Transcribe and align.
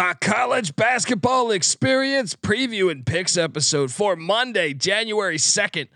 The 0.00 0.16
college 0.18 0.74
basketball 0.76 1.50
experience 1.50 2.34
preview 2.34 2.90
and 2.90 3.04
picks 3.04 3.36
episode 3.36 3.92
for 3.92 4.16
Monday, 4.16 4.72
January 4.72 5.36
2nd 5.36 5.88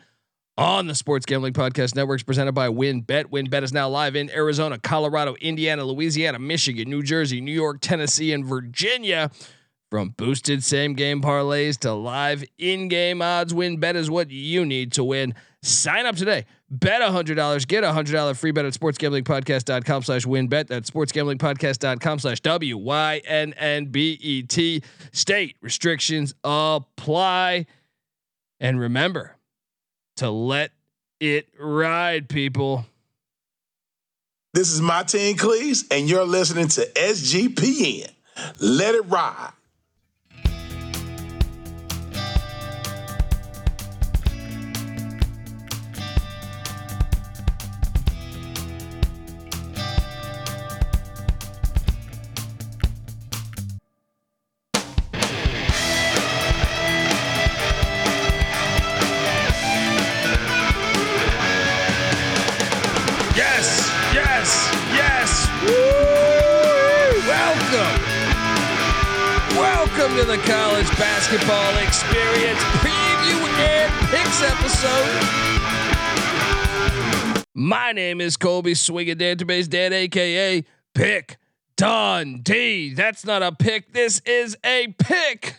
on 0.58 0.88
the 0.88 0.95
Sports 0.95 1.25
Gambling 1.25 1.54
Podcast 1.54 1.95
Networks 1.95 2.23
presented 2.23 2.53
by 2.53 2.69
WynnBET. 2.69 3.31
WynnBET 3.31 3.63
is 3.63 3.73
now 3.73 3.89
live 3.89 4.15
in 4.15 4.29
Arizona, 4.29 4.79
Colorado, 4.79 5.37
Indiana, 5.37 5.87
Louisiana, 5.87 6.39
Michigan, 6.39 6.91
New 6.91 7.03
Jersey, 7.03 7.41
New 7.41 7.51
York, 7.51 7.79
Tennessee, 7.81 8.35
and 8.35 8.45
Virginia. 8.45 9.30
From 9.90 10.11
boosted 10.11 10.62
same 10.62 10.93
game 10.93 11.23
parlays 11.23 11.79
to 11.79 11.95
live 11.95 12.45
in 12.59 12.89
game 12.89 13.23
odds, 13.23 13.55
WynnBET 13.55 13.95
is 13.95 14.11
what 14.11 14.30
you 14.30 14.66
need 14.66 14.93
to 14.93 15.05
win. 15.05 15.34
Sign 15.64 16.04
up 16.04 16.16
today. 16.16 16.44
Bet 16.70 17.00
$100. 17.00 17.66
Get 17.66 17.84
a 17.84 17.88
$100 17.88 18.36
free 18.36 18.50
bet 18.50 18.66
at 18.66 18.74
sportsgamblingpodcast.com 18.74 20.02
slash 20.02 20.26
wynnbet. 20.26 20.66
That's 20.66 20.90
sportsgamblingpodcast.com 20.90 22.18
slash 22.18 22.40
W-Y-N-N-B-E-T. 22.40 23.22
State 25.12 25.56
restrictions 25.62 26.34
apply. 26.45 27.64
And 28.60 28.78
remember 28.78 29.36
to 30.16 30.30
let 30.30 30.72
it 31.19 31.48
ride, 31.58 32.28
people. 32.28 32.84
This 34.52 34.70
is 34.70 34.83
Martin 34.83 35.34
Cleese, 35.34 35.84
and 35.91 36.08
you're 36.08 36.27
listening 36.27 36.69
to 36.69 36.86
SGPN. 36.94 38.10
Let 38.60 38.94
it 38.94 39.06
ride. 39.06 39.52
My 77.75 77.91
name 77.91 78.20
is 78.20 78.36
Colby 78.36 78.75
Swinging 78.75 79.17
Database 79.17 79.69
Dad, 79.69 79.92
aka 79.92 80.64
Pick 80.94 81.39
Dundee. 81.77 82.94
That's 82.94 83.25
not 83.27 83.42
a 83.42 83.50
pick. 83.50 83.92
This 83.92 84.20
is 84.20 84.56
a 84.64 84.94
pick. 84.97 85.56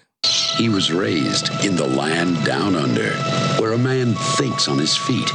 He 0.56 0.70
was 0.70 0.94
raised 0.94 1.50
in 1.66 1.76
the 1.76 1.86
land 1.86 2.46
down 2.46 2.78
under, 2.78 3.10
where 3.60 3.74
a 3.74 3.78
man 3.78 4.14
thinks 4.38 4.70
on 4.70 4.78
his 4.78 4.96
feet, 4.96 5.28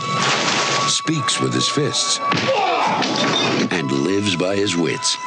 speaks 0.89 1.39
with 1.39 1.53
his 1.53 1.69
fists, 1.69 2.19
and 3.70 3.92
lives 3.92 4.34
by 4.36 4.56
his 4.56 4.75
wits. 4.75 5.19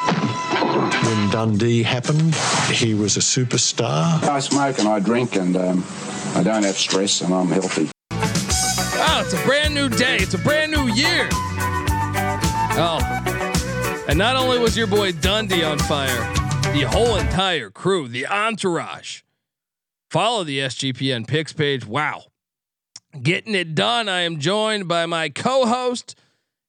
When 1.06 1.30
Dundee 1.30 1.84
happened, 1.84 2.34
he 2.72 2.94
was 2.94 3.16
a 3.16 3.20
superstar. 3.20 4.20
I 4.24 4.40
smoke 4.40 4.80
and 4.80 4.88
I 4.88 4.98
drink 4.98 5.36
and 5.36 5.56
um, 5.56 5.84
I 6.34 6.42
don't 6.42 6.64
have 6.64 6.76
stress 6.76 7.20
and 7.20 7.32
I'm 7.32 7.46
healthy. 7.46 7.93
Oh, 9.06 9.20
it's 9.22 9.34
a 9.34 9.44
brand 9.44 9.74
new 9.74 9.88
day. 9.90 10.16
It's 10.16 10.34
a 10.34 10.38
brand 10.38 10.72
new 10.72 10.88
year. 10.88 11.28
Oh. 12.76 13.00
And 14.08 14.18
not 14.18 14.36
only 14.36 14.58
was 14.58 14.76
your 14.76 14.86
boy 14.86 15.12
Dundee 15.12 15.62
on 15.62 15.78
fire, 15.78 16.32
the 16.72 16.86
whole 16.90 17.16
entire 17.16 17.70
crew, 17.70 18.08
the 18.08 18.26
entourage. 18.26 19.22
Follow 20.10 20.42
the 20.42 20.58
SGPN 20.58 21.26
picks 21.26 21.52
page. 21.52 21.84
Wow. 21.86 22.24
Getting 23.22 23.54
it 23.54 23.74
done. 23.74 24.08
I 24.08 24.20
am 24.22 24.38
joined 24.38 24.88
by 24.88 25.06
my 25.06 25.28
co-host. 25.28 26.16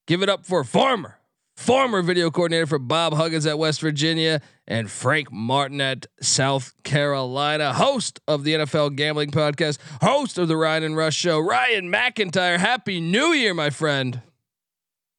Give 0.05 0.21
it 0.21 0.29
up 0.29 0.45
for 0.45 0.63
former, 0.63 1.19
former 1.55 2.01
video 2.01 2.29
coordinator 2.29 2.65
for 2.65 2.79
Bob 2.79 3.13
Huggins 3.13 3.45
at 3.45 3.57
West 3.57 3.81
Virginia 3.81 4.41
and 4.67 4.89
Frank 4.89 5.31
Martin 5.31 5.79
at 5.81 6.07
South 6.21 6.73
Carolina, 6.83 7.73
host 7.73 8.19
of 8.27 8.43
the 8.43 8.53
NFL 8.53 8.95
Gambling 8.95 9.31
Podcast, 9.31 9.77
host 10.01 10.37
of 10.37 10.47
the 10.47 10.57
Ryan 10.57 10.83
and 10.83 10.97
Rush 10.97 11.15
Show, 11.15 11.39
Ryan 11.39 11.91
McIntyre. 11.91 12.57
Happy 12.57 12.99
New 12.99 13.27
Year, 13.33 13.53
my 13.53 13.69
friend. 13.69 14.21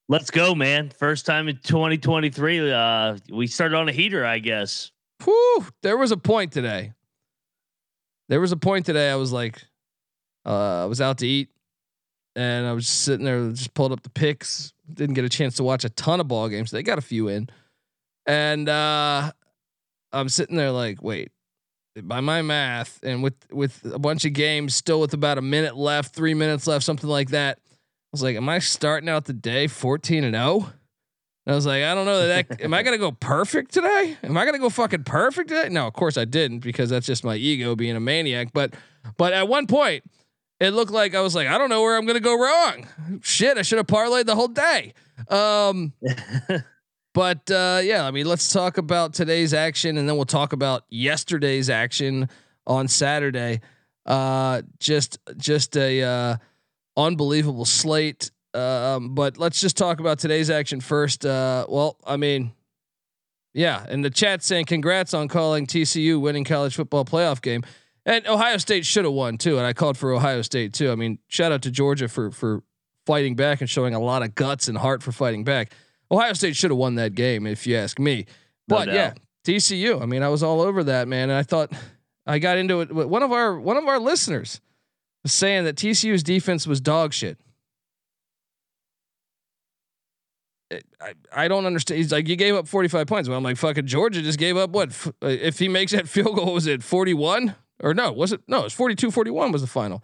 Let's 0.08 0.30
go, 0.30 0.54
man. 0.54 0.90
First 0.90 1.26
time 1.26 1.48
in 1.48 1.58
2023. 1.64 2.70
Uh, 2.70 3.16
we 3.32 3.46
started 3.48 3.76
on 3.76 3.88
a 3.88 3.92
heater, 3.92 4.24
I 4.24 4.38
guess. 4.38 4.92
Whew, 5.24 5.66
there 5.82 5.96
was 5.96 6.12
a 6.12 6.16
point 6.16 6.52
today. 6.52 6.92
There 8.28 8.40
was 8.40 8.52
a 8.52 8.56
point 8.56 8.86
today. 8.86 9.10
I 9.10 9.16
was 9.16 9.32
like, 9.32 9.62
uh, 10.44 10.82
I 10.82 10.86
was 10.86 11.00
out 11.00 11.18
to 11.18 11.26
eat, 11.26 11.48
and 12.36 12.66
I 12.66 12.72
was 12.72 12.84
just 12.84 13.02
sitting 13.02 13.24
there, 13.24 13.50
just 13.50 13.74
pulled 13.74 13.92
up 13.92 14.02
the 14.02 14.10
picks. 14.10 14.72
Didn't 14.92 15.14
get 15.14 15.24
a 15.24 15.28
chance 15.28 15.56
to 15.56 15.64
watch 15.64 15.84
a 15.84 15.90
ton 15.90 16.20
of 16.20 16.28
ball 16.28 16.48
games. 16.48 16.70
They 16.70 16.82
got 16.82 16.98
a 16.98 17.02
few 17.02 17.28
in, 17.28 17.48
and 18.26 18.68
uh, 18.68 19.32
I'm 20.12 20.28
sitting 20.28 20.56
there 20.56 20.70
like, 20.70 21.02
wait, 21.02 21.32
by 22.02 22.20
my 22.20 22.42
math, 22.42 23.00
and 23.02 23.22
with 23.22 23.34
with 23.50 23.84
a 23.92 23.98
bunch 23.98 24.24
of 24.24 24.32
games 24.32 24.74
still 24.74 25.00
with 25.00 25.14
about 25.14 25.38
a 25.38 25.42
minute 25.42 25.76
left, 25.76 26.14
three 26.14 26.34
minutes 26.34 26.66
left, 26.66 26.84
something 26.84 27.08
like 27.08 27.30
that. 27.30 27.58
I 27.58 28.08
was 28.12 28.22
like, 28.22 28.36
am 28.36 28.48
I 28.48 28.60
starting 28.60 29.08
out 29.08 29.24
the 29.24 29.32
day 29.32 29.66
14 29.66 30.24
and 30.24 30.34
0? 30.34 30.72
I 31.46 31.54
was 31.54 31.66
like, 31.66 31.84
I 31.84 31.94
don't 31.94 32.06
know 32.06 32.26
that. 32.26 32.48
that 32.48 32.60
am 32.62 32.74
I 32.74 32.82
gonna 32.82 32.98
go 32.98 33.12
perfect 33.12 33.72
today? 33.72 34.16
Am 34.22 34.36
I 34.36 34.44
gonna 34.44 34.58
go 34.58 34.68
fucking 34.68 35.04
perfect 35.04 35.48
today? 35.48 35.68
No, 35.68 35.86
of 35.86 35.92
course 35.92 36.18
I 36.18 36.24
didn't 36.24 36.60
because 36.60 36.90
that's 36.90 37.06
just 37.06 37.24
my 37.24 37.36
ego 37.36 37.76
being 37.76 37.94
a 37.94 38.00
maniac. 38.00 38.48
But 38.52 38.74
but 39.16 39.32
at 39.32 39.46
one 39.46 39.66
point, 39.66 40.02
it 40.60 40.70
looked 40.70 40.92
like 40.92 41.14
I 41.14 41.20
was 41.20 41.34
like, 41.34 41.48
I 41.48 41.58
don't 41.58 41.68
know 41.68 41.82
where 41.82 41.96
I'm 41.96 42.06
gonna 42.06 42.20
go 42.20 42.38
wrong. 42.38 42.86
Shit, 43.22 43.58
I 43.58 43.62
should 43.62 43.78
have 43.78 43.86
parlayed 43.86 44.26
the 44.26 44.34
whole 44.34 44.48
day. 44.48 44.94
Um, 45.28 45.92
but 47.14 47.50
uh, 47.50 47.80
yeah, 47.82 48.06
I 48.06 48.10
mean, 48.10 48.26
let's 48.26 48.52
talk 48.52 48.78
about 48.78 49.14
today's 49.14 49.52
action, 49.52 49.98
and 49.98 50.08
then 50.08 50.16
we'll 50.16 50.24
talk 50.24 50.52
about 50.52 50.84
yesterday's 50.88 51.68
action 51.70 52.28
on 52.66 52.88
Saturday. 52.88 53.60
Uh, 54.04 54.62
just 54.78 55.18
just 55.36 55.76
a 55.76 56.02
uh, 56.02 56.36
unbelievable 56.96 57.64
slate. 57.64 58.30
Um, 58.54 59.14
but 59.14 59.36
let's 59.36 59.60
just 59.60 59.76
talk 59.76 60.00
about 60.00 60.18
today's 60.18 60.48
action 60.48 60.80
first. 60.80 61.26
Uh, 61.26 61.66
well, 61.68 61.98
I 62.06 62.16
mean, 62.16 62.52
yeah, 63.52 63.84
and 63.88 64.04
the 64.04 64.10
chat 64.10 64.42
saying 64.42 64.66
congrats 64.66 65.12
on 65.12 65.28
calling 65.28 65.66
TCU 65.66 66.20
winning 66.20 66.44
college 66.44 66.76
football 66.76 67.04
playoff 67.04 67.42
game, 67.42 67.64
and 68.06 68.26
Ohio 68.26 68.56
State 68.56 68.86
should 68.86 69.04
have 69.04 69.12
won 69.12 69.36
too. 69.36 69.58
And 69.58 69.66
I 69.66 69.72
called 69.72 69.98
for 69.98 70.12
Ohio 70.12 70.40
State 70.42 70.72
too. 70.72 70.90
I 70.90 70.94
mean, 70.94 71.18
shout 71.28 71.52
out 71.52 71.62
to 71.62 71.70
Georgia 71.70 72.08
for 72.08 72.30
for 72.30 72.62
fighting 73.04 73.34
back 73.34 73.60
and 73.60 73.68
showing 73.68 73.94
a 73.94 74.00
lot 74.00 74.22
of 74.22 74.34
guts 74.34 74.68
and 74.68 74.78
heart 74.78 75.02
for 75.02 75.12
fighting 75.12 75.44
back. 75.44 75.72
Ohio 76.10 76.32
State 76.32 76.56
should 76.56 76.70
have 76.70 76.78
won 76.78 76.94
that 76.94 77.14
game, 77.14 77.46
if 77.46 77.66
you 77.66 77.76
ask 77.76 77.98
me. 77.98 78.26
But 78.68 78.86
doubt. 78.86 78.94
yeah, 78.94 79.12
TCU. 79.44 80.00
I 80.00 80.06
mean, 80.06 80.22
I 80.22 80.28
was 80.28 80.42
all 80.42 80.60
over 80.60 80.84
that 80.84 81.08
man, 81.08 81.30
and 81.30 81.38
I 81.38 81.42
thought 81.42 81.72
I 82.26 82.38
got 82.38 82.58
into 82.58 82.80
it. 82.80 82.92
One 82.92 83.22
of 83.22 83.32
our 83.32 83.58
one 83.58 83.76
of 83.76 83.86
our 83.86 83.98
listeners 83.98 84.60
was 85.24 85.34
saying 85.34 85.64
that 85.64 85.76
TCU's 85.76 86.22
defense 86.22 86.66
was 86.66 86.80
dog 86.80 87.12
shit. 87.12 87.38
I, 91.00 91.14
I 91.32 91.48
don't 91.48 91.64
understand. 91.64 91.98
He's 91.98 92.10
like, 92.10 92.26
you 92.26 92.34
gave 92.34 92.56
up 92.56 92.66
45 92.66 93.06
points. 93.06 93.28
Well, 93.28 93.38
I'm 93.38 93.44
like, 93.44 93.56
fucking 93.56 93.86
Georgia 93.86 94.20
just 94.20 94.38
gave 94.38 94.56
up 94.56 94.70
what? 94.70 94.90
Uh, 95.22 95.28
if 95.28 95.60
he 95.60 95.68
makes 95.68 95.92
that 95.92 96.08
field 96.08 96.34
goal, 96.34 96.54
was 96.54 96.66
it 96.66 96.82
41? 96.82 97.54
Or 97.82 97.94
no, 97.94 98.12
was 98.12 98.32
it? 98.32 98.40
No, 98.48 98.60
it 98.60 98.64
was 98.64 98.72
42 98.72 99.10
41 99.10 99.52
was 99.52 99.60
the 99.62 99.66
final. 99.66 100.02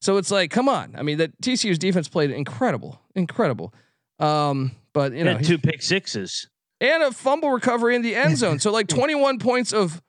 So 0.00 0.16
it's 0.16 0.30
like, 0.30 0.50
come 0.50 0.68
on. 0.68 0.94
I 0.96 1.02
mean, 1.02 1.18
that 1.18 1.38
TCU's 1.40 1.78
defense 1.78 2.08
played 2.08 2.30
incredible, 2.30 3.00
incredible. 3.14 3.74
Um, 4.18 4.72
but 4.92 5.12
you 5.12 5.24
know, 5.24 5.38
two 5.38 5.58
pick 5.58 5.82
sixes. 5.82 6.48
and 6.80 7.02
a 7.02 7.12
fumble 7.12 7.50
recovery 7.50 7.94
in 7.94 8.02
the 8.02 8.14
end 8.14 8.36
zone. 8.38 8.58
So 8.58 8.70
like 8.72 8.86
21 8.88 9.38
points 9.38 9.72
of 9.72 10.00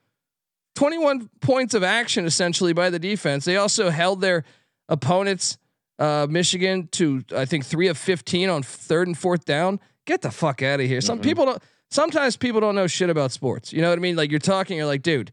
21 0.76 1.30
points 1.42 1.74
of 1.74 1.84
action 1.84 2.26
essentially 2.26 2.74
by 2.74 2.90
the 2.90 3.00
defense. 3.00 3.46
They 3.46 3.58
also 3.58 3.90
held 3.90 4.22
their 4.22 4.44
opponents 4.88 5.58
uh, 6.00 6.28
Michigan 6.30 6.88
to 6.94 7.24
I 7.36 7.46
think 7.46 7.66
3 7.66 7.88
of 7.88 7.98
15 7.98 8.50
on 8.50 8.64
third 8.64 9.08
and 9.08 9.18
fourth 9.18 9.46
down. 9.46 9.80
Get 10.06 10.22
the 10.22 10.32
fuck 10.32 10.62
out 10.62 10.80
of 10.80 10.88
here. 10.88 11.02
Some 11.02 11.20
people 11.20 11.46
don't 11.46 11.62
sometimes 11.90 12.38
people 12.38 12.62
don't 12.62 12.76
know 12.76 12.88
shit 12.88 13.10
about 13.10 13.32
sports. 13.32 13.72
You 13.74 13.82
know 13.82 13.90
what 13.90 14.00
I 14.00 14.02
mean? 14.02 14.16
Like 14.16 14.32
you're 14.32 14.40
talking 14.40 14.78
you're 14.78 14.88
like, 14.88 15.04
dude, 15.04 15.32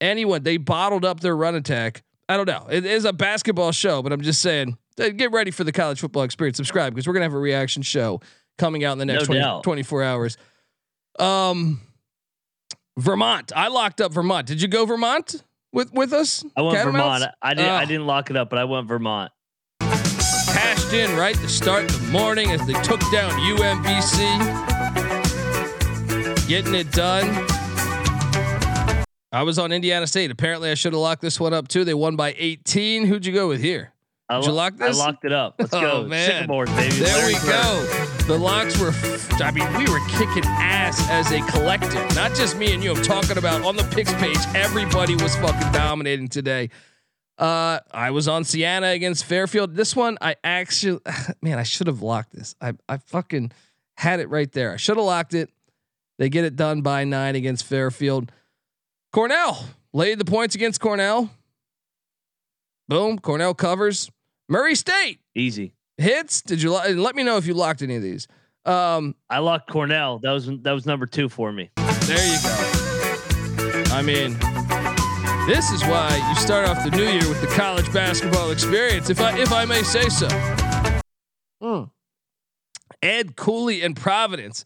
anyone 0.00 0.42
they 0.42 0.56
bottled 0.56 1.04
up 1.04 1.20
their 1.20 1.36
run 1.36 1.54
attack. 1.54 2.02
I 2.28 2.36
don't 2.36 2.46
know. 2.46 2.66
It 2.70 2.84
is 2.86 3.04
a 3.04 3.12
basketball 3.12 3.72
show, 3.72 4.02
but 4.02 4.12
I'm 4.12 4.20
just 4.20 4.40
saying, 4.40 4.78
uh, 5.00 5.08
get 5.08 5.32
ready 5.32 5.50
for 5.50 5.64
the 5.64 5.72
college 5.72 6.00
football 6.00 6.22
experience. 6.22 6.56
Subscribe 6.58 6.94
because 6.94 7.06
we're 7.06 7.12
gonna 7.14 7.24
have 7.24 7.34
a 7.34 7.38
reaction 7.38 7.82
show 7.82 8.20
coming 8.58 8.84
out 8.84 8.92
in 8.92 8.98
the 8.98 9.06
next 9.06 9.28
No 9.28 9.60
20 9.62 9.62
24 9.62 10.02
hours. 10.02 10.36
Um, 11.18 11.80
Vermont. 12.98 13.52
I 13.54 13.68
locked 13.68 14.00
up 14.00 14.12
Vermont. 14.12 14.46
Did 14.46 14.62
you 14.62 14.68
go 14.68 14.84
Vermont 14.86 15.42
with 15.72 15.92
with 15.92 16.12
us? 16.12 16.44
I 16.56 16.62
went 16.62 16.78
Vermont. 16.84 17.24
I 17.42 17.54
didn't. 17.54 17.68
I 17.70 17.82
Oh, 17.82 17.86
didn't 17.86 18.06
lock 18.06 18.30
it 18.30 18.36
up, 18.36 18.48
but 18.50 18.58
I 18.58 18.64
went 18.64 18.86
Vermont. 18.86 19.32
cashed 19.80 20.92
in 20.92 21.16
right 21.16 21.34
to 21.36 21.48
start 21.48 21.88
the 21.88 21.98
morning 22.12 22.50
as 22.50 22.64
they 22.66 22.74
took 22.82 23.00
down 23.10 23.30
UMBC. 23.40 24.38
Getting 26.48 26.74
it 26.74 26.90
done. 26.92 27.46
I 29.32 29.42
was 29.44 29.58
on 29.58 29.70
Indiana 29.72 30.06
State. 30.06 30.30
Apparently, 30.30 30.70
I 30.70 30.74
should 30.74 30.92
have 30.92 31.00
locked 31.00 31.22
this 31.22 31.38
one 31.38 31.52
up 31.54 31.68
too. 31.68 31.84
They 31.84 31.94
won 31.94 32.16
by 32.16 32.34
18. 32.36 33.06
Who'd 33.06 33.24
you 33.24 33.32
go 33.32 33.48
with 33.48 33.60
here? 33.60 33.92
I, 34.28 34.36
Did 34.36 34.46
you 34.46 34.50
lo- 34.52 34.56
lock 34.58 34.80
I 34.80 34.90
locked 34.90 35.24
it 35.24 35.32
up. 35.32 35.56
Let's 35.58 35.72
Oh, 35.74 35.80
go. 36.02 36.08
man. 36.08 36.30
Sycamores, 36.30 36.70
baby. 36.70 36.96
There 36.96 37.16
Larry 37.16 37.34
we 37.34 37.38
Bird. 37.40 37.48
go. 37.48 38.24
The 38.26 38.38
locks 38.38 38.78
were, 38.80 38.88
f- 38.90 39.40
I 39.42 39.50
mean, 39.50 39.66
we 39.76 39.90
were 39.90 39.98
kicking 40.08 40.44
ass 40.46 41.04
as 41.10 41.32
a 41.32 41.40
collective, 41.50 42.14
not 42.14 42.34
just 42.34 42.56
me 42.56 42.72
and 42.72 42.82
you. 42.82 42.92
I'm 42.92 43.02
talking 43.02 43.38
about 43.38 43.62
on 43.64 43.76
the 43.76 43.82
picks 43.84 44.12
page, 44.14 44.38
everybody 44.54 45.14
was 45.16 45.34
fucking 45.36 45.72
dominating 45.72 46.28
today. 46.28 46.70
Uh, 47.38 47.80
I 47.90 48.10
was 48.12 48.28
on 48.28 48.44
Siena 48.44 48.88
against 48.88 49.24
Fairfield. 49.24 49.74
This 49.74 49.96
one, 49.96 50.16
I 50.20 50.36
actually, 50.44 51.00
man, 51.42 51.58
I 51.58 51.62
should 51.64 51.86
have 51.88 52.02
locked 52.02 52.32
this. 52.32 52.54
I, 52.60 52.74
I 52.88 52.98
fucking 52.98 53.50
had 53.96 54.20
it 54.20 54.28
right 54.28 54.50
there. 54.52 54.72
I 54.72 54.76
should 54.76 54.96
have 54.96 55.06
locked 55.06 55.34
it. 55.34 55.50
They 56.18 56.28
get 56.28 56.44
it 56.44 56.54
done 56.54 56.82
by 56.82 57.02
nine 57.04 57.34
against 57.34 57.64
Fairfield. 57.64 58.30
Cornell 59.12 59.64
laid 59.92 60.18
the 60.18 60.24
points 60.24 60.54
against 60.54 60.80
Cornell. 60.80 61.30
Boom. 62.88 63.18
Cornell 63.18 63.54
covers. 63.54 64.10
Murray 64.48 64.74
State 64.74 65.20
Easy. 65.34 65.74
hits. 65.98 66.42
Did 66.42 66.62
you 66.62 66.72
let 66.72 67.14
me 67.14 67.22
know 67.22 67.36
if 67.36 67.46
you 67.46 67.54
locked 67.54 67.82
any 67.82 67.96
of 67.96 68.02
these? 68.02 68.26
Um, 68.64 69.14
I 69.28 69.38
locked 69.38 69.70
Cornell. 69.70 70.18
That 70.18 70.32
was 70.32 70.46
that 70.46 70.72
was 70.72 70.86
number 70.86 71.06
two 71.06 71.28
for 71.28 71.52
me. 71.52 71.70
there 71.76 72.26
you 72.26 72.38
go. 72.42 73.84
I 73.92 74.02
mean, 74.02 74.32
this 75.48 75.70
is 75.70 75.82
why 75.84 76.16
you 76.28 76.34
start 76.36 76.68
off 76.68 76.84
the 76.84 76.90
new 76.96 77.04
year 77.04 77.28
with 77.28 77.40
the 77.40 77.46
college 77.48 77.90
basketball 77.92 78.50
experience, 78.50 79.08
if 79.08 79.20
I 79.20 79.38
if 79.38 79.52
I 79.52 79.64
may 79.64 79.82
say 79.82 80.08
so. 80.08 80.28
Hmm. 81.62 81.84
Ed 83.02 83.36
Cooley 83.36 83.82
and 83.82 83.96
Providence. 83.96 84.64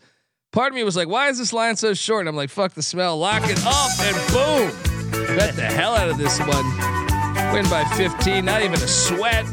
Part 0.54 0.70
of 0.70 0.76
me 0.76 0.84
was 0.84 0.94
like, 0.94 1.08
why 1.08 1.30
is 1.30 1.38
this 1.38 1.52
line 1.52 1.74
so 1.74 1.94
short? 1.94 2.20
And 2.20 2.28
I'm 2.28 2.36
like, 2.36 2.48
fuck 2.48 2.74
the 2.74 2.82
smell. 2.82 3.18
Lock 3.18 3.42
it 3.44 3.58
up 3.66 3.90
and 3.98 4.32
boom. 4.32 5.36
Bet 5.36 5.56
the 5.56 5.62
hell 5.62 5.96
out 5.96 6.08
of 6.08 6.16
this 6.16 6.38
one. 6.38 6.64
Win 7.52 7.68
by 7.68 7.82
15. 7.96 8.44
Not 8.44 8.62
even 8.62 8.74
a 8.74 8.86
sweat. 8.86 9.44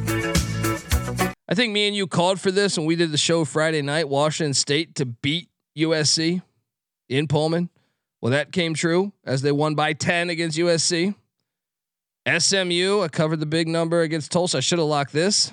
I 1.49 1.55
think 1.55 1.73
me 1.73 1.87
and 1.87 1.95
you 1.95 2.05
called 2.05 2.39
for 2.39 2.51
this 2.51 2.77
when 2.77 2.85
we 2.85 2.95
did 2.95 3.11
the 3.11 3.17
show 3.17 3.45
Friday 3.45 3.81
night. 3.81 4.09
Washington 4.09 4.53
State 4.53 4.93
to 4.93 5.07
beat 5.07 5.49
USC 5.75 6.43
in 7.09 7.27
Pullman. 7.27 7.71
Well, 8.21 8.31
that 8.33 8.51
came 8.51 8.75
true 8.75 9.11
as 9.25 9.41
they 9.41 9.51
won 9.51 9.73
by 9.73 9.93
10 9.93 10.29
against 10.29 10.55
USC. 10.55 11.15
SMU, 12.27 13.01
I 13.01 13.07
covered 13.07 13.39
the 13.39 13.47
big 13.47 13.67
number 13.67 14.01
against 14.01 14.31
Tulsa. 14.31 14.57
I 14.57 14.59
should 14.59 14.77
have 14.77 14.87
locked 14.87 15.13
this. 15.13 15.51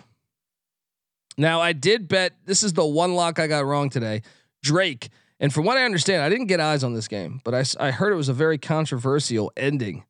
Now, 1.39 1.63
I 1.63 1.73
did 1.73 2.07
bet 2.07 2.35
this 2.45 2.63
is 2.63 2.75
the 2.75 2.85
one 2.85 3.15
lock 3.15 3.39
I 3.39 3.47
got 3.47 3.65
wrong 3.65 3.89
today. 3.89 4.21
Drake. 4.63 5.09
And 5.41 5.53
from 5.55 5.65
what 5.65 5.77
I 5.77 5.85
understand, 5.85 6.23
I 6.23 6.29
didn't 6.29 6.47
get 6.47 6.59
eyes 6.61 6.83
on 6.83 6.95
this 6.95 7.07
game, 7.09 7.41
but 7.45 7.55
I, 7.55 7.65
I 7.79 7.91
heard 7.93 8.13
it 8.13 8.17
was 8.17 8.29
a 8.29 8.33
very 8.33 8.59
controversial 8.59 9.53
ending. 9.57 10.05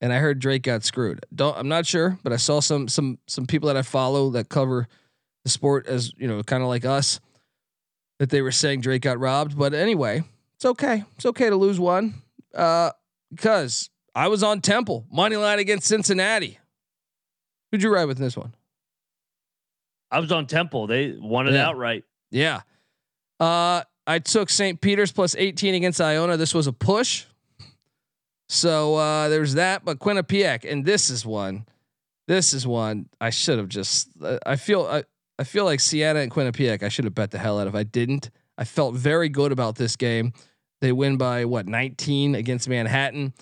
And 0.00 0.12
I 0.12 0.18
heard 0.18 0.38
Drake 0.40 0.62
got 0.62 0.82
screwed. 0.84 1.24
Don't 1.34 1.56
I'm 1.56 1.68
not 1.68 1.86
sure, 1.86 2.18
but 2.24 2.32
I 2.32 2.36
saw 2.36 2.60
some 2.60 2.88
some 2.88 3.18
some 3.28 3.46
people 3.46 3.68
that 3.68 3.76
I 3.76 3.82
follow 3.82 4.30
that 4.30 4.48
cover 4.48 4.88
the 5.44 5.50
sport 5.50 5.86
as, 5.86 6.12
you 6.16 6.26
know, 6.28 6.42
kind 6.42 6.62
of 6.62 6.68
like 6.68 6.84
us 6.84 7.20
that 8.18 8.30
they 8.30 8.42
were 8.42 8.50
saying 8.52 8.80
Drake 8.80 9.02
got 9.02 9.18
robbed, 9.20 9.56
but 9.58 9.74
anyway, 9.74 10.22
it's 10.56 10.64
okay. 10.64 11.04
It's 11.16 11.26
okay 11.26 11.50
to 11.50 11.56
lose 11.56 11.78
one. 11.78 12.14
Uh 12.54 12.90
because 13.30 13.90
I 14.14 14.28
was 14.28 14.42
on 14.42 14.60
Temple, 14.60 15.06
money 15.10 15.36
line 15.36 15.58
against 15.60 15.86
Cincinnati. 15.86 16.58
Who'd 17.70 17.82
you 17.82 17.92
ride 17.94 18.04
with 18.04 18.18
in 18.18 18.24
this 18.24 18.36
one? 18.36 18.54
I 20.10 20.18
was 20.20 20.30
on 20.32 20.46
Temple. 20.46 20.86
They 20.88 21.12
won 21.18 21.46
it 21.48 21.54
Yeah. 21.54 21.68
outright. 21.68 22.04
Yeah. 22.30 22.60
Uh, 23.40 23.82
I 24.06 24.18
took 24.18 24.50
St. 24.50 24.80
Peter's 24.80 25.12
plus 25.12 25.36
18 25.36 25.74
against 25.74 26.00
Iona. 26.00 26.36
This 26.36 26.54
was 26.54 26.66
a 26.66 26.72
push. 26.72 27.24
So 28.48 28.96
uh, 28.96 29.28
there's 29.28 29.54
that. 29.54 29.84
But 29.84 29.98
Quinnipiac, 29.98 30.70
and 30.70 30.84
this 30.84 31.10
is 31.10 31.24
one. 31.24 31.66
This 32.28 32.52
is 32.52 32.66
one 32.66 33.08
I 33.20 33.30
should 33.30 33.58
have 33.58 33.68
just. 33.68 34.08
Uh, 34.22 34.38
I 34.44 34.56
feel. 34.56 34.86
I, 34.86 35.04
I 35.38 35.44
feel 35.44 35.64
like 35.64 35.80
Siena 35.80 36.20
and 36.20 36.30
Quinnipiac. 36.30 36.82
I 36.82 36.88
should 36.88 37.04
have 37.04 37.14
bet 37.14 37.30
the 37.30 37.38
hell 37.38 37.58
out 37.58 37.66
of. 37.66 37.74
I 37.74 37.82
didn't. 37.82 38.30
I 38.58 38.64
felt 38.64 38.94
very 38.94 39.28
good 39.28 39.50
about 39.50 39.76
this 39.76 39.96
game. 39.96 40.32
They 40.80 40.92
win 40.92 41.16
by 41.16 41.44
what 41.44 41.66
19 41.66 42.34
against 42.34 42.68
Manhattan. 42.68 43.32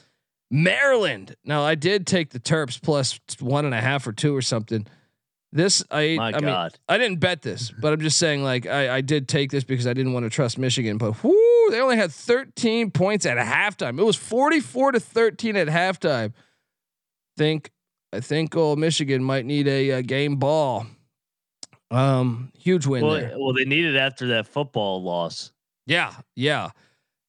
Maryland. 0.50 1.36
Now 1.44 1.62
I 1.62 1.74
did 1.74 2.06
take 2.06 2.30
the 2.30 2.40
Terps 2.40 2.80
plus 2.80 3.18
one 3.38 3.64
and 3.64 3.74
a 3.74 3.80
half 3.80 4.06
or 4.06 4.12
two 4.12 4.34
or 4.34 4.42
something. 4.42 4.86
This 5.52 5.82
I 5.90 6.14
My 6.16 6.32
I 6.32 6.40
mean 6.40 6.70
I 6.88 6.98
didn't 6.98 7.18
bet 7.18 7.42
this, 7.42 7.70
but 7.80 7.92
I'm 7.92 8.00
just 8.00 8.18
saying 8.18 8.44
like 8.44 8.66
I, 8.66 8.96
I 8.96 9.00
did 9.00 9.26
take 9.28 9.50
this 9.50 9.64
because 9.64 9.86
I 9.86 9.92
didn't 9.92 10.12
want 10.12 10.24
to 10.24 10.30
trust 10.30 10.58
Michigan. 10.58 10.96
But 10.96 11.22
whoo, 11.24 11.68
they 11.70 11.80
only 11.80 11.96
had 11.96 12.12
13 12.12 12.90
points 12.92 13.26
at 13.26 13.36
halftime. 13.36 13.98
It 13.98 14.04
was 14.04 14.16
44 14.16 14.92
to 14.92 15.00
13 15.00 15.56
at 15.56 15.66
halftime. 15.68 16.32
Think 17.36 17.70
I 18.12 18.20
think 18.20 18.56
oh 18.56 18.76
Michigan 18.76 19.24
might 19.24 19.44
need 19.44 19.66
a, 19.66 19.92
uh 19.92 20.02
game 20.02 20.36
ball. 20.36 20.86
Um, 21.90 22.52
huge 22.56 22.86
win 22.86 23.04
Well, 23.04 23.14
there. 23.14 23.32
well, 23.36 23.52
they 23.52 23.64
need 23.64 23.84
it 23.84 23.96
after 23.96 24.28
that 24.28 24.46
football 24.46 25.02
loss. 25.02 25.50
Yeah, 25.86 26.12
yeah, 26.36 26.70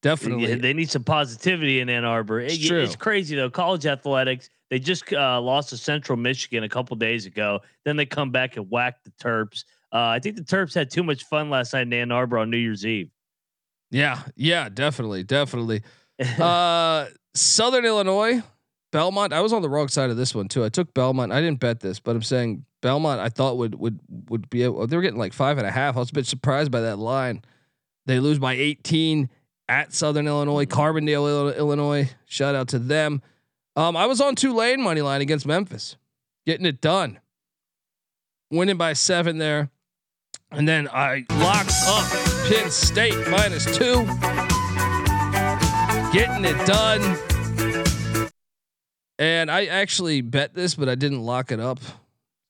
definitely. 0.02 0.50
Yeah, 0.50 0.54
They 0.54 0.72
need 0.72 0.88
some 0.88 1.02
positivity 1.02 1.80
in 1.80 1.88
Ann 1.88 2.04
Arbor. 2.04 2.38
It's 2.40 2.54
It-. 2.54 2.70
It's 2.70 2.94
crazy 2.94 3.34
though. 3.34 3.50
College 3.50 3.86
athletics. 3.86 4.50
They 4.72 4.78
just 4.78 5.12
uh, 5.12 5.38
lost 5.38 5.68
to 5.68 5.76
Central 5.76 6.16
Michigan 6.16 6.64
a 6.64 6.68
couple 6.68 6.96
days 6.96 7.26
ago. 7.26 7.60
Then 7.84 7.98
they 7.98 8.06
come 8.06 8.30
back 8.30 8.56
and 8.56 8.70
whack 8.70 9.04
the 9.04 9.10
Terps. 9.22 9.64
Uh, 9.92 9.98
I 9.98 10.18
think 10.18 10.36
the 10.36 10.42
Terps 10.42 10.74
had 10.74 10.90
too 10.90 11.02
much 11.02 11.24
fun 11.24 11.50
last 11.50 11.74
night 11.74 11.82
in 11.82 11.92
Ann 11.92 12.10
Arbor 12.10 12.38
on 12.38 12.48
New 12.48 12.56
Year's 12.56 12.86
Eve. 12.86 13.10
yeah, 13.90 14.22
yeah, 14.34 14.70
definitely, 14.70 15.24
definitely. 15.24 15.82
uh 16.40 17.04
Southern 17.34 17.84
Illinois, 17.84 18.42
Belmont. 18.92 19.34
I 19.34 19.42
was 19.42 19.52
on 19.52 19.60
the 19.60 19.68
wrong 19.68 19.88
side 19.88 20.08
of 20.08 20.16
this 20.16 20.34
one 20.34 20.48
too. 20.48 20.64
I 20.64 20.70
took 20.70 20.94
Belmont. 20.94 21.32
I 21.32 21.42
didn't 21.42 21.60
bet 21.60 21.80
this, 21.80 22.00
but 22.00 22.16
I'm 22.16 22.22
saying 22.22 22.64
Belmont. 22.80 23.20
I 23.20 23.28
thought 23.28 23.58
would 23.58 23.74
would 23.74 24.00
would 24.30 24.48
be. 24.48 24.62
Able, 24.62 24.86
they 24.86 24.96
were 24.96 25.02
getting 25.02 25.18
like 25.18 25.34
five 25.34 25.58
and 25.58 25.66
a 25.66 25.70
half. 25.70 25.96
I 25.96 25.98
was 25.98 26.08
a 26.08 26.14
bit 26.14 26.24
surprised 26.24 26.72
by 26.72 26.80
that 26.80 26.98
line. 26.98 27.42
They 28.06 28.20
lose 28.20 28.38
by 28.38 28.54
18 28.54 29.28
at 29.68 29.92
Southern 29.92 30.26
Illinois, 30.26 30.64
Carbondale, 30.64 31.54
Illinois. 31.58 32.10
Shout 32.24 32.54
out 32.54 32.68
to 32.68 32.78
them. 32.78 33.20
Um, 33.74 33.96
I 33.96 34.06
was 34.06 34.20
on 34.20 34.34
Tulane 34.34 34.82
money 34.82 35.02
line 35.02 35.20
against 35.20 35.46
Memphis, 35.46 35.96
getting 36.46 36.66
it 36.66 36.80
done, 36.80 37.20
winning 38.50 38.76
by 38.76 38.92
seven 38.92 39.38
there, 39.38 39.70
and 40.50 40.68
then 40.68 40.88
I 40.88 41.24
locked 41.30 41.72
up 41.86 42.10
Penn 42.48 42.70
State 42.70 43.28
minus 43.28 43.76
two 43.76 44.06
getting 46.12 46.44
it 46.44 46.66
done. 46.66 47.18
And 49.18 49.50
I 49.50 49.66
actually 49.66 50.20
bet 50.20 50.54
this, 50.54 50.74
but 50.74 50.88
I 50.88 50.94
didn't 50.94 51.22
lock 51.22 51.50
it 51.50 51.60
up 51.60 51.80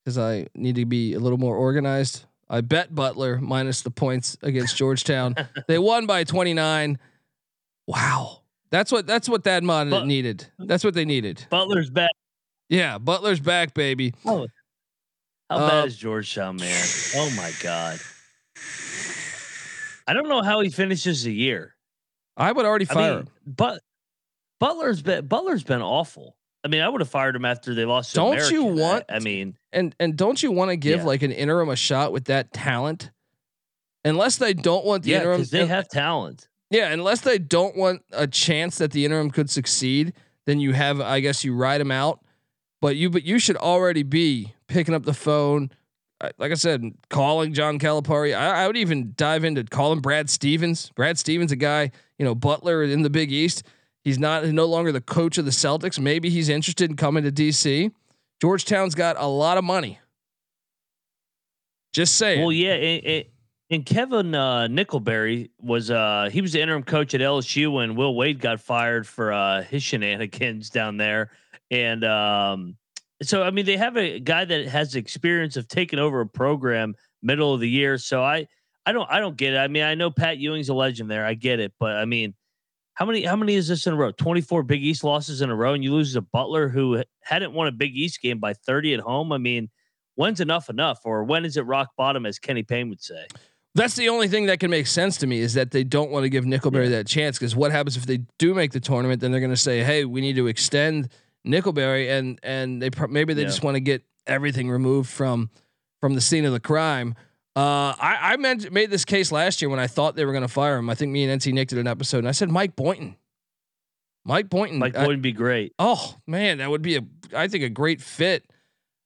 because 0.05 0.19
I 0.19 0.49
need 0.55 0.77
to 0.77 0.85
be 0.85 1.15
a 1.15 1.21
little 1.21 1.39
more 1.39 1.57
organized. 1.57 2.25
I 2.51 2.61
bet 2.61 2.95
Butler 2.95 3.39
minus 3.41 3.83
the 3.83 3.91
points 3.91 4.37
against 4.43 4.77
Georgetown. 4.77 5.37
they 5.69 5.79
won 5.79 6.07
by 6.07 6.25
29. 6.25 6.99
Wow. 7.87 8.42
That's 8.73 8.91
what 8.91 9.07
that's 9.07 9.29
what 9.29 9.45
that 9.45 9.63
mod 9.63 9.91
But- 9.91 10.07
needed. 10.07 10.47
That's 10.59 10.83
what 10.83 10.95
they 10.95 11.05
needed. 11.05 11.47
Butler's 11.51 11.91
back. 11.91 12.11
Yeah, 12.69 12.99
Butler's 12.99 13.39
back, 13.39 13.75
baby. 13.75 14.15
Oh, 14.25 14.49
how 15.51 15.59
Uh, 15.59 15.69
bad 15.69 15.89
is 15.89 15.97
Georgetown, 15.97 16.57
man? 16.57 16.85
Oh 17.15 17.31
my 17.37 17.53
God. 17.63 18.01
I 20.09 20.15
don't 20.15 20.29
know 20.29 20.43
how 20.43 20.61
he 20.61 20.71
finishes 20.71 21.23
the 21.23 21.33
year. 21.33 21.77
I 22.37 22.51
would 22.51 22.65
already 22.65 22.89
I 22.91 22.95
fire 22.95 23.11
mean, 23.11 23.19
him. 23.25 23.29
but 23.47 23.83
Butler's 24.59 25.03
been 25.03 25.27
Butler's 25.27 25.63
been 25.63 25.83
awful. 25.83 26.37
I 26.65 26.69
mean, 26.69 26.81
I 26.81 26.89
would 26.89 27.01
have 27.01 27.11
fired 27.11 27.37
him 27.37 27.45
after 27.45 27.75
they 27.75 27.85
lost. 27.85 28.15
Don't 28.15 28.37
you 28.51 28.63
American. 28.69 28.79
I- 28.79 28.83
want- 28.83 29.05
I, 29.11 29.19
mean, 29.19 29.57
And 29.73 29.95
and 30.01 30.17
don't 30.17 30.43
you 30.43 30.51
want 30.51 30.71
to 30.71 30.77
give 30.77 31.01
Yeah. 31.01 31.07
like 31.07 31.23
an 31.23 31.33
interim 31.33 31.69
a 31.69 31.77
shot 31.77 32.13
with 32.13 32.25
that 32.27 32.53
talent? 32.53 33.11
Unless 34.05 34.37
they 34.39 34.55
don't 34.55 34.85
want 34.85 35.03
the 35.05 35.11
yeah, 35.11 35.19
interim 35.19 35.39
because 35.39 35.51
they 35.51 35.67
have 35.67 35.89
talent. 35.89 36.49
Yeah, 36.73 36.91
unless 36.91 37.21
they 37.21 37.39
don't 37.39 37.77
want 37.77 38.03
a 38.13 38.27
chance 38.27 38.79
that 38.79 38.93
the 38.93 39.05
interim 39.05 39.31
could 39.31 39.51
succeed, 39.51 40.15
then 40.47 40.59
you 40.59 40.73
have, 40.73 41.03
I 41.03 41.21
guess, 41.21 41.45
you 41.45 41.55
ride 41.55 41.83
him 41.83 41.91
out. 41.91 42.25
But 42.81 42.97
you, 42.97 43.11
but 43.11 43.25
you 43.25 43.39
should 43.39 43.59
already 43.59 44.03
be 44.03 44.55
picking 44.69 44.95
up 44.95 45.05
the 45.05 45.13
phone, 45.13 45.71
like 46.39 46.51
I 46.51 46.55
said, 46.55 46.95
calling 47.11 47.53
John 47.53 47.79
Calipari. 47.79 48.35
I, 48.35 48.65
I 48.65 48.67
would 48.67 48.79
even 48.79 49.13
dive 49.17 49.45
into 49.45 49.65
calling 49.65 50.01
Brad 50.01 50.31
Stevens. 50.31 50.91
Brad 50.97 51.19
Stevens, 51.19 51.53
a 51.53 51.57
guy, 51.57 51.91
you 52.19 52.25
know, 52.25 52.35
Butler 52.35 52.83
in 52.83 53.03
the 53.03 53.11
Big 53.11 53.31
East. 53.31 53.65
He's 54.03 54.19
not 54.19 54.45
no 54.47 54.65
longer 54.65 54.93
the 54.93 55.03
coach 55.03 55.37
of 55.37 55.45
the 55.45 55.51
Celtics. 55.51 56.01
Maybe 56.01 56.31
he's 56.31 56.49
interested 56.49 56.91
in 56.91 56.97
coming 56.97 57.23
to 57.23 57.31
DC. 57.31 57.93
Georgetown's 58.41 58.95
got 58.95 59.17
a 59.19 59.27
lot 59.27 59.59
of 59.59 59.65
money. 59.65 60.01
Just 61.93 62.15
saying. 62.17 62.41
Well, 62.41 62.51
yeah, 62.51 63.23
and 63.73 63.87
Kevin 63.87 64.35
uh, 64.35 64.69
Nickelberry 64.69 65.49
was 65.59 65.91
uh, 65.91 66.29
he 66.31 66.43
was 66.43 66.53
the 66.53 66.61
interim 66.61 66.83
coach 66.83 67.15
at 67.15 67.23
LSU 67.23 67.73
when 67.73 67.95
Will 67.95 68.15
Wade 68.15 68.39
got 68.39 68.61
fired 68.61 69.07
for 69.07 69.33
uh, 69.33 69.63
his 69.63 69.83
shenanigans 69.83 70.69
down 70.69 70.99
there, 70.99 71.31
and 71.71 72.05
um, 72.05 72.77
so 73.23 73.43
I 73.43 73.51
mean 73.51 73.65
they 73.65 73.79
have 73.79 73.97
a 73.97 74.21
guy 74.21 74.45
that 74.45 74.69
has 74.69 74.95
experience 74.95 75.57
of 75.57 75.69
taking 75.69 75.99
over 75.99 76.21
a 76.21 76.27
program 76.27 76.95
middle 77.23 77.55
of 77.55 77.61
the 77.61 77.69
year. 77.69 77.97
So 77.97 78.23
I 78.23 78.47
I 78.85 78.93
don't 78.93 79.11
I 79.11 79.21
don't 79.21 79.39
get 79.39 79.55
it. 79.55 79.57
I 79.57 79.69
mean 79.69 79.85
I 79.85 79.95
know 79.95 80.11
Pat 80.11 80.37
Ewing's 80.37 80.69
a 80.69 80.75
legend 80.75 81.11
there. 81.11 81.25
I 81.25 81.33
get 81.33 81.59
it, 81.59 81.73
but 81.81 81.97
I 81.97 82.05
mean 82.05 82.35
how 82.93 83.07
many 83.07 83.25
how 83.25 83.37
many 83.37 83.55
is 83.55 83.69
this 83.69 83.87
in 83.87 83.95
a 83.95 83.97
row? 83.97 84.13
24 84.13 84.65
Big 84.65 84.83
East 84.83 85.03
losses 85.03 85.41
in 85.41 85.49
a 85.49 85.57
row, 85.57 85.73
and 85.73 85.83
you 85.83 85.95
lose 85.95 86.13
to 86.13 86.21
Butler 86.21 86.69
who 86.69 87.03
hadn't 87.23 87.55
won 87.55 87.69
a 87.69 87.73
Big 87.73 87.97
East 87.97 88.21
game 88.21 88.39
by 88.39 88.53
30 88.53 88.93
at 88.93 89.01
home. 89.01 89.33
I 89.33 89.39
mean, 89.39 89.71
when's 90.15 90.41
enough 90.41 90.69
enough, 90.69 91.01
or 91.07 91.25
when 91.25 91.47
is 91.47 91.57
it 91.57 91.65
rock 91.65 91.89
bottom, 91.97 92.27
as 92.27 92.39
Kenny 92.39 92.63
Payne 92.63 92.91
would 92.91 93.01
say? 93.01 93.25
That's 93.75 93.97
the 93.97 94.09
only 94.11 94.29
thing 94.29 94.47
that 94.47 94.61
can 94.61 94.71
make 94.71 94.87
sense 94.87 95.17
to 95.19 95.27
me 95.27 95.41
is 95.41 95.55
that 95.55 95.71
they 95.71 95.83
don't 95.83 96.11
want 96.11 96.25
to 96.25 96.29
give 96.29 96.45
Nickelberry 96.45 96.91
that 96.91 97.07
chance 97.07 97.39
because 97.39 97.57
what 97.57 97.73
happens 97.73 97.97
if 97.97 98.05
they 98.05 98.19
do 98.39 98.53
make 98.55 98.73
the 98.73 98.81
tournament? 98.81 99.21
Then 99.23 99.31
they're 99.33 99.41
going 99.41 99.51
to 99.51 99.57
say, 99.57 99.83
"Hey, 99.83 100.05
we 100.05 100.21
need 100.21 100.37
to 100.37 100.47
extend 100.47 101.09
Nickelberry," 101.47 102.11
and 102.11 102.39
and 102.43 102.83
they 102.83 102.91
pro- 102.91 103.09
maybe 103.09 103.33
they 103.33 103.43
Yeah. 103.43 103.49
just 103.49 103.63
want 103.65 103.77
to 103.77 103.81
get 103.81 104.03
everything 104.27 104.69
removed 104.71 105.09
from 105.09 105.49
from 106.01 106.15
the 106.15 106.21
scene 106.21 106.45
of 106.45 106.53
the 106.53 106.61
crime. 106.61 107.15
Uh, 107.55 107.95
I, 108.01 108.19
I 108.33 108.37
meant, 108.39 108.73
made 108.73 108.91
this 108.91 109.05
case 109.05 109.31
last 109.31 109.61
year 109.63 109.69
when 109.69 109.79
I 109.79 109.87
thought 109.87 110.17
they 110.17 110.25
were 110.25 110.33
going 110.33 110.41
to 110.43 110.49
fire 110.49 110.77
him. 110.79 110.89
I 110.89 110.95
think 110.95 111.13
me 111.13 111.25
and 111.25 111.41
NC 111.41 111.53
Nick 111.53 111.69
did 111.69 111.79
an 111.79 111.87
episode, 111.87 112.19
and 112.19 112.29
I 112.29 112.33
said 112.33 112.51
Mike 112.51 112.75
Boynton. 112.77 113.17
Mike 114.25 114.49
Boynton. 114.49 114.79
Mike 114.79 114.97
I- 114.97 115.01
Boyd 115.01 115.09
would 115.09 115.23
be 115.23 115.33
great. 115.33 115.73
Oh 115.79 116.17
man, 116.27 116.59
that 116.59 116.71
would 116.71 116.83
be 116.83 116.97
a 116.97 117.03
I 117.35 117.49
think 117.49 117.65
a 117.65 117.69
great 117.71 118.01
fit. 118.03 118.45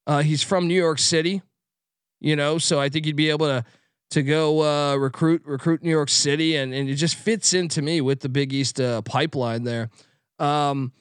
Uh, 0.09 0.23
he's 0.23 0.43
from 0.43 0.69
New 0.69 0.75
York 0.81 0.99
City, 0.99 1.43
you 2.21 2.35
know, 2.37 2.59
so 2.59 2.79
I 2.81 2.89
think 2.89 3.05
he'd 3.07 3.17
be 3.17 3.31
able 3.31 3.47
to 3.47 3.65
to 4.11 4.23
go 4.23 4.63
uh, 4.63 4.97
recruit 4.97 5.43
recruit 5.45 5.83
New 5.83 5.91
York 5.91 6.09
City, 6.09 6.57
and 6.57 6.73
and 6.73 6.89
it 6.89 6.95
just 6.95 7.17
fits 7.17 7.55
into 7.55 7.83
me 7.83 8.01
with 8.01 8.21
the 8.21 8.29
Big 8.29 8.53
East 8.53 8.81
uh, 8.81 9.03
pipeline 9.03 9.65
there. 9.65 9.91
Um, 10.39 10.93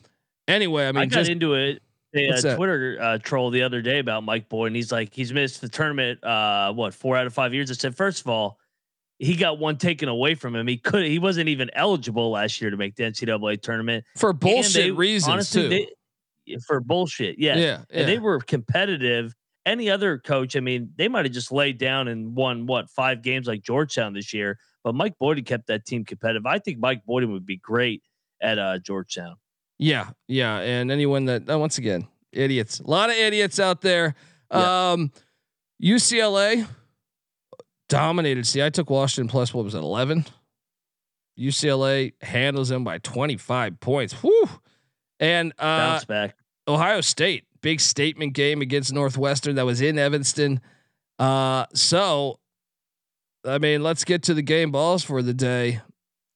anyway, 0.48 0.86
I 0.86 0.90
I, 0.90 1.06
got 1.06 1.10
just 1.10 1.30
into 1.30 1.54
it. 1.54 1.82
A 2.16 2.30
uh. 2.30 2.56
Twitter 2.56 2.98
uh, 3.02 3.18
troll 3.18 3.50
the 3.50 3.64
other 3.64 3.82
day 3.82 4.00
about 4.00 4.24
Mike 4.24 4.48
Boyd, 4.48 4.68
and 4.68 4.76
he's 4.76 4.92
like, 4.92 5.14
he's 5.14 5.34
missed 5.34 5.60
the 5.60 5.68
tournament. 5.68 6.24
Uh, 6.24 6.72
what 6.72 6.94
four 6.94 7.18
out 7.18 7.28
of 7.28 7.34
five 7.34 7.54
years? 7.54 7.70
I 7.70 7.74
said, 7.74 7.96
first 7.96 8.22
of 8.22 8.30
all, 8.30 8.58
he 9.20 9.36
got 9.36 9.60
one 9.60 9.78
taken 9.78 10.08
away 10.08 10.36
from 10.36 10.56
him. 10.56 10.66
He 10.68 10.78
could, 10.78 11.06
he 11.06 11.20
wasn't 11.20 11.50
even 11.50 11.70
eligible 11.74 12.32
last 12.32 12.62
year 12.62 12.70
to 12.70 12.78
make 12.78 12.96
the 12.96 13.04
NCAA 13.04 13.62
tournament. 13.62 14.06
for 14.16 14.34
bullshit 14.34 14.74
they- 14.74 14.92
reasons 14.92 15.32
honestly, 15.32 15.62
too. 15.64 15.70
they- 15.70 16.58
for 16.68 16.80
bullshit, 16.80 17.40
yeah. 17.40 17.56
yeah, 17.56 17.62
yeah. 17.64 17.84
And 17.90 18.08
they 18.08 18.20
were 18.20 18.40
competitive. 18.40 19.34
Any 19.66 19.90
other 19.90 20.20
coach, 20.20 20.56
I 20.56 20.60
mean, 20.60 20.92
they 20.96 21.08
might 21.08 21.26
have 21.26 21.34
just 21.34 21.52
laid 21.52 21.80
down 21.80 22.08
and 22.08 22.36
won 22.36 22.68
what 22.68 22.90
five 22.90 23.24
games 23.24 23.48
like 23.48 23.64
Georgetown 23.64 24.14
this 24.14 24.34
year. 24.34 24.60
But 24.84 24.94
Mike 24.94 25.16
Boyd 25.20 25.44
kept 25.46 25.68
that 25.68 25.86
team 25.86 26.06
competitive. 26.06 26.46
I 26.46 26.60
think 26.60 26.78
Mike 26.78 27.04
Boyd 27.06 27.24
would 27.24 27.46
be 27.46 27.58
great 27.58 28.04
at 28.42 28.60
uh, 28.60 28.78
Georgetown. 28.78 29.38
Yeah, 29.80 30.12
yeah, 30.28 30.60
and 30.60 30.92
anyone 30.92 31.26
that 31.26 31.50
uh, 31.50 31.58
once 31.58 31.78
again, 31.78 32.08
idiots. 32.32 32.80
A 32.80 32.88
lot 32.90 33.10
of 33.10 33.16
idiots 33.16 33.60
out 33.60 33.82
there. 33.82 34.16
Yeah. 34.52 34.92
Um 34.92 35.12
UCLA 35.84 36.68
dominated. 37.90 38.46
See, 38.48 38.64
I 38.64 38.70
took 38.70 38.90
Washington 38.90 39.30
plus 39.30 39.54
what 39.54 39.66
was 39.66 39.76
it, 39.76 39.80
11? 39.80 40.26
UCLA 41.38 42.14
handles 42.22 42.70
them 42.70 42.84
by 42.84 43.00
25 43.00 43.80
points. 43.80 44.14
Whew. 44.14 44.50
And 45.20 45.52
uh 45.58 45.90
Bounce 45.90 46.06
back. 46.06 46.36
Ohio 46.68 47.02
State, 47.02 47.46
big 47.66 47.82
statement 47.82 48.34
game 48.34 48.62
against 48.62 48.94
Northwestern 48.94 49.56
that 49.56 49.66
was 49.66 49.82
in 49.82 49.98
Evanston. 49.98 50.62
Uh 51.18 51.66
so 51.74 52.40
I 53.44 53.58
mean, 53.58 53.82
let's 53.82 54.04
get 54.04 54.22
to 54.24 54.36
the 54.36 54.44
game 54.44 54.72
balls 54.72 55.04
for 55.04 55.24
the 55.24 55.34
day 55.34 55.82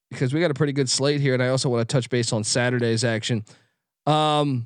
because 0.09 0.33
we 0.33 0.39
got 0.39 0.49
a 0.49 0.55
pretty 0.55 0.73
good 0.73 0.89
slate 0.89 1.21
here 1.21 1.35
and 1.35 1.43
I 1.43 1.49
also 1.49 1.69
want 1.69 1.87
to 1.87 1.93
touch 1.93 2.09
base 2.09 2.33
on 2.33 2.43
Saturday's 2.43 3.03
action. 3.03 3.45
Um 4.07 4.65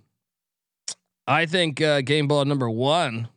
I 1.28 1.48
think 1.48 1.82
uh 1.82 2.00
game 2.00 2.30
ball 2.30 2.46
number 2.46 2.70
1 2.70 3.28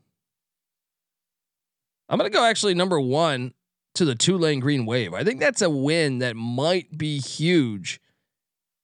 I'm 2.09 2.19
going 2.19 2.31
to 2.31 2.37
go 2.37 2.45
actually 2.45 2.75
number 2.75 3.01
1 3.01 3.53
to 3.97 4.05
the 4.05 4.15
Tulane 4.15 4.61
Green 4.61 4.87
Wave. 4.87 5.15
I 5.15 5.25
think 5.25 5.41
that's 5.41 5.63
a 5.63 5.69
win 5.69 6.19
that 6.19 6.37
might 6.37 6.97
be 6.97 7.19
huge. 7.19 8.01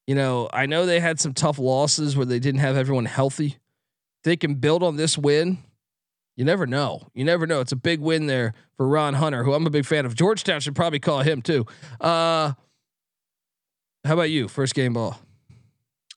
You 0.08 0.16
know, 0.16 0.49
I 0.52 0.66
know 0.66 0.84
they 0.84 0.99
had 0.99 1.20
some 1.20 1.32
tough 1.32 1.61
losses 1.61 2.16
where 2.16 2.26
they 2.26 2.40
didn't 2.40 2.58
have 2.58 2.76
everyone 2.76 3.04
healthy. 3.04 3.58
They 4.25 4.37
can 4.37 4.55
build 4.55 4.83
on 4.83 4.97
this 4.97 5.19
win. 5.19 5.59
You 6.37 6.45
never 6.45 6.67
know. 6.67 7.09
You 7.14 7.25
never 7.25 7.47
know. 7.47 7.61
It's 7.61 7.73
a 7.73 7.76
big 7.76 8.00
win 8.00 8.26
there 8.26 8.55
for 8.76 8.88
Ron 8.88 9.14
Hunter, 9.14 9.45
who 9.45 9.52
I'm 9.52 9.67
a 9.67 9.71
big 9.71 9.85
fan 9.85 10.07
of. 10.07 10.14
Georgetown 10.14 10.61
should 10.61 10.75
probably 10.75 10.99
call 10.99 11.21
him 11.21 11.43
too. 11.43 11.67
Uh, 12.00 12.52
how 14.05 14.14
about 14.14 14.31
you? 14.31 14.49
First 14.49 14.75
game 14.75 14.95
ball. 14.95 15.19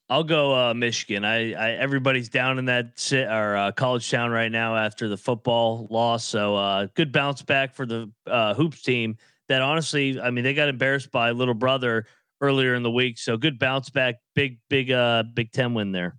I'll 0.08 0.24
go 0.24 0.54
uh, 0.54 0.74
Michigan. 0.74 1.26
I, 1.26 1.54
I 1.54 1.72
everybody's 1.72 2.30
down 2.30 2.60
in 2.60 2.66
that 2.66 2.98
sit 3.00 3.28
or 3.28 3.56
uh, 3.58 3.72
college 3.72 4.10
town 4.10 4.32
right 4.32 4.52
now 4.52 4.76
after 4.76 5.08
the 5.08 5.18
football 5.18 5.88
loss. 5.90 6.24
So 6.24 6.56
uh, 6.56 6.88
good 6.94 7.12
bounce 7.12 7.42
back 7.42 7.74
for 7.74 7.86
the 7.86 8.12
uh, 8.28 8.54
hoops 8.54 8.82
team. 8.84 9.18
That 9.50 9.62
honestly, 9.62 10.20
I 10.20 10.30
mean, 10.32 10.44
they 10.44 10.54
got 10.54 10.70
embarrassed 10.70 11.12
by 11.12 11.32
little 11.32 11.54
brother 11.56 12.06
earlier 12.40 12.76
in 12.76 12.84
the 12.84 12.92
week. 12.92 13.18
So 13.18 13.36
good 13.38 13.58
bounce 13.58 13.90
back. 13.90 14.16
Big 14.36 14.60
big 14.70 14.92
uh 14.92 15.24
Big 15.34 15.52
Ten 15.52 15.74
win 15.74 15.92
there. 15.92 16.16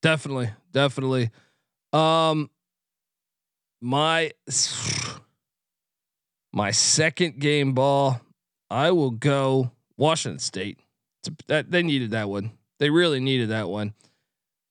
Definitely, 0.00 0.50
definitely. 0.78 1.30
Um, 1.92 2.50
my 3.80 4.30
my 6.52 6.70
second 6.70 7.40
game 7.40 7.72
ball, 7.72 8.20
I 8.70 8.92
will 8.92 9.10
go 9.10 9.72
Washington 9.96 10.38
State. 10.38 10.78
A- 11.26 11.30
that 11.48 11.70
they 11.72 11.82
needed 11.82 12.12
that 12.12 12.28
one. 12.28 12.52
They 12.78 12.90
really 12.90 13.18
needed 13.18 13.48
that 13.48 13.68
one. 13.68 13.92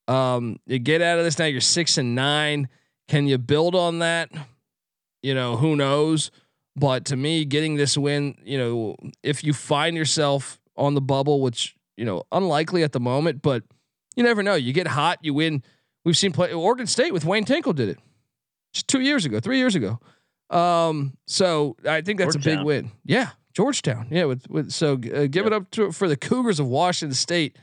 Um, 0.07 0.59
you 0.65 0.79
get 0.79 1.01
out 1.01 1.19
of 1.19 1.25
this 1.25 1.37
now. 1.37 1.45
You're 1.45 1.59
six 1.59 1.97
and 1.97 2.15
nine. 2.15 2.69
Can 3.09 3.27
you 3.27 3.37
build 3.37 3.75
on 3.75 3.99
that? 3.99 4.31
You 5.21 5.35
know, 5.35 5.57
who 5.57 5.75
knows? 5.75 6.31
But 6.77 7.03
to 7.05 7.17
me, 7.17 7.43
getting 7.43 7.75
this 7.75 7.97
win, 7.97 8.37
you 8.45 8.57
know, 8.57 8.95
if 9.23 9.43
you 9.43 9.51
find 9.51 9.97
yourself 9.97 10.57
on 10.77 10.93
the 10.93 11.01
bubble, 11.01 11.41
which 11.41 11.75
you 11.97 12.05
know, 12.05 12.23
unlikely 12.31 12.83
at 12.83 12.93
the 12.93 13.01
moment, 13.01 13.41
but 13.41 13.63
you 14.15 14.23
never 14.23 14.41
know. 14.41 14.55
You 14.55 14.71
get 14.71 14.87
hot, 14.87 15.19
you 15.21 15.33
win. 15.33 15.63
We've 16.07 16.15
seen 16.15 16.31
play 16.31 16.53
Oregon 16.53 16.87
State 16.87 17.11
with 17.11 17.25
Wayne 17.25 17.43
Tinkle 17.43 17.73
did 17.73 17.89
it 17.89 17.99
just 18.71 18.87
two 18.87 19.01
years 19.01 19.25
ago, 19.25 19.41
three 19.41 19.57
years 19.57 19.75
ago. 19.75 19.99
Um, 20.49 21.17
so 21.27 21.75
I 21.85 21.99
think 21.99 22.17
that's 22.17 22.33
a 22.33 22.39
big 22.39 22.61
win. 22.61 22.91
Yeah, 23.03 23.31
Georgetown. 23.53 24.07
Yeah, 24.09 24.23
with 24.23 24.49
with 24.49 24.71
so 24.71 24.93
uh, 24.93 25.27
give 25.27 25.45
it 25.45 25.51
up 25.51 25.69
to 25.71 25.91
for 25.91 26.07
the 26.07 26.15
Cougars 26.15 26.61
of 26.61 26.67
Washington 26.67 27.13
State. 27.13 27.57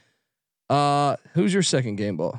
Uh, 0.68 1.16
who's 1.32 1.54
your 1.54 1.62
second 1.62 1.96
game 1.96 2.18
ball? 2.18 2.38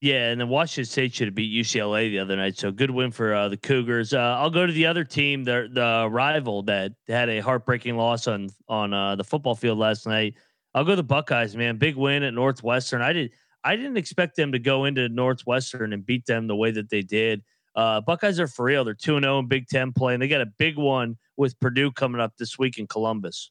Yeah, 0.00 0.30
and 0.30 0.40
then 0.40 0.48
Washington 0.48 0.88
State 0.88 1.12
should 1.12 1.26
have 1.26 1.34
beat 1.34 1.52
UCLA 1.52 2.08
the 2.10 2.20
other 2.20 2.36
night. 2.36 2.56
So 2.56 2.70
good 2.70 2.92
win 2.92 3.10
for 3.10 3.34
uh, 3.34 3.48
the 3.48 3.56
Cougars. 3.56 4.14
Uh, 4.14 4.36
I'll 4.38 4.48
go 4.48 4.64
to 4.64 4.72
the 4.72 4.86
other 4.86 5.02
team, 5.02 5.42
the 5.42 5.68
the 5.72 6.08
rival 6.08 6.62
that 6.62 6.92
had 7.08 7.28
a 7.28 7.40
heartbreaking 7.40 7.96
loss 7.96 8.28
on 8.28 8.48
on 8.68 8.94
uh, 8.94 9.16
the 9.16 9.24
football 9.24 9.56
field 9.56 9.76
last 9.76 10.06
night. 10.06 10.36
I'll 10.72 10.84
go 10.84 10.94
the 10.94 11.02
Buckeyes, 11.02 11.56
man. 11.56 11.78
Big 11.78 11.96
win 11.96 12.22
at 12.22 12.32
Northwestern. 12.32 13.02
I 13.02 13.12
did 13.12 13.32
I 13.62 13.76
didn't 13.76 13.96
expect 13.96 14.36
them 14.36 14.52
to 14.52 14.58
go 14.58 14.84
into 14.84 15.08
Northwestern 15.08 15.92
and 15.92 16.04
beat 16.04 16.26
them 16.26 16.46
the 16.46 16.56
way 16.56 16.70
that 16.70 16.90
they 16.90 17.02
did. 17.02 17.42
Uh, 17.74 18.00
Buckeyes 18.00 18.40
are 18.40 18.46
for 18.46 18.64
real. 18.64 18.84
They're 18.84 18.94
two 18.94 19.16
and 19.16 19.24
zero 19.24 19.38
in 19.38 19.46
Big 19.46 19.68
Ten 19.68 19.92
play, 19.92 20.14
and 20.14 20.22
they 20.22 20.28
got 20.28 20.40
a 20.40 20.46
big 20.58 20.76
one 20.76 21.16
with 21.36 21.58
Purdue 21.60 21.92
coming 21.92 22.20
up 22.20 22.36
this 22.36 22.58
week 22.58 22.78
in 22.78 22.86
Columbus. 22.86 23.50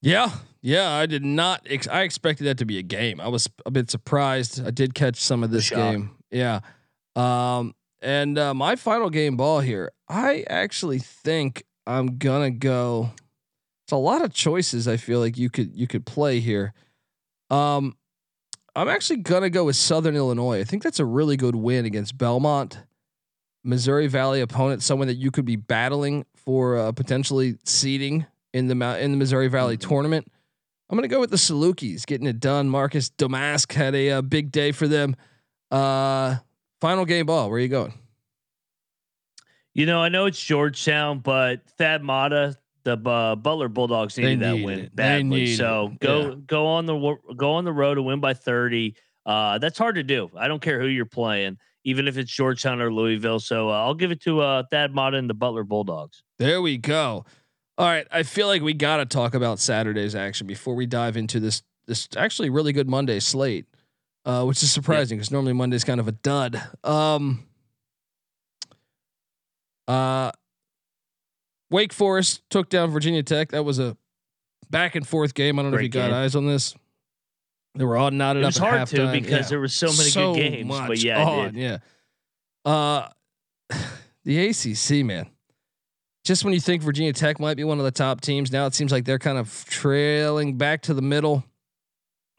Yeah, 0.00 0.30
yeah. 0.62 0.90
I 0.90 1.06
did 1.06 1.24
not. 1.24 1.66
Ex- 1.68 1.88
I 1.88 2.02
expected 2.02 2.44
that 2.44 2.58
to 2.58 2.66
be 2.66 2.78
a 2.78 2.82
game. 2.82 3.20
I 3.20 3.28
was 3.28 3.48
a 3.66 3.70
bit 3.70 3.90
surprised. 3.90 4.64
I 4.64 4.70
did 4.70 4.94
catch 4.94 5.16
some 5.16 5.42
of 5.42 5.50
this 5.50 5.70
game. 5.70 6.10
Yeah. 6.30 6.60
Um, 7.16 7.74
and 8.02 8.38
uh, 8.38 8.52
my 8.54 8.76
final 8.76 9.08
game 9.08 9.36
ball 9.36 9.60
here. 9.60 9.92
I 10.08 10.44
actually 10.48 10.98
think 10.98 11.64
I'm 11.86 12.18
gonna 12.18 12.50
go. 12.50 13.10
It's 13.86 13.92
a 13.92 13.96
lot 13.96 14.22
of 14.22 14.32
choices. 14.32 14.88
I 14.88 14.96
feel 14.96 15.20
like 15.20 15.38
you 15.38 15.50
could 15.50 15.74
you 15.74 15.86
could 15.86 16.04
play 16.04 16.40
here. 16.40 16.74
Um, 17.50 17.96
I'm 18.76 18.88
actually 18.88 19.18
gonna 19.18 19.50
go 19.50 19.64
with 19.64 19.76
Southern 19.76 20.16
Illinois. 20.16 20.60
I 20.60 20.64
think 20.64 20.82
that's 20.82 20.98
a 20.98 21.04
really 21.04 21.36
good 21.36 21.54
win 21.54 21.84
against 21.84 22.18
Belmont, 22.18 22.78
Missouri 23.62 24.08
Valley 24.08 24.40
opponent, 24.40 24.82
someone 24.82 25.08
that 25.08 25.16
you 25.16 25.30
could 25.30 25.44
be 25.44 25.56
battling 25.56 26.26
for 26.34 26.76
uh, 26.76 26.92
potentially 26.92 27.56
seeding 27.64 28.26
in 28.52 28.66
the 28.66 28.98
in 29.00 29.12
the 29.12 29.16
Missouri 29.16 29.48
Valley 29.48 29.76
tournament. 29.76 30.30
I'm 30.90 30.96
gonna 30.96 31.08
go 31.08 31.20
with 31.20 31.30
the 31.30 31.36
Salukis 31.36 32.04
getting 32.04 32.26
it 32.26 32.40
done. 32.40 32.68
Marcus 32.68 33.10
Domask 33.10 33.72
had 33.72 33.94
a, 33.94 34.10
uh 34.10 34.22
big 34.22 34.50
day 34.50 34.72
for 34.72 34.88
them. 34.88 35.16
Uh, 35.70 36.36
final 36.80 37.04
game 37.04 37.26
ball. 37.26 37.48
Where 37.48 37.56
are 37.56 37.60
you 37.60 37.68
going? 37.68 37.94
You 39.72 39.86
know, 39.86 40.00
I 40.00 40.08
know 40.08 40.26
it's 40.26 40.40
Georgetown, 40.40 41.18
but 41.18 41.68
Thad 41.78 42.04
Matta, 42.04 42.56
the 42.84 42.92
uh, 42.98 43.34
Butler 43.36 43.68
Bulldogs 43.68 44.16
needed 44.16 44.40
that 44.40 44.62
win 44.62 44.78
it. 44.80 44.96
Badly. 44.96 45.54
So 45.54 45.90
it. 45.92 46.00
go 46.00 46.20
Yeah. 46.28 46.34
go 46.46 46.66
on 46.66 46.86
the 46.86 47.16
go 47.36 47.52
on 47.54 47.64
the 47.64 47.72
road 47.72 47.94
to 47.96 48.02
win 48.02 48.20
by 48.20 48.34
thirty. 48.34 48.96
Uh, 49.26 49.58
that's 49.58 49.78
hard 49.78 49.94
to 49.94 50.02
do. 50.02 50.30
I 50.36 50.48
don't 50.48 50.60
care 50.60 50.78
who 50.80 50.86
you're 50.86 51.06
playing, 51.06 51.56
even 51.84 52.06
if 52.06 52.18
it's 52.18 52.30
Georgetown 52.30 52.80
or 52.80 52.92
Louisville. 52.92 53.40
So 53.40 53.70
uh, 53.70 53.72
I'll 53.72 53.94
give 53.94 54.10
it 54.10 54.20
to 54.24 54.40
uh, 54.40 54.64
Thad 54.70 54.94
Matta 54.94 55.16
and 55.16 55.30
the 55.30 55.34
Butler 55.34 55.64
Bulldogs. 55.64 56.22
There 56.38 56.60
we 56.60 56.76
go. 56.76 57.24
All 57.76 57.86
right, 57.86 58.06
I 58.12 58.22
feel 58.22 58.46
like 58.46 58.62
we 58.62 58.72
got 58.74 58.98
to 58.98 59.06
talk 59.06 59.34
about 59.34 59.58
Saturday's 59.58 60.14
action 60.14 60.46
before 60.46 60.74
we 60.74 60.86
dive 60.86 61.16
into 61.16 61.40
this 61.40 61.62
this 61.86 62.06
actually 62.16 62.48
really 62.50 62.72
good 62.72 62.88
Monday 62.88 63.18
slate, 63.18 63.66
uh, 64.24 64.44
which 64.44 64.62
is 64.62 64.70
surprising 64.70 65.18
because 65.18 65.30
normally 65.30 65.54
Monday's 65.54 65.84
kind 65.84 66.00
of 66.00 66.06
a 66.06 66.12
dud. 66.12 66.62
Um, 66.84 67.46
uh, 69.88 70.30
Wake 71.74 71.92
Forest 71.92 72.42
took 72.50 72.68
down 72.68 72.92
Virginia 72.92 73.24
Tech. 73.24 73.50
That 73.50 73.64
was 73.64 73.80
a 73.80 73.96
back 74.70 74.94
and 74.94 75.04
forth 75.06 75.34
game. 75.34 75.58
I 75.58 75.62
don't 75.62 75.72
know 75.72 75.78
if 75.78 75.82
you 75.82 75.88
got 75.88 76.12
eyes 76.12 76.36
on 76.36 76.46
this. 76.46 76.72
They 77.74 77.84
were 77.84 77.96
all 77.96 78.12
knotted 78.12 78.42
It 78.42 78.46
up 78.46 78.48
was 78.50 78.56
at 78.58 78.62
hard 78.62 78.88
to 78.90 79.10
because 79.10 79.46
Yeah. 79.46 79.48
there 79.48 79.58
were 79.58 79.66
so 79.66 79.88
many 79.88 80.10
So 80.10 80.34
good 80.34 80.40
games. 80.52 80.68
But 80.68 80.98
yeah, 81.02 81.24
on, 81.24 81.54
yeah. 81.56 81.78
Uh, 82.64 83.08
the 84.24 84.46
ACC 84.50 85.04
man. 85.04 85.26
Just 86.24 86.44
when 86.44 86.54
you 86.54 86.60
think 86.60 86.82
Virginia 86.82 87.12
Tech 87.12 87.40
might 87.40 87.56
be 87.56 87.64
one 87.64 87.78
of 87.78 87.84
the 87.84 87.90
top 87.90 88.20
teams, 88.20 88.52
now 88.52 88.66
it 88.66 88.74
seems 88.74 88.92
like 88.92 89.04
they're 89.04 89.18
kind 89.18 89.36
of 89.36 89.64
trailing 89.68 90.56
back 90.56 90.82
to 90.82 90.94
the 90.94 91.02
middle. 91.02 91.42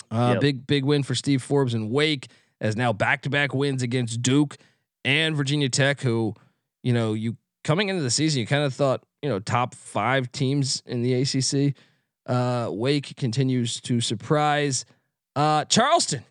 Uh, 0.10 0.32
Yep. 0.36 0.42
Big 0.42 0.65
big 0.68 0.86
win 0.86 1.04
for 1.04 1.13
Steve 1.13 1.44
Forbes 1.44 1.74
and 1.74 1.92
Wake 1.92 2.30
as 2.62 2.77
now 2.77 2.94
back 2.94 3.24
to 3.24 3.30
back 3.30 3.54
wins 3.54 3.84
against 3.84 4.22
Duke 4.22 4.56
and 5.04 5.36
Virginia 5.36 5.68
Tech, 5.68 6.00
who 6.00 6.34
you 6.84 6.94
know 6.94 7.13
you 7.13 7.36
coming 7.65 7.89
into 7.89 8.01
the 8.01 8.10
season 8.12 8.39
you 8.39 8.48
kind 8.48 8.63
of 8.63 8.74
thought 8.74 9.04
you 9.25 9.32
know 9.32 9.39
top 9.39 9.74
five 9.74 10.32
teams 10.32 10.84
in 10.86 11.01
the 11.01 11.15
ACC. 11.15 11.74
Uh, 12.27 12.70
Wake 12.72 13.15
continues 13.15 13.82
to 13.82 14.00
surprise. 14.00 14.86
Uh, 15.36 15.65
Charleston 15.65 16.24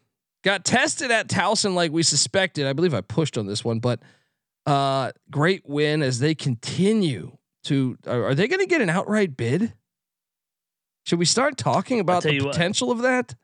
got 0.45 0.65
tested 0.65 1.11
at 1.11 1.29
Towson 1.29 1.75
like 1.75 1.91
we 1.91 2.05
suspected. 2.05 2.69
I 2.69 2.73
believe 2.73 2.95
I 2.95 3.01
pushed 3.01 3.37
on 3.37 3.47
this 3.47 3.65
one, 3.65 3.81
but 3.81 3.99
uh, 4.65 5.11
great 5.29 5.69
win 5.69 6.03
as 6.03 6.21
they 6.21 6.37
continue 6.37 7.37
to. 7.65 7.99
Are, 8.07 8.27
are 8.27 8.35
they 8.37 8.47
going 8.47 8.61
to 8.61 8.67
get 8.67 8.81
an 8.81 8.91
outright 8.91 9.37
bid? 9.37 9.73
Should 11.05 11.19
we 11.19 11.25
start 11.25 11.59
talking 11.59 11.99
about 11.99 12.23
the 12.23 12.33
you 12.33 12.45
what. 12.45 12.53
potential 12.53 12.93
of 12.93 13.03
that? 13.03 13.35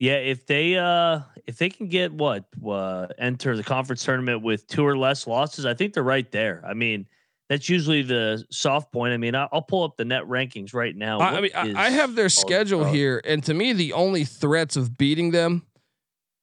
Yeah, 0.00 0.16
if 0.16 0.44
they 0.44 0.76
uh 0.76 1.20
if 1.46 1.56
they 1.58 1.68
can 1.70 1.86
get 1.86 2.12
what 2.12 2.46
uh, 2.66 3.06
enter 3.16 3.56
the 3.56 3.62
conference 3.62 4.04
tournament 4.04 4.42
with 4.42 4.66
two 4.66 4.84
or 4.84 4.98
less 4.98 5.28
losses, 5.28 5.64
I 5.64 5.74
think 5.74 5.94
they're 5.94 6.02
right 6.02 6.30
there. 6.32 6.64
I 6.66 6.74
mean, 6.74 7.06
that's 7.48 7.68
usually 7.68 8.02
the 8.02 8.44
soft 8.50 8.92
point. 8.92 9.12
I 9.12 9.16
mean, 9.18 9.34
I'll 9.34 9.62
pull 9.62 9.84
up 9.84 9.96
the 9.96 10.04
net 10.04 10.24
rankings 10.24 10.74
right 10.74 10.96
now. 10.96 11.20
I, 11.20 11.36
I 11.36 11.40
mean, 11.40 11.76
I, 11.76 11.90
have 11.90 12.14
their 12.14 12.28
schedule 12.28 12.84
here, 12.84 13.20
and 13.24 13.44
to 13.44 13.54
me, 13.54 13.72
the 13.72 13.92
only 13.92 14.24
threats 14.24 14.76
of 14.76 14.96
beating 14.96 15.30
them, 15.30 15.62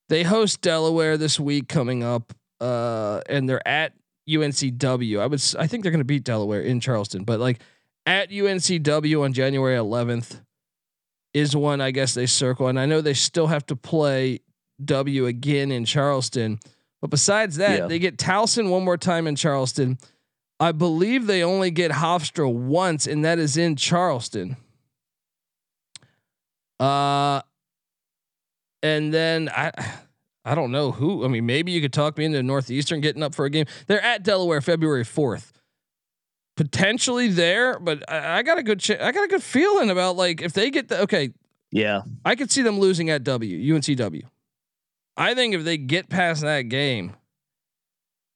they 0.09 0.23
host 0.23 0.61
Delaware 0.61 1.17
this 1.17 1.39
week 1.39 1.67
coming 1.67 2.03
up, 2.03 2.33
uh, 2.59 3.21
and 3.27 3.49
they're 3.49 3.67
at 3.67 3.93
UNCW. 4.29 5.19
I 5.19 5.25
would, 5.27 5.43
I 5.57 5.67
think 5.67 5.83
they're 5.83 5.91
going 5.91 5.99
to 5.99 6.05
beat 6.05 6.23
Delaware 6.23 6.61
in 6.61 6.79
Charleston, 6.79 7.23
but 7.23 7.39
like 7.39 7.59
at 8.05 8.29
UNCW 8.29 9.23
on 9.23 9.33
January 9.33 9.77
11th 9.77 10.41
is 11.33 11.55
one 11.55 11.81
I 11.81 11.91
guess 11.91 12.13
they 12.13 12.25
circle, 12.25 12.67
and 12.67 12.79
I 12.79 12.85
know 12.85 13.01
they 13.01 13.13
still 13.13 13.47
have 13.47 13.65
to 13.67 13.75
play 13.75 14.41
W 14.83 15.25
again 15.25 15.71
in 15.71 15.85
Charleston, 15.85 16.59
but 17.01 17.09
besides 17.09 17.57
that, 17.57 17.79
Yeah. 17.79 17.87
they 17.87 17.99
get 17.99 18.17
Towson 18.17 18.69
one 18.69 18.83
more 18.83 18.97
time 18.97 19.27
in 19.27 19.35
Charleston. 19.35 19.97
I 20.61 20.71
believe 20.71 21.25
they 21.25 21.43
only 21.43 21.71
get 21.71 21.89
Hofstra 21.89 22.53
once, 22.53 23.07
and 23.07 23.25
that 23.25 23.39
is 23.39 23.57
in 23.57 23.75
Charleston. 23.75 24.57
Uh, 26.79 27.41
and 28.83 29.11
then 29.11 29.49
I, 29.49 29.71
I 30.45 30.53
don't 30.53 30.71
know 30.71 30.91
who. 30.91 31.25
I 31.25 31.29
mean, 31.29 31.47
maybe 31.47 31.71
you 31.71 31.81
could 31.81 31.91
talk 31.91 32.15
me 32.15 32.25
into 32.25 32.43
Northeastern 32.43 33.01
getting 33.01 33.23
up 33.23 33.33
for 33.33 33.45
a 33.45 33.49
game. 33.49 33.65
They're 33.87 34.03
at 34.03 34.21
Delaware 34.21 34.61
February 34.61 35.03
fourth, 35.03 35.51
potentially 36.55 37.27
there, 37.27 37.79
but 37.79 38.07
I, 38.07 38.37
I 38.37 38.43
got 38.43 38.59
a 38.59 38.63
good, 38.63 38.81
ch- 38.81 38.91
I 38.91 39.11
got 39.11 39.23
a 39.23 39.27
good 39.27 39.41
feeling 39.41 39.89
about 39.89 40.15
like 40.15 40.43
if 40.43 40.53
they 40.53 40.69
get 40.69 40.89
the 40.89 41.01
okay. 41.01 41.31
Yeah, 41.71 42.01
I 42.23 42.35
could 42.35 42.51
see 42.51 42.61
them 42.61 42.79
losing 42.79 43.09
at 43.09 43.23
W 43.23 43.73
UNCW. 43.73 44.23
I 45.17 45.33
think 45.33 45.55
if 45.55 45.63
they 45.63 45.77
get 45.77 46.07
past 46.07 46.41
that 46.43 46.63
game, 46.63 47.13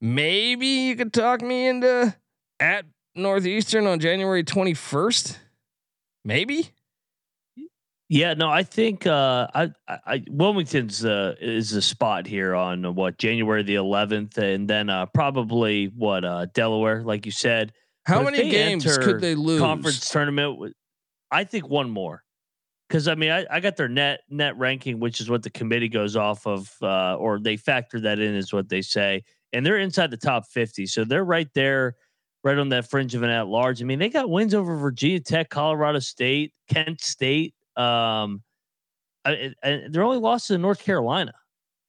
maybe 0.02 0.68
you 0.68 0.96
could 0.96 1.14
talk 1.14 1.42
me 1.42 1.68
into 1.68 2.16
at 2.60 2.86
Northeastern 3.16 3.88
on 3.88 4.00
January 4.00 4.44
twenty 4.44 4.74
first. 4.74 5.40
Maybe. 6.24 6.70
yeah. 8.10 8.34
No, 8.34 8.50
I 8.50 8.64
think 8.64 9.06
uh, 9.06 9.48
I, 9.54 9.72
I, 9.88 10.24
Wilmington's 10.28 11.06
uh, 11.06 11.36
is 11.40 11.74
a 11.74 11.82
spot 11.84 12.26
here 12.26 12.56
on 12.56 12.84
uh, 12.84 12.92
what 12.92 13.20
January 13.20 13.62
the 13.62 13.76
11th, 13.76 14.38
and 14.40 14.68
then 14.68 14.90
uh, 14.90 15.06
probably 15.08 15.92
what 15.96 16.26
uh, 16.26 16.48
Delaware, 16.54 17.04
like 17.04 17.28
you 17.28 17.32
said. 17.32 17.74
How 18.06 18.24
But 18.24 18.34
many 18.34 18.50
games 18.50 18.98
could 18.98 19.22
they 19.22 19.36
lose? 19.36 19.60
conference 19.60 20.10
tournament. 20.10 20.76
I 21.32 21.44
think 21.44 21.70
one 21.70 21.90
more, 21.92 22.24
because 22.90 23.08
I 23.08 23.14
mean 23.16 23.30
I, 23.32 23.46
I 23.52 23.60
got 23.60 23.76
their 23.78 23.88
net 23.88 24.22
net 24.30 24.58
ranking, 24.58 25.00
which 25.00 25.22
is 25.22 25.30
what 25.30 25.44
the 25.44 25.50
committee 25.52 25.90
goes 25.90 26.16
off 26.16 26.46
of, 26.48 26.72
uh, 26.82 27.16
or 27.16 27.40
they 27.40 27.58
factor 27.58 28.00
that 28.02 28.20
in, 28.20 28.36
is 28.36 28.52
what 28.54 28.70
they 28.70 28.82
say, 28.82 29.24
and 29.56 29.66
they're 29.66 29.78
inside 29.78 30.12
the 30.12 30.18
top 30.18 30.46
fifty, 30.48 30.86
so 30.86 31.04
they're 31.04 31.26
right 31.26 31.50
there, 31.56 31.96
right 32.44 32.58
on 32.58 32.70
that 32.70 32.90
fringe 32.90 33.16
of 33.16 33.24
an 33.24 33.30
at 33.30 33.48
large. 33.48 33.82
I 33.82 33.86
mean 33.86 34.00
they 34.00 34.10
got 34.10 34.30
wins 34.30 34.54
over 34.54 34.76
Virginia 34.76 35.20
Tech, 35.20 35.50
Colorado 35.50 36.00
State, 36.00 36.54
Kent 36.70 37.02
State. 37.02 37.54
Um, 37.76 38.44
I, 39.26 39.54
their 39.90 40.04
only 40.04 40.20
lost 40.20 40.48
to 40.48 40.58
North 40.58 40.84
Carolina. 40.84 41.34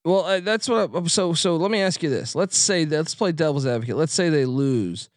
Well, 0.04 0.24
uh, 0.24 0.40
that's 0.40 0.68
what. 0.68 0.90
I'm, 0.94 1.08
so 1.08 1.34
so 1.34 1.56
let 1.56 1.70
me 1.70 1.80
ask 1.80 2.02
you 2.02 2.08
this. 2.08 2.34
Let's 2.34 2.56
say 2.56 2.84
let's 2.86 3.14
play 3.14 3.32
devil's 3.32 3.66
advocate. 3.66 3.96
Let's 3.96 4.12
say 4.14 4.28
they 4.28 4.44
lose. 4.44 5.10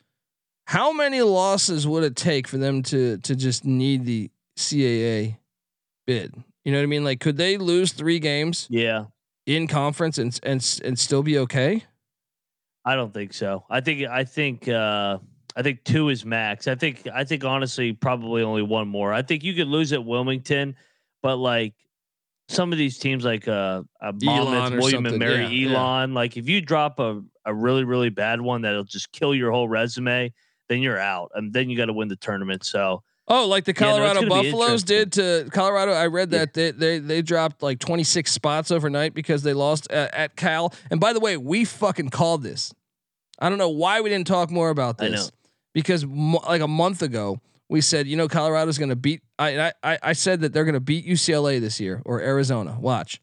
How 0.66 0.92
many 0.92 1.22
losses 1.22 1.88
would 1.88 2.04
it 2.04 2.16
take 2.16 2.48
for 2.48 2.58
them 2.58 2.84
to 2.84 3.18
to 3.20 3.36
just 3.36 3.66
need 3.66 4.06
the 4.06 4.32
CAA 4.58 5.38
bid? 6.08 6.36
You 6.66 6.72
know 6.72 6.80
what 6.80 6.84
I 6.84 6.88
mean? 6.88 7.04
Like, 7.04 7.20
could 7.20 7.38
they 7.38 7.58
lose 7.58 7.94
three 7.94 8.20
games 8.20 8.70
Yeah, 8.70 9.06
in 9.46 9.68
conference 9.68 10.18
and 10.18 10.38
and 10.44 10.80
and 10.84 10.98
still 11.00 11.24
be 11.24 11.38
okay? 11.40 11.86
I 12.90 12.96
don't 12.96 13.14
think 13.14 13.34
so. 13.34 13.66
I 13.70 13.82
think 13.82 14.08
I 14.08 14.24
think 14.24 14.68
uh 14.68 15.20
I 15.56 15.62
think 15.62 15.84
two 15.84 16.10
is 16.10 16.26
max. 16.26 16.68
I 16.68 16.74
think 16.74 17.08
I 17.14 17.24
think 17.24 17.44
honestly 17.46 17.94
probably 17.94 18.42
only 18.42 18.64
one 18.64 18.88
more. 18.88 19.14
I 19.14 19.22
think 19.22 19.44
you 19.44 19.54
could 19.54 19.68
lose 19.68 19.94
at 19.94 20.04
Wilmington, 20.04 20.76
but 21.22 21.36
like 21.36 21.76
some 22.48 22.72
of 22.72 22.80
these 22.80 22.98
teams 22.98 23.24
like 23.24 23.48
uh, 23.48 23.84
uh 24.02 24.12
Monmouth, 24.24 24.74
or 24.74 24.78
William 24.78 25.06
something, 25.06 25.14
and 25.14 25.20
Mary, 25.20 25.44
yeah, 25.44 25.70
yeah. 25.70 25.78
Elon, 25.78 26.16
like 26.16 26.36
if 26.36 26.50
you 26.50 26.62
drop 26.62 27.00
a, 27.00 27.22
a 27.46 27.54
really 27.54 27.84
really 27.84 28.10
bad 28.10 28.42
one 28.42 28.64
that'll 28.64 28.84
just 28.86 29.12
kill 29.12 29.36
your 29.36 29.52
whole 29.52 29.70
resume, 29.70 30.34
then 30.68 30.82
you're 30.82 30.98
out, 31.00 31.30
and 31.36 31.54
then 31.54 31.70
you 31.70 31.78
got 31.78 31.86
to 31.86 31.94
win 31.94 32.08
the 32.08 32.16
tournament. 32.16 32.66
So 32.66 33.04
Oh, 33.32 33.46
like 33.48 33.66
the 33.66 33.76
Yeah, 33.80 33.86
no, 33.86 33.98
Colorado 33.98 34.28
Buffaloes 34.28 34.84
did 34.84 35.12
to 35.14 35.48
Colorado. 35.52 35.92
I 35.92 36.08
read 36.08 36.32
Yeah. 36.32 36.40
that 36.40 36.54
they, 36.56 36.72
they 36.72 36.98
they 36.98 37.22
dropped 37.22 37.62
like 37.62 37.78
26 37.78 38.32
spots 38.32 38.72
overnight 38.72 39.14
because 39.14 39.44
they 39.44 39.54
lost 39.54 39.90
at, 39.92 40.14
at 40.16 40.36
Cal. 40.36 40.74
And 40.90 41.00
by 41.00 41.14
the 41.14 41.20
way, 41.20 41.38
we 41.38 41.64
fucking 41.64 42.10
called 42.10 42.42
this. 42.42 42.74
I 43.40 43.50
don't 43.50 43.58
know 43.58 43.70
why 43.70 44.02
we 44.02 44.10
didn't 44.10 44.28
talk 44.28 44.52
more 44.52 44.70
about 44.70 45.02
I 45.02 45.10
this. 45.10 45.28
know. 45.28 45.32
Because 45.74 46.06
mo- 46.06 46.42
like 46.48 46.62
a 46.62 46.68
month 46.68 47.02
ago, 47.02 47.40
we 47.70 47.82
said 47.82 48.08
you 48.08 48.18
know 48.18 48.28
Colorado's 48.28 48.78
going 48.78 48.90
to 48.90 48.96
beat. 48.96 49.22
I, 49.38 49.72
I 49.84 50.00
I 50.02 50.14
said 50.14 50.42
that 50.42 50.52
they're 50.54 50.66
going 50.66 50.74
to 50.74 50.80
beat 50.80 51.06
UCLA 51.06 51.60
this 51.62 51.80
year 51.80 52.02
or 52.06 52.22
Arizona. 52.22 52.78
Watch, 52.80 53.22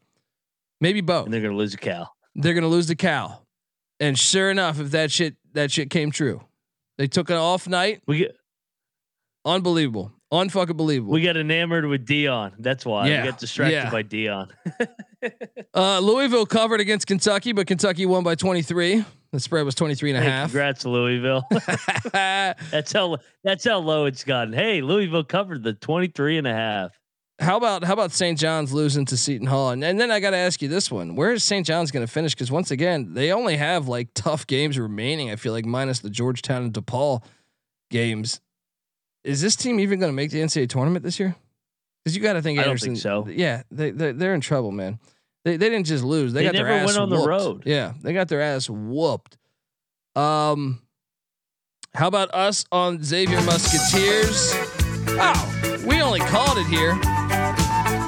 maybe 0.81 1.01
both. 1.01 1.25
and 1.25 1.33
they're 1.33 1.41
gonna 1.41 1.55
lose 1.57 1.73
a 1.73 1.77
Cal. 1.77 2.15
They're 2.35 2.53
going 2.53 2.63
to 2.63 2.67
lose 2.69 2.87
to 2.87 2.95
Cal. 2.95 3.43
And 3.99 4.17
sure 4.17 4.49
enough, 4.51 4.79
if 4.79 4.91
that 4.91 5.11
shit 5.11 5.35
that 5.53 5.71
shit 5.71 5.89
came 5.89 6.11
true, 6.11 6.41
they 6.97 7.07
took 7.07 7.29
an 7.29 7.35
off 7.35 7.67
night. 7.67 8.01
We 8.07 8.19
get 8.19 8.35
Unbelievable, 9.45 10.11
unfucking 10.33 10.75
believable. 10.75 11.13
we 11.13 11.21
got 11.21 11.37
enamored 11.37 11.85
with 11.85 12.05
Deion. 12.05 12.53
That's 12.59 12.85
why 12.85 13.07
Yeah, 13.07 13.23
we 13.23 13.29
got 13.29 13.39
distracted 13.39 13.75
yeah. 13.75 13.89
by 13.89 14.03
Deion. 14.03 14.49
Uh, 15.73 15.99
Louisville 15.99 16.45
covered 16.45 16.79
against 16.79 17.07
Kentucky, 17.07 17.51
but 17.51 17.65
Kentucky 17.67 18.05
won 18.05 18.23
by 18.23 18.35
23. 18.35 19.03
The 19.31 19.39
spread 19.39 19.65
was 19.65 19.75
23 19.75 20.11
and 20.11 20.19
a 20.19 20.21
Hey, 20.21 20.29
half. 20.29 20.49
congrats, 20.49 20.85
Louisville. 20.85 21.43
That's 22.13 22.91
how 22.93 23.17
that's 23.43 23.63
how 23.65 23.79
low 23.79 24.05
it's 24.05 24.23
gotten. 24.23 24.53
Hey, 24.53 24.81
Louisville 24.81 25.23
covered 25.23 25.63
the 25.63 25.73
23 25.73 26.37
and 26.37 26.47
a 26.47 26.53
half. 26.53 26.91
how 27.39 27.57
about 27.57 27.83
how 27.83 27.93
about 27.93 28.11
St. 28.11 28.37
John's 28.39 28.71
losing 28.73 29.05
to 29.05 29.17
Seton 29.17 29.47
Hall? 29.47 29.71
And, 29.71 29.83
and 29.83 29.99
then 29.99 30.11
I 30.11 30.19
got 30.19 30.31
to 30.31 30.37
ask 30.37 30.61
you 30.61 30.67
this 30.69 30.89
one: 30.89 31.15
Where 31.15 31.31
is 31.33 31.43
St. 31.43 31.65
John's 31.65 31.91
going 31.91 32.05
to 32.05 32.11
finish? 32.11 32.33
Because 32.33 32.51
once 32.51 32.71
again, 32.71 33.13
they 33.13 33.31
only 33.31 33.57
have 33.57 33.87
like 33.87 34.09
tough 34.15 34.47
games 34.47 34.79
remaining. 34.79 35.29
I 35.29 35.35
feel 35.35 35.53
like 35.53 35.65
minus 35.65 35.99
the 35.99 36.09
Georgetown 36.09 36.63
and 36.63 36.73
DePaul 36.73 37.21
games. 37.91 38.39
Is 39.23 39.41
this 39.41 39.55
team 39.57 39.79
even 39.79 39.99
going 39.99 40.09
to 40.11 40.15
make 40.15 40.31
the 40.31 40.39
NCAA 40.39 40.69
tournament 40.69 41.03
this 41.03 41.19
year? 41.19 41.35
Because 42.03 42.15
you 42.15 42.23
got 42.23 42.33
to 42.33 42.41
think 42.41 42.59
I 42.59 42.63
don't 42.63 42.79
think 42.79 42.97
so. 42.97 43.27
Yeah, 43.29 43.63
they 43.71 43.91
they're, 43.91 44.13
they're 44.13 44.33
in 44.33 44.41
trouble, 44.41 44.71
man. 44.71 44.99
They 45.47 45.55
they 45.55 45.69
didn't 45.69 45.85
just 45.87 46.03
lose; 46.03 46.33
they, 46.33 46.41
They 46.41 46.47
got 46.47 46.55
their 46.55 46.67
ass 46.67 46.85
went 46.87 46.97
on 46.97 47.09
the 47.09 47.15
whooped. 47.15 47.27
road. 47.29 47.63
Yeah, 47.65 47.93
they 48.01 48.11
got 48.11 48.27
their 48.27 48.41
ass 48.41 48.69
whooped. 48.69 49.37
Um, 50.13 50.81
how 51.93 52.09
about 52.09 52.33
us 52.33 52.65
on 52.69 53.01
Xavier 53.01 53.41
Musketeers? 53.43 54.51
Oh, 55.19 55.79
we 55.87 56.01
only 56.01 56.19
called 56.19 56.57
it 56.57 56.67
here. 56.67 56.99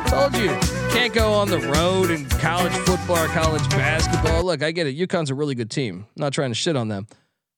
Told 0.07 0.35
you 0.35 0.49
can't 0.91 1.13
go 1.13 1.31
on 1.31 1.47
the 1.47 1.59
road 1.73 2.11
in 2.11 2.27
college 2.27 2.73
football 2.73 3.17
or 3.19 3.27
college 3.29 3.67
basketball. 3.69 4.43
Look, 4.43 4.61
I 4.61 4.71
get 4.71 4.87
it. 4.87 4.97
UConn's 4.97 5.29
a 5.29 5.35
really 5.35 5.55
good 5.55 5.71
team. 5.71 6.07
I'm 6.17 6.21
not 6.21 6.33
trying 6.33 6.51
to 6.51 6.55
shit 6.55 6.75
on 6.75 6.89
them, 6.89 7.07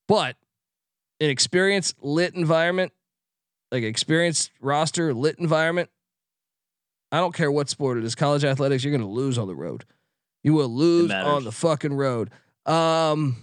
but 0.08 0.36
an 1.20 1.32
experienced 1.32 1.96
lit 2.04 2.36
environment, 2.36 2.92
like 3.72 3.82
experienced 3.82 4.52
roster 4.62 5.12
lit 5.16 5.40
environment. 5.40 5.90
I 7.12 7.18
don't 7.18 7.34
care 7.34 7.52
what 7.52 7.70
sport 7.70 7.98
it 7.98 8.04
is. 8.04 8.16
College 8.16 8.44
athletics, 8.46 8.84
you're 8.84 8.92
going 8.92 9.02
to 9.02 9.08
lose 9.08 9.38
on 9.38 9.48
the 9.48 9.56
road. 9.56 9.86
You 10.44 10.54
will 10.54 10.70
lose 10.70 11.12
on 11.12 11.44
the 11.44 11.52
fucking 11.52 11.94
road. 11.94 12.32
Um, 12.66 13.36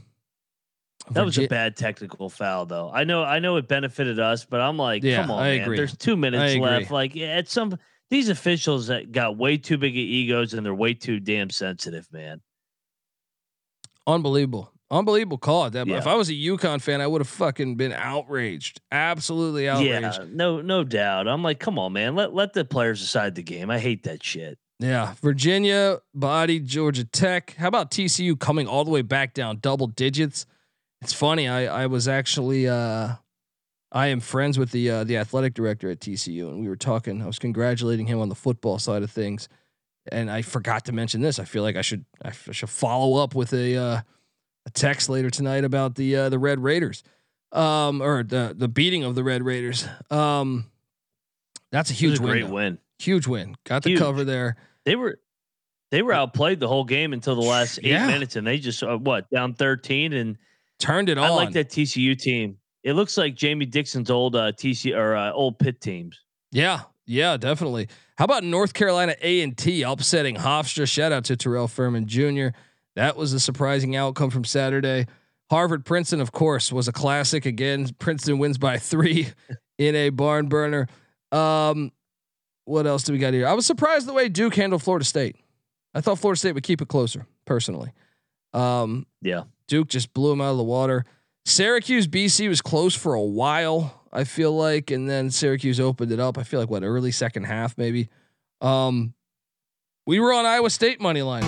That 1.10 1.24
was 1.24 1.38
a 1.38 1.46
bad 1.46 1.76
technical 1.76 2.28
foul, 2.28 2.66
though. 2.66 2.90
I 2.92 3.04
know, 3.04 3.22
I 3.22 3.38
know 3.38 3.56
it 3.56 3.68
benefited 3.68 4.18
us, 4.18 4.44
but 4.44 4.60
I'm 4.60 4.76
like, 4.76 5.02
Yeah, 5.02 5.22
come 5.22 5.30
on, 5.30 5.42
I 5.42 5.50
man. 5.56 5.60
agree. 5.62 5.76
There's 5.76 5.96
two 5.96 6.16
minutes 6.16 6.56
left. 6.56 6.90
Like 6.90 7.16
at 7.16 7.48
some 7.48 7.78
these 8.10 8.30
officials 8.30 8.86
that 8.86 9.12
got 9.12 9.36
way 9.36 9.58
too 9.58 9.76
big 9.76 9.92
of 9.92 9.98
egos 9.98 10.54
and 10.54 10.64
they're 10.64 10.74
way 10.74 10.94
too 10.94 11.20
damn 11.20 11.50
sensitive, 11.50 12.08
man. 12.10 12.40
Unbelievable. 14.06 14.72
Unbelievable 14.90 15.38
call. 15.38 15.68
That 15.68 15.86
if 15.88 16.06
I 16.06 16.14
was 16.14 16.30
a 16.30 16.34
UConn 16.34 16.80
fan, 16.80 17.02
I 17.02 17.06
would 17.06 17.20
have 17.20 17.28
fucking 17.28 17.76
been 17.76 17.92
outraged. 17.92 18.80
Absolutely 18.90 19.68
outraged. 19.68 20.18
Yeah, 20.18 20.24
no, 20.30 20.62
no 20.62 20.82
doubt. 20.82 21.28
I'm 21.28 21.42
like, 21.42 21.60
come 21.60 21.78
on, 21.78 21.92
man. 21.92 22.14
Let 22.14 22.32
let 22.34 22.54
the 22.54 22.64
players 22.64 23.00
decide 23.00 23.34
the 23.34 23.42
game. 23.42 23.70
I 23.70 23.78
hate 23.78 24.04
that 24.04 24.22
shit. 24.22 24.58
Yeah. 24.78 25.14
Virginia 25.20 25.98
body 26.14 26.58
Georgia 26.60 27.04
Tech. 27.04 27.54
How 27.58 27.68
about 27.68 27.90
TCU 27.90 28.38
coming 28.38 28.66
all 28.66 28.84
the 28.84 28.90
way 28.90 29.02
back 29.02 29.34
down 29.34 29.58
double 29.58 29.88
digits? 29.88 30.46
It's 31.02 31.12
funny. 31.12 31.48
I 31.48 31.82
I 31.82 31.86
was 31.86 32.08
actually 32.08 32.66
uh 32.66 33.16
I 33.92 34.06
am 34.08 34.20
friends 34.20 34.58
with 34.58 34.70
the 34.70 34.90
uh, 34.90 35.04
the 35.04 35.16
athletic 35.16 35.54
director 35.54 35.90
at 35.90 36.00
TCU 36.00 36.48
and 36.48 36.60
we 36.60 36.68
were 36.68 36.76
talking. 36.76 37.22
I 37.22 37.26
was 37.26 37.38
congratulating 37.38 38.06
him 38.06 38.20
on 38.20 38.28
the 38.28 38.34
football 38.34 38.78
side 38.78 39.02
of 39.02 39.10
things. 39.10 39.48
And 40.10 40.30
I 40.30 40.40
forgot 40.40 40.86
to 40.86 40.92
mention 40.92 41.20
this. 41.20 41.38
I 41.38 41.44
feel 41.44 41.62
like 41.62 41.76
I 41.76 41.82
should 41.82 42.04
I 42.22 42.30
should 42.30 42.70
follow 42.70 43.22
up 43.22 43.34
with 43.34 43.52
a 43.52 43.76
uh, 43.76 44.00
a 44.68 44.70
text 44.70 45.08
later 45.08 45.30
tonight 45.30 45.64
about 45.64 45.94
the 45.96 46.14
uh, 46.14 46.28
the 46.28 46.38
Red 46.38 46.60
Raiders. 46.60 47.02
Um 47.52 48.02
or 48.02 48.22
the 48.22 48.54
the 48.56 48.68
beating 48.68 49.04
of 49.04 49.14
the 49.14 49.24
Red 49.24 49.42
Raiders. 49.42 49.86
Um 50.10 50.66
that's 51.72 51.90
a 51.90 51.94
huge 51.94 52.18
a 52.18 52.22
win. 52.22 52.30
great 52.30 52.46
though. 52.46 52.52
win. 52.54 52.78
Huge 52.98 53.26
win. 53.26 53.56
Got 53.64 53.82
the 53.84 53.90
Huge. 53.90 53.98
cover 54.00 54.24
there. 54.24 54.56
They 54.84 54.96
were 54.96 55.18
they 55.90 56.02
were 56.02 56.12
outplayed 56.12 56.60
the 56.60 56.68
whole 56.68 56.84
game 56.84 57.12
until 57.14 57.34
the 57.34 57.40
last 57.46 57.78
eight 57.78 57.86
Yeah. 57.86 58.06
minutes, 58.06 58.36
and 58.36 58.46
they 58.46 58.58
just 58.58 58.82
uh, 58.82 58.98
what 58.98 59.30
down 59.30 59.54
13. 59.54 60.12
And 60.12 60.36
Turned 60.78 61.08
it 61.08 61.16
on. 61.18 61.24
I 61.24 61.30
like 61.30 61.52
that 61.52 61.70
TCU 61.70 62.16
team. 62.16 62.58
It 62.84 62.92
looks 62.92 63.16
like 63.16 63.34
Jamie 63.34 63.66
Dixon's 63.66 64.10
old 64.10 64.36
uh, 64.36 64.52
TC 64.52 64.96
or 64.96 65.16
uh, 65.16 65.32
old 65.32 65.58
Pitt 65.58 65.80
teams. 65.80 66.20
Yeah, 66.52 66.82
yeah, 67.06 67.36
definitely. 67.36 67.88
How 68.16 68.24
about 68.26 68.44
North 68.44 68.74
Carolina 68.74 69.16
A 69.20 69.40
and 69.40 69.56
T 69.56 69.82
upsetting 69.82 70.36
Hofstra? 70.36 70.86
Shout 70.88 71.10
out 71.10 71.24
to 71.24 71.36
Terrell 71.36 71.66
Furman 71.68 72.06
Jr. 72.06 72.48
That 72.98 73.16
was 73.16 73.32
a 73.32 73.38
surprising 73.38 73.94
outcome 73.94 74.30
from 74.30 74.42
Saturday. 74.42 75.06
Harvard 75.50 75.84
Princeton, 75.84 76.20
of 76.20 76.32
course, 76.32 76.72
was 76.72 76.88
a 76.88 76.92
classic 76.92 77.46
again. 77.46 77.88
Princeton 78.00 78.38
wins 78.38 78.58
by 78.58 78.78
three 78.78 79.28
in 79.78 79.94
a 79.94 80.10
barn 80.10 80.48
burner. 80.48 80.88
Um, 81.30 81.92
what 82.64 82.88
else 82.88 83.04
do 83.04 83.12
we 83.12 83.20
got 83.20 83.34
here? 83.34 83.46
I 83.46 83.52
was 83.52 83.66
surprised 83.66 84.08
the 84.08 84.12
way 84.12 84.28
Duke 84.28 84.56
handled 84.56 84.82
Florida 84.82 85.04
State. 85.04 85.36
I 85.94 86.00
thought 86.00 86.18
Florida 86.18 86.40
State 86.40 86.54
would 86.56 86.64
keep 86.64 86.82
it 86.82 86.88
closer, 86.88 87.24
personally. 87.44 87.92
Um, 88.52 89.06
Yeah. 89.22 89.44
Duke 89.68 89.86
just 89.86 90.12
blew 90.12 90.32
him 90.32 90.40
out 90.40 90.50
of 90.50 90.56
the 90.56 90.64
water. 90.64 91.04
Syracuse 91.46 92.08
BC 92.08 92.48
was 92.48 92.60
close 92.60 92.96
for 92.96 93.14
a 93.14 93.22
while, 93.22 94.02
I 94.12 94.24
feel 94.24 94.56
like, 94.56 94.90
and 94.90 95.08
then 95.08 95.30
Syracuse 95.30 95.78
opened 95.78 96.10
it 96.10 96.18
up. 96.18 96.36
I 96.36 96.42
feel 96.42 96.58
like 96.58 96.68
what 96.68 96.82
early 96.82 97.12
second 97.12 97.44
half 97.44 97.78
maybe. 97.78 98.08
Um, 98.60 99.14
we 100.04 100.18
were 100.18 100.32
on 100.32 100.46
Iowa 100.46 100.70
State 100.70 101.00
money 101.00 101.22
line. 101.22 101.44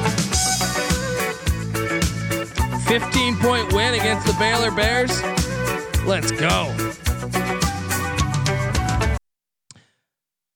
15 2.91 3.37
point 3.37 3.73
win 3.73 3.95
against 3.95 4.27
the 4.27 4.33
Baylor 4.33 4.73
Bears. 4.73 5.23
Let's 6.05 6.33
go. 6.33 6.75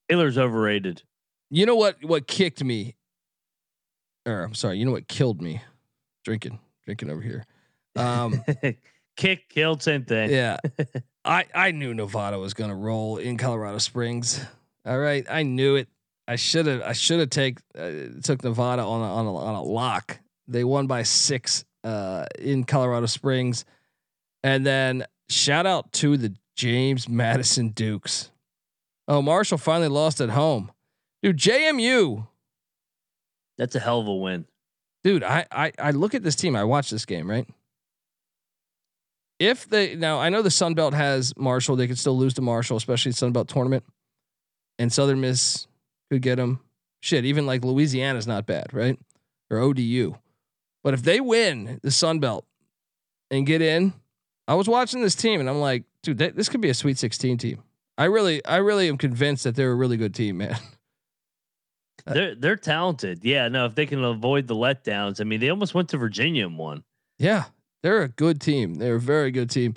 Baylor's 0.09 0.37
overrated. 0.37 1.05
You 1.51 1.65
know 1.65 1.77
what 1.77 2.05
what 2.05 2.27
kicked 2.27 2.65
me? 2.65 2.97
Or 4.27 4.43
I'm 4.43 4.55
sorry, 4.55 4.79
you 4.79 4.85
know 4.85 4.91
what 4.91 5.07
killed 5.07 5.41
me? 5.41 5.63
Drinking, 6.25 6.59
drinking 6.85 7.11
over 7.11 7.21
here. 7.21 7.45
Um, 7.95 8.43
Kick, 9.17 9.49
killed, 9.49 9.81
same 9.81 10.05
thing. 10.05 10.31
Yeah. 10.31 10.57
I 11.25 11.45
I 11.55 11.71
knew 11.71 11.95
Nevada 11.95 12.41
was 12.41 12.53
gonna 12.53 12.75
roll 12.75 13.19
in 13.19 13.39
Colorado 13.39 13.79
Springs. 13.79 14.45
All 14.85 14.99
right, 14.99 15.25
I 15.31 15.45
knew 15.45 15.77
it. 15.77 15.87
I 16.27 16.35
should 16.35 16.67
have 16.67 16.83
I 16.83 16.95
should 16.95 17.21
have 17.21 17.31
take 17.31 17.61
uh, 17.79 17.91
took 18.25 18.43
Nevada 18.43 18.83
on 18.83 19.03
a, 19.03 19.15
on 19.15 19.27
a 19.27 19.37
on 19.37 19.55
a 19.55 19.63
lock. 19.63 20.19
They 20.49 20.65
won 20.65 20.89
by 20.89 21.05
six 21.05 21.65
uh, 21.85 22.25
in 22.39 22.65
Colorado 22.65 23.07
Springs, 23.07 23.65
and 24.43 24.65
then 24.67 25.05
shout 25.29 25.67
out 25.67 25.93
to 25.93 26.17
the 26.17 26.35
James 26.57 27.09
Madison 27.09 27.69
Dukes. 27.71 28.31
Oh, 29.07 29.21
Marshall 29.23 29.59
finally 29.59 29.89
lost 29.89 30.21
at 30.21 30.31
home, 30.31 30.73
dude. 31.23 31.37
JMU, 31.37 32.27
That's 33.59 33.75
a 33.77 33.81
hell 33.81 34.01
of 34.01 34.07
a 34.09 34.15
win. 34.15 34.47
dude. 35.03 35.23
I 35.23 35.47
I 35.53 35.73
I 35.79 35.91
look 35.91 36.15
at 36.15 36.23
this 36.23 36.35
team. 36.37 36.57
I 36.57 36.65
watch 36.65 36.91
this 36.91 37.05
game 37.05 37.29
right. 37.31 37.47
If 39.39 39.69
they 39.69 39.95
now, 39.97 40.21
I 40.21 40.29
know 40.29 40.43
the 40.43 40.51
Sun 40.51 40.75
Belt 40.75 40.95
has 40.95 41.35
Marshall. 41.37 41.77
They 41.77 41.87
could 41.89 41.99
still 41.99 42.17
lose 42.17 42.35
to 42.35 42.43
Marshall, 42.43 42.77
especially 42.77 43.13
Sun 43.13 43.33
Belt 43.33 43.49
tournament. 43.49 43.85
And 44.79 44.93
Southern 44.93 45.21
Miss 45.21 45.67
could 46.11 46.23
get 46.23 46.37
them. 46.37 46.61
Shit, 47.01 47.25
even 47.25 47.45
like 47.47 47.65
Louisiana's 47.65 48.27
not 48.27 48.47
bad, 48.47 48.73
right? 48.73 48.99
Or 49.51 49.59
ODU. 49.59 50.15
But 50.85 50.95
if 50.95 51.03
they 51.03 51.21
win 51.21 51.81
the 51.83 51.91
Sun 51.91 52.21
Belt 52.21 52.45
and 53.31 53.45
get 53.47 53.61
in, 53.61 53.95
I 54.47 54.55
was 54.55 54.69
watching 54.69 55.03
this 55.03 55.17
team 55.17 55.41
and 55.41 55.49
I'm 55.49 55.59
like, 55.59 55.85
dude, 56.03 56.19
that, 56.19 56.37
this 56.37 56.49
could 56.49 56.61
be 56.61 56.69
a 56.69 56.75
Sweet 56.75 56.99
16 56.99 57.39
team. 57.39 57.65
I 57.97 58.05
really, 58.05 58.45
I 58.45 58.57
really 58.57 58.89
am 58.89 58.99
convinced 58.99 59.45
that 59.45 59.57
they're 59.57 59.73
a 59.73 59.75
really 59.75 59.97
good 59.97 60.15
team, 60.15 60.39
man. 60.39 60.57
They're 62.07 62.35
they're 62.35 62.57
talented. 62.57 63.21
Yeah, 63.23 63.49
no, 63.49 63.65
if 63.65 63.75
they 63.75 63.87
can 63.87 64.05
avoid 64.05 64.47
the 64.47 64.55
letdowns. 64.55 65.23
I 65.23 65.25
mean, 65.25 65.41
they 65.41 65.49
almost 65.49 65.73
went 65.73 65.89
to 65.89 65.97
Virginia 65.97 66.47
and 66.47 66.59
won. 66.59 66.85
Yeah, 67.19 67.45
they're 67.83 68.03
a 68.03 68.09
good 68.09 68.43
team. 68.43 68.75
They're 68.75 68.97
a 68.97 69.01
very 69.01 69.31
good 69.31 69.49
team. 69.49 69.75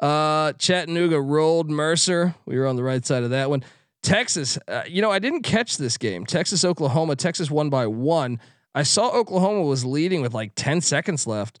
Uh, 0.00 0.54
Chattanooga 0.54 1.20
rolled 1.20 1.68
Mercer. 1.68 2.34
We 2.46 2.58
were 2.58 2.66
on 2.66 2.76
the 2.76 2.82
right 2.82 3.04
side 3.04 3.24
of 3.24 3.30
that 3.30 3.50
one. 3.50 3.62
Texas, 4.02 4.58
uh, 4.68 4.84
you 4.86 5.02
know, 5.02 5.10
I 5.10 5.18
didn't 5.18 5.42
catch 5.42 5.76
this 5.76 5.98
game. 5.98 6.24
Texas, 6.24 6.64
Oklahoma. 6.64 7.16
Texas 7.16 7.50
won 7.50 7.68
by 7.68 7.86
one. 7.86 8.40
I 8.76 8.82
saw 8.82 9.10
Oklahoma 9.10 9.62
was 9.62 9.86
leading 9.86 10.20
with 10.20 10.34
like 10.34 10.52
10 10.54 10.82
seconds 10.82 11.26
left. 11.26 11.60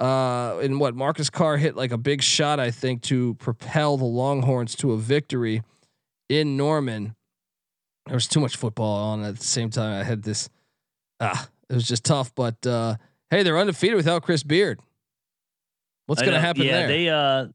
Uh, 0.00 0.58
and 0.58 0.80
what 0.80 0.96
Marcus 0.96 1.30
Carr 1.30 1.56
hit 1.56 1.76
like 1.76 1.92
a 1.92 1.96
big 1.96 2.22
shot, 2.22 2.58
I 2.58 2.72
think, 2.72 3.02
to 3.02 3.34
propel 3.34 3.96
the 3.96 4.04
Longhorns 4.04 4.74
to 4.76 4.92
a 4.92 4.98
victory 4.98 5.62
in 6.28 6.56
Norman. 6.56 7.14
There 8.06 8.14
was 8.14 8.26
too 8.26 8.40
much 8.40 8.56
football 8.56 9.12
on 9.12 9.24
at 9.24 9.38
the 9.38 9.44
same 9.44 9.70
time. 9.70 10.00
I 10.00 10.04
had 10.04 10.24
this, 10.24 10.50
ah, 11.20 11.48
it 11.70 11.74
was 11.74 11.86
just 11.86 12.04
tough. 12.04 12.34
But 12.34 12.66
uh, 12.66 12.96
hey, 13.30 13.44
they're 13.44 13.58
undefeated 13.58 13.96
without 13.96 14.22
Chris 14.24 14.42
Beard. 14.42 14.80
What's 16.06 16.20
going 16.20 16.34
to 16.34 16.40
happen 16.40 16.62
yeah, 16.62 16.80
there? 16.80 16.88
They 16.88 17.08
uh 17.08 17.46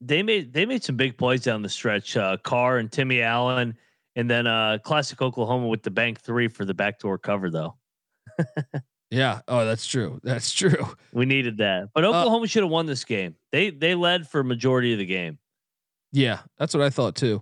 they 0.00 0.22
made 0.22 0.52
they 0.52 0.66
made 0.66 0.82
some 0.82 0.96
big 0.96 1.16
plays 1.16 1.42
down 1.42 1.62
the 1.62 1.68
stretch. 1.68 2.16
Uh 2.16 2.36
Carr 2.38 2.78
and 2.78 2.90
Timmy 2.90 3.22
Allen, 3.22 3.76
and 4.16 4.28
then 4.28 4.46
uh 4.46 4.78
classic 4.82 5.22
Oklahoma 5.22 5.68
with 5.68 5.82
the 5.82 5.92
bank 5.92 6.20
three 6.20 6.48
for 6.48 6.64
the 6.64 6.74
backdoor 6.74 7.18
cover 7.18 7.50
though. 7.50 7.76
Yeah. 9.10 9.40
Oh, 9.46 9.64
that's 9.64 9.86
true. 9.86 10.18
That's 10.24 10.52
true. 10.52 10.88
We 11.12 11.24
needed 11.24 11.58
that. 11.58 11.90
But 11.94 12.04
Oklahoma 12.04 12.48
should 12.48 12.64
have 12.64 12.70
won 12.70 12.86
this 12.86 13.04
game. 13.04 13.36
They 13.52 13.70
they 13.70 13.94
led 13.94 14.28
for 14.28 14.42
majority 14.42 14.92
of 14.92 14.98
the 14.98 15.06
game. 15.06 15.38
Yeah, 16.12 16.40
that's 16.58 16.74
what 16.74 16.82
I 16.82 16.90
thought 16.90 17.14
too. 17.14 17.40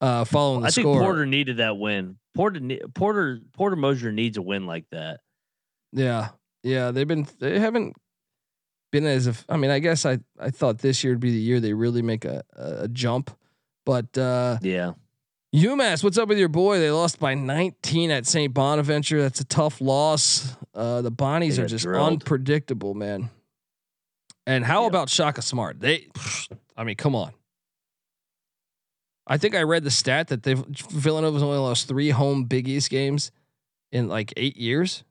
Uh, 0.00 0.24
following 0.24 0.62
the 0.62 0.70
score. 0.70 0.82
I 0.82 0.94
think. 0.96 1.04
Porter 1.04 1.26
needed 1.26 1.56
that 1.58 1.78
win. 1.78 2.18
Porter 2.34 2.60
Porter 2.94 3.40
Porter 3.54 3.76
Moser 3.76 4.12
needs 4.12 4.36
a 4.36 4.42
win 4.42 4.66
like 4.66 4.84
that. 4.90 5.20
Yeah, 5.92 6.30
yeah. 6.62 6.90
They've 6.90 7.08
been. 7.08 7.26
They 7.38 7.58
haven't 7.58 7.96
been 8.92 9.06
as 9.06 9.26
if. 9.26 9.44
I 9.48 9.56
mean, 9.56 9.70
I 9.70 9.78
guess 9.78 10.04
I 10.04 10.18
I 10.38 10.50
thought 10.50 10.78
this 10.78 11.02
year 11.02 11.14
would 11.14 11.20
be 11.20 11.30
the 11.30 11.38
year 11.38 11.60
they 11.60 11.72
really 11.72 12.02
make 12.02 12.26
a 12.26 12.42
a 12.54 12.88
jump, 12.88 13.30
but 13.86 14.18
uh, 14.18 14.58
Yeah. 14.60 14.92
UMass, 15.56 16.04
what's 16.04 16.18
up 16.18 16.28
with 16.28 16.38
your 16.38 16.48
boy? 16.50 16.78
They 16.78 16.90
lost 16.90 17.18
by 17.18 17.34
19 17.34 18.10
at 18.10 18.26
St. 18.26 18.52
Bonaventure. 18.52 19.22
That's 19.22 19.40
a 19.40 19.44
tough 19.44 19.80
loss. 19.80 20.54
Uh, 20.74 21.00
the 21.00 21.10
Bonnies 21.10 21.58
are 21.58 21.66
just 21.66 21.84
drilled. 21.84 22.06
unpredictable, 22.06 22.92
man. 22.92 23.30
And 24.46 24.64
how 24.64 24.82
Yeah. 24.82 24.88
about 24.88 25.08
Shaka 25.08 25.40
Smart? 25.40 25.80
They, 25.80 26.08
I 26.76 26.84
mean, 26.84 26.96
come 26.96 27.14
on. 27.14 27.32
I 29.26 29.38
think 29.38 29.54
I 29.54 29.62
read 29.62 29.82
the 29.82 29.90
stat 29.90 30.28
that 30.28 30.42
they've 30.42 30.58
Villanova's 30.58 31.42
only 31.42 31.58
lost 31.58 31.88
three 31.88 32.10
home 32.10 32.44
Big 32.44 32.68
East 32.68 32.90
games 32.90 33.32
in 33.90 34.08
like 34.08 34.32
eight 34.36 34.56
years, 34.56 35.04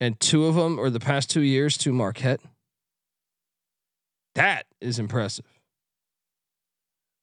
and 0.00 0.18
two 0.20 0.46
of 0.46 0.54
them, 0.54 0.78
or 0.78 0.88
the 0.88 1.00
past 1.00 1.28
two 1.30 1.42
years, 1.42 1.76
to 1.78 1.92
Marquette. 1.92 2.40
That 4.36 4.66
is 4.80 4.98
impressive. 4.98 5.44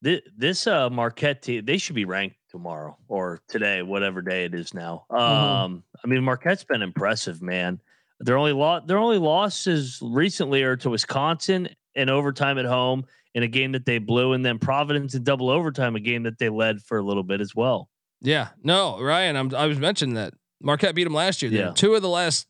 This, 0.02 0.22
this 0.36 0.68
uh 0.68 0.90
Marquette 0.92 1.42
team, 1.42 1.66
they 1.66 1.80
should 1.80 1.96
be 1.96 2.06
ranked 2.06 2.37
tomorrow 2.50 2.98
or 3.08 3.42
today, 3.48 3.82
whatever 3.82 4.22
day 4.22 4.46
it 4.46 4.54
is 4.54 4.74
now. 4.74 5.06
Mhm. 5.12 5.18
Um, 5.20 5.84
I 6.04 6.08
mean, 6.08 6.24
Marquette's 6.24 6.64
been 6.64 6.82
impressive, 6.82 7.42
man. 7.42 7.80
Their 8.20 8.38
only 8.38 8.54
lo- 8.54 8.82
their 8.86 8.98
only 8.98 9.18
losses 9.18 10.00
recently 10.02 10.64
are 10.64 10.76
to 10.78 10.90
Wisconsin 10.90 11.70
in 11.96 12.10
overtime 12.10 12.58
at 12.58 12.66
home 12.66 13.06
in 13.36 13.44
a 13.44 13.48
game 13.48 13.72
that 13.74 13.86
they 13.86 14.00
blew, 14.00 14.34
and 14.34 14.44
then 14.46 14.58
Providence 14.58 15.14
in 15.14 15.24
double 15.24 15.50
overtime, 15.50 15.96
a 15.96 16.00
game 16.00 16.24
that 16.24 16.40
they 16.40 16.50
led 16.50 16.82
for 16.82 16.98
a 16.98 17.04
little 17.04 17.24
bit 17.24 17.42
as 17.42 17.54
well. 17.56 17.90
Yeah, 18.22 18.50
no, 18.64 19.00
Ryan. 19.00 19.36
I'm, 19.36 19.54
I 19.54 19.68
was 19.68 19.78
mentioning 19.78 20.16
that 20.16 20.34
Marquette 20.60 20.96
beat 20.96 21.04
them 21.04 21.14
last 21.14 21.42
year. 21.44 21.52
Yeah. 21.52 21.60
Yeah. 21.68 21.72
Two 21.74 21.94
of 21.94 22.02
the 22.02 22.10
last, 22.10 22.48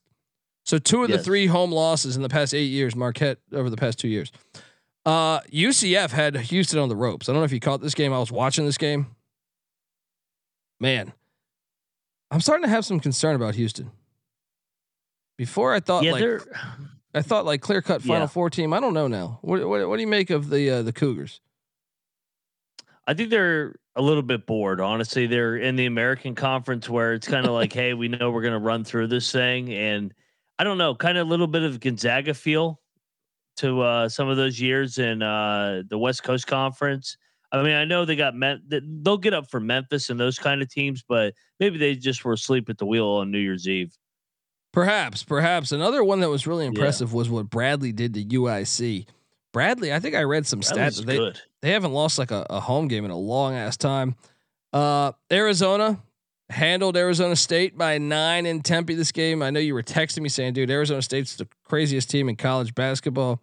so 0.63 0.77
two 0.77 1.03
of 1.03 1.09
the 1.09 1.17
three 1.19 1.47
home 1.47 1.73
losses 1.73 2.15
in 2.15 2.21
the 2.21 2.29
past 2.29 2.53
eight 2.53 2.67
years, 2.71 2.95
Marquette 2.95 3.39
over 3.51 3.69
the 3.69 3.75
past 3.75 3.99
two 3.99 4.07
years. 4.07 4.31
Uh, 5.05 5.39
UCF 5.53 6.11
had 6.11 6.35
Houston 6.37 6.79
on 6.79 6.87
the 6.89 6.95
ropes. 6.95 7.27
I 7.27 7.33
don't 7.33 7.41
know 7.41 7.45
if 7.45 7.51
you 7.51 7.59
caught 7.59 7.81
this 7.81 7.93
game. 7.93 8.13
I 8.13 8.19
was 8.19 8.31
watching 8.31 8.65
this 8.65 8.77
game. 8.77 9.07
Man, 10.79 11.13
I'm 12.31 12.41
starting 12.41 12.63
to 12.63 12.69
have 12.69 12.85
some 12.85 12.99
concern 12.99 13.35
about 13.35 13.55
Houston. 13.55 13.91
Before 15.37 15.73
I 15.73 15.79
thought 15.79 16.03
yeah, 16.03 16.11
like 16.11 16.41
I 17.13 17.21
thought 17.21 17.45
like 17.45 17.61
clear 17.61 17.81
cut 17.81 18.01
Final 18.01 18.21
Yeah. 18.21 18.27
Four 18.27 18.49
team. 18.49 18.73
I 18.73 18.79
don't 18.79 18.93
know 18.93 19.07
now. 19.07 19.39
What, 19.41 19.67
what 19.67 19.87
what 19.87 19.95
do 19.95 20.01
you 20.01 20.07
make 20.07 20.29
of 20.29 20.49
the 20.49 20.69
uh, 20.69 20.81
the 20.81 20.93
Cougars? 20.93 21.41
I 23.05 23.13
think 23.13 23.29
they're 23.29 23.75
a 23.95 24.01
little 24.01 24.23
bit 24.23 24.45
bored. 24.45 24.81
Honestly, 24.81 25.27
they're 25.27 25.55
in 25.55 25.75
the 25.75 25.85
American 25.85 26.35
Conference 26.35 26.89
where 26.89 27.13
it's 27.13 27.27
kind 27.27 27.45
of 27.45 27.53
like, 27.53 27.71
hey, 27.73 27.93
we 27.93 28.09
know 28.09 28.31
we're 28.31 28.41
going 28.41 28.53
to 28.53 28.59
run 28.59 28.83
through 28.83 29.07
this 29.07 29.31
thing, 29.31 29.73
and 29.73 30.13
I 30.59 30.63
don't 30.63 30.77
know, 30.77 30.93
kind 30.93 31.17
of 31.17 31.25
a 31.27 31.29
little 31.29 31.47
bit 31.47 31.63
of 31.63 31.79
Gonzaga 31.79 32.33
feel 32.33 32.81
to 33.57 33.81
uh, 33.81 34.09
some 34.09 34.27
of 34.27 34.37
those 34.37 34.59
years 34.59 34.97
in 34.97 35.21
uh, 35.21 35.83
the 35.87 35.97
West 35.97 36.23
Coast 36.23 36.47
Conference. 36.47 37.17
I 37.51 37.63
mean, 37.63 37.73
I 37.73 37.85
know 37.85 38.05
they 38.05 38.15
got 38.15 38.35
Mem- 38.35 38.63
they'll 38.67 39.17
get 39.17 39.33
up 39.33 39.49
for 39.49 39.59
Memphis 39.59 40.09
and 40.09 40.19
those 40.19 40.37
kind 40.37 40.61
of 40.61 40.69
teams, 40.69 41.03
but 41.07 41.33
maybe 41.59 41.77
they 41.77 41.95
just 41.95 42.25
were 42.25 42.33
asleep 42.33 42.69
at 42.69 42.77
the 42.77 42.85
wheel 42.85 43.07
on 43.07 43.31
New 43.31 43.39
Year's 43.39 43.67
Eve. 43.67 43.93
Perhaps, 44.73 45.23
perhaps 45.23 45.71
another 45.71 46.03
one 46.03 46.19
that 46.19 46.29
was 46.29 46.45
really 46.45 46.65
impressive 46.65 47.13
was 47.13 47.29
what 47.29 47.49
Bradley 47.49 47.91
did 47.91 48.13
to 48.15 48.23
UIC. 48.23 49.07
Bradley, 49.53 49.93
I 49.93 49.99
think 49.99 50.13
I 50.13 50.23
read 50.23 50.45
some 50.45 50.59
That 50.59 50.75
stats. 50.93 51.03
They, 51.03 51.17
good. 51.17 51.41
they 51.61 51.71
haven't 51.71 51.93
lost 51.93 52.19
like 52.19 52.31
a, 52.31 52.45
a 52.49 52.59
home 52.59 52.87
game 52.87 53.05
in 53.05 53.11
a 53.11 53.17
long 53.17 53.55
ass 53.55 53.77
time. 53.77 54.15
Uh, 54.73 55.13
Arizona 55.31 55.99
handled 56.49 56.95
Arizona 56.95 57.35
State 57.35 57.77
by 57.77 57.97
nine 57.97 58.45
in 58.45 58.61
Tempe 58.61 58.93
this 58.93 59.11
game. 59.11 59.41
I 59.41 59.49
know 59.49 59.59
you 59.59 59.73
were 59.73 59.83
texting 59.83 60.21
me 60.21 60.29
saying, 60.29 60.53
dude, 60.53 60.69
Arizona 60.69 61.01
State's 61.01 61.35
the 61.37 61.47
craziest 61.63 62.09
team 62.09 62.29
in 62.29 62.35
college 62.35 62.75
basketball. 62.75 63.41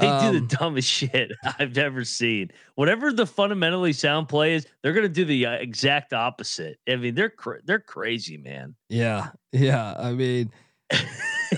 They 0.00 0.06
Um, 0.06 0.32
do 0.32 0.40
the 0.40 0.56
dumbest 0.56 0.88
shit 0.88 1.32
I've 1.58 1.76
ever 1.78 2.04
seen. 2.04 2.50
Whatever 2.74 3.12
the 3.12 3.26
fundamentally 3.26 3.92
sound 3.92 4.28
play 4.28 4.54
is, 4.54 4.66
they're 4.82 4.92
gonna 4.92 5.08
do 5.08 5.24
the 5.24 5.46
uh, 5.46 5.52
exact 5.52 6.12
opposite. 6.12 6.78
I 6.88 6.96
mean, 6.96 7.14
they're 7.14 7.30
cra- 7.30 7.60
they're 7.64 7.80
crazy, 7.80 8.36
man. 8.36 8.74
Yeah. 8.88 9.28
Yeah. 9.52 9.94
I 9.98 10.12
mean, 10.12 10.50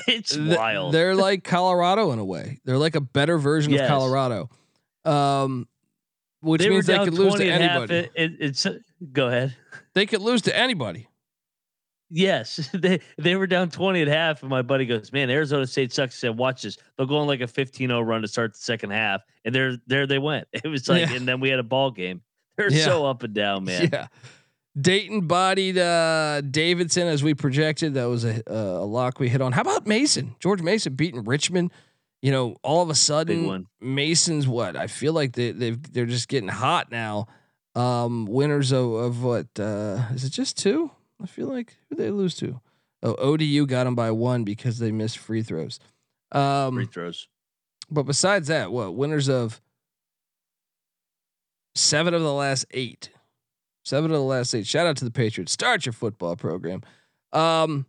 it's 0.07 0.35
th- 0.35 0.57
wild. 0.57 0.93
they're 0.95 1.15
like 1.15 1.45
Colorado 1.45 2.13
in 2.13 2.19
a 2.19 2.25
way. 2.25 2.61
They're 2.65 2.79
like 2.79 2.95
a 2.97 3.01
better 3.01 3.39
version 3.39 3.73
Yes. 3.73 3.83
of 3.83 3.89
Colorado. 3.89 4.51
Um, 5.05 5.69
which 6.41 6.61
they 6.63 6.69
means 6.71 6.87
they 6.87 6.99
could 6.99 7.15
lose 7.15 7.35
to 7.35 7.39
20 7.45 7.51
half. 7.51 7.61
anybody. 7.91 7.95
It, 7.95 8.13
it, 8.15 8.33
it's 8.41 8.67
go 9.13 9.27
ahead. 9.29 9.57
They 9.95 10.07
could 10.07 10.21
lose 10.21 10.43
to 10.43 10.57
anybody. 10.57 11.09
Yes, 12.11 12.71
they 12.75 13.01
they 13.19 13.37
were 13.37 13.47
down 13.47 13.71
twenty 13.71 14.01
at 14.03 14.09
half, 14.09 14.43
and 14.43 14.51
my 14.51 14.63
buddy 14.63 14.87
goes, 14.87 15.13
"Man, 15.13 15.29
Arizona 15.31 15.67
State 15.67 15.93
sucks." 15.93 16.15
I 16.17 16.29
said, 16.29 16.39
"Watch 16.39 16.63
this. 16.63 16.79
They'll 16.97 17.07
go 17.07 17.19
on 17.19 17.27
like 17.27 17.41
a 17.41 17.47
15-0 17.47 18.07
run 18.07 18.23
to 18.23 18.29
start 18.29 18.55
the 18.55 18.59
second 18.61 18.91
half, 18.91 19.23
and 19.45 19.55
there 19.55 19.77
there 19.87 20.07
they 20.07 20.19
went. 20.19 20.49
It 20.53 20.67
was 20.69 20.89
like, 20.89 21.09
Yeah. 21.09 21.17
and 21.17 21.29
then 21.29 21.41
we 21.41 21.49
had 21.51 21.59
a 21.59 21.63
ball 21.65 21.91
game. 21.91 22.23
They're 22.57 22.73
Yeah. 22.73 22.85
so 22.85 23.07
up 23.07 23.23
and 23.23 23.35
down, 23.35 23.65
man. 23.67 23.91
Yeah. 23.93 24.07
Dayton 24.81 25.27
bodied 25.27 25.77
uh, 25.77 26.41
Davidson 26.43 27.09
as 27.09 27.23
we 27.23 27.35
projected. 27.35 27.95
That 27.95 28.05
was 28.05 28.25
a, 28.25 28.43
a 28.47 28.85
lock 28.85 29.19
we 29.19 29.29
hit 29.29 29.41
on. 29.41 29.51
How 29.53 29.63
about 29.63 29.87
Mason? 29.87 30.37
George 30.41 30.63
Mason 30.63 30.95
beating 30.95 31.25
Richmond. 31.25 31.73
You 32.23 32.33
know, 32.33 32.57
all 32.63 32.83
of 32.83 32.91
a 32.91 32.95
sudden. 32.95 33.67
Mason's 33.81 34.47
what? 34.49 34.77
I 34.77 34.87
feel 34.87 35.13
like 35.13 35.33
they 35.33 35.51
they 35.53 35.71
they're 35.73 36.07
just 36.07 36.29
getting 36.29 36.49
hot 36.49 36.91
now. 36.91 37.27
Um, 37.75 38.27
winners 38.27 38.73
of, 38.73 38.93
of 38.93 39.23
what? 39.23 39.47
Uh, 39.59 40.01
is 40.15 40.25
it 40.25 40.31
just 40.31 40.57
two? 40.59 40.91
I 41.23 41.27
feel 41.27 41.49
like 41.49 41.77
who 41.89 41.97
they 41.97 42.11
lose 42.11 42.35
to? 42.37 42.61
Oh, 43.03 43.15
ODU 43.17 43.67
got 43.67 43.85
them 43.85 43.95
by 43.95 44.11
one 44.11 44.45
because 44.45 44.79
they 44.79 44.91
missed 44.93 45.19
free 45.19 45.43
throws. 45.43 45.79
Um, 46.33 46.75
Free 46.75 46.87
throws. 46.87 47.29
but 47.91 48.03
besides 48.05 48.49
that, 48.49 48.71
what 48.73 48.95
winners 48.95 49.29
of 49.29 49.61
seven 51.75 52.15
of 52.15 52.23
the 52.23 52.33
last 52.33 52.67
eight, 52.73 53.11
seven 53.85 54.11
of 54.11 54.17
the 54.17 54.23
last 54.23 54.55
eight. 54.55 54.67
Shout 54.67 54.87
out 54.87 54.97
to 54.99 55.05
the 55.05 55.11
Patriots. 55.11 55.53
Start 55.53 55.87
your 55.87 55.93
football 55.93 56.37
program. 56.37 56.83
Um, 57.33 57.87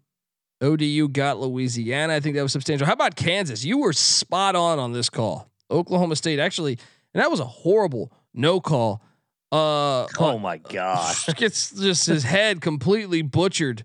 ODU 0.61 1.07
got 1.09 1.39
Louisiana. 1.39 2.13
I 2.13 2.19
think 2.19 2.35
that 2.35 2.43
was 2.43 2.51
substantial. 2.51 2.85
How 2.87 2.93
about 2.93 3.15
Kansas? 3.15 3.63
You 3.63 3.79
were 3.79 3.93
spot 3.93 4.55
on 4.55 4.79
on 4.79 4.93
this 4.93 5.09
call. 5.09 5.49
Oklahoma 5.71 6.15
State 6.15 6.39
actually, 6.39 6.77
and 7.13 7.21
that 7.21 7.31
was 7.31 7.39
a 7.39 7.45
horrible 7.45 8.11
no 8.33 8.59
call. 8.59 9.01
Uh, 9.51 10.05
Oh 10.19 10.37
my 10.37 10.57
gosh. 10.57 11.25
gets 11.37 11.71
just 11.71 12.05
his 12.07 12.23
head 12.23 12.61
completely 12.61 13.21
butchered 13.21 13.83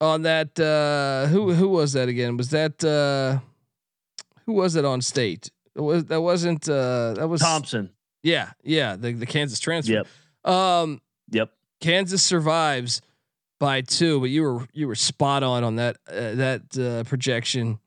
on 0.00 0.22
that. 0.22 0.58
Uh, 0.58 1.28
who 1.28 1.52
who 1.52 1.68
was 1.68 1.92
that 1.92 2.08
again? 2.08 2.36
Was 2.36 2.50
that 2.50 2.82
uh, 2.84 3.40
who 4.46 4.52
was 4.54 4.74
it 4.76 4.84
on 4.84 5.00
state? 5.00 5.50
It 5.76 5.80
was 5.80 6.06
that 6.06 6.20
wasn't 6.20 6.68
uh, 6.68 7.14
that 7.14 7.28
was 7.28 7.40
Thompson. 7.40 7.90
Yeah, 8.22 8.50
yeah, 8.64 8.96
the 8.96 9.12
the 9.12 9.26
Kansas 9.26 9.60
transfer. 9.60 9.92
Yep. 9.92 10.06
Um, 10.52 11.00
Yep. 11.32 11.50
Kansas 11.80 12.22
survives 12.24 13.00
by 13.60 13.82
two, 13.82 14.18
but 14.20 14.30
you 14.30 14.42
were 14.42 14.66
you 14.72 14.88
were 14.88 14.96
spot 14.96 15.42
on 15.44 15.62
on 15.62 15.76
that 15.76 15.96
uh, 16.08 16.34
that 16.34 16.76
uh, 16.78 17.04
projection. 17.08 17.78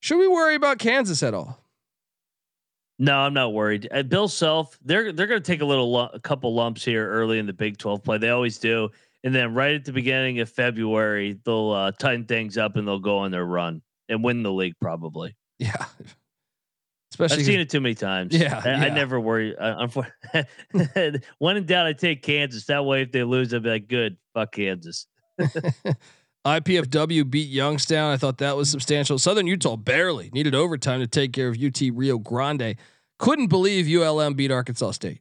Should 0.00 0.18
we 0.18 0.26
worry 0.28 0.54
about 0.56 0.78
Kansas 0.78 1.22
at 1.22 1.32
all? 1.34 1.58
No, 2.98 3.16
I'm 3.16 3.34
not 3.34 3.52
worried. 3.52 3.88
Uh, 3.92 4.02
Bill 4.02 4.26
Self, 4.28 4.78
they're 4.84 5.12
they're 5.12 5.28
going 5.28 5.40
to 5.40 5.46
take 5.46 5.60
a 5.60 5.64
little 5.64 5.98
a 6.00 6.18
couple 6.18 6.54
lumps 6.54 6.84
here 6.84 7.08
early 7.08 7.38
in 7.38 7.46
the 7.46 7.52
Big 7.52 7.78
12 7.78 8.02
play. 8.02 8.18
They 8.18 8.30
always 8.30 8.58
do, 8.58 8.90
and 9.22 9.34
then 9.34 9.54
right 9.54 9.74
at 9.74 9.84
the 9.84 9.92
beginning 9.92 10.40
of 10.40 10.50
February, 10.50 11.38
they'll 11.44 11.70
uh, 11.70 11.92
tighten 11.92 12.24
things 12.24 12.58
up 12.58 12.76
and 12.76 12.86
they'll 12.86 12.98
go 12.98 13.18
on 13.18 13.30
their 13.30 13.44
run 13.44 13.82
and 14.08 14.24
win 14.24 14.42
the 14.42 14.52
league 14.52 14.74
probably. 14.80 15.36
Yeah, 15.60 15.84
Especially 17.12 17.38
I've 17.38 17.46
seen 17.46 17.60
it 17.60 17.70
too 17.70 17.80
many 17.80 17.94
times. 17.94 18.34
Yeah, 18.34 18.60
I, 18.64 18.86
I 18.86 18.88
never 18.90 19.20
worry. 19.20 19.56
Uh, 19.56 19.86
unfor- 19.86 21.22
when 21.38 21.56
in 21.56 21.66
doubt, 21.66 21.86
I 21.86 21.92
take 21.92 22.22
Kansas. 22.22 22.64
That 22.66 22.84
way, 22.84 23.02
if 23.02 23.12
they 23.12 23.22
lose, 23.22 23.54
I'll 23.54 23.60
be 23.60 23.70
like, 23.70 23.86
"Good, 23.86 24.16
fuck 24.34 24.52
Kansas." 24.52 25.06
IPFW 26.48 27.28
beat 27.30 27.48
Youngstown. 27.48 28.12
I 28.12 28.16
thought 28.16 28.38
that 28.38 28.56
was 28.56 28.70
substantial. 28.70 29.18
Southern 29.18 29.46
Utah 29.46 29.76
barely 29.76 30.30
needed 30.32 30.54
overtime 30.54 31.00
to 31.00 31.06
take 31.06 31.32
care 31.32 31.48
of 31.48 31.56
UT 31.62 31.80
Rio 31.92 32.18
Grande. 32.18 32.76
Couldn't 33.18 33.48
believe 33.48 33.86
ULM 33.88 34.34
beat 34.34 34.50
Arkansas 34.50 34.92
State. 34.92 35.20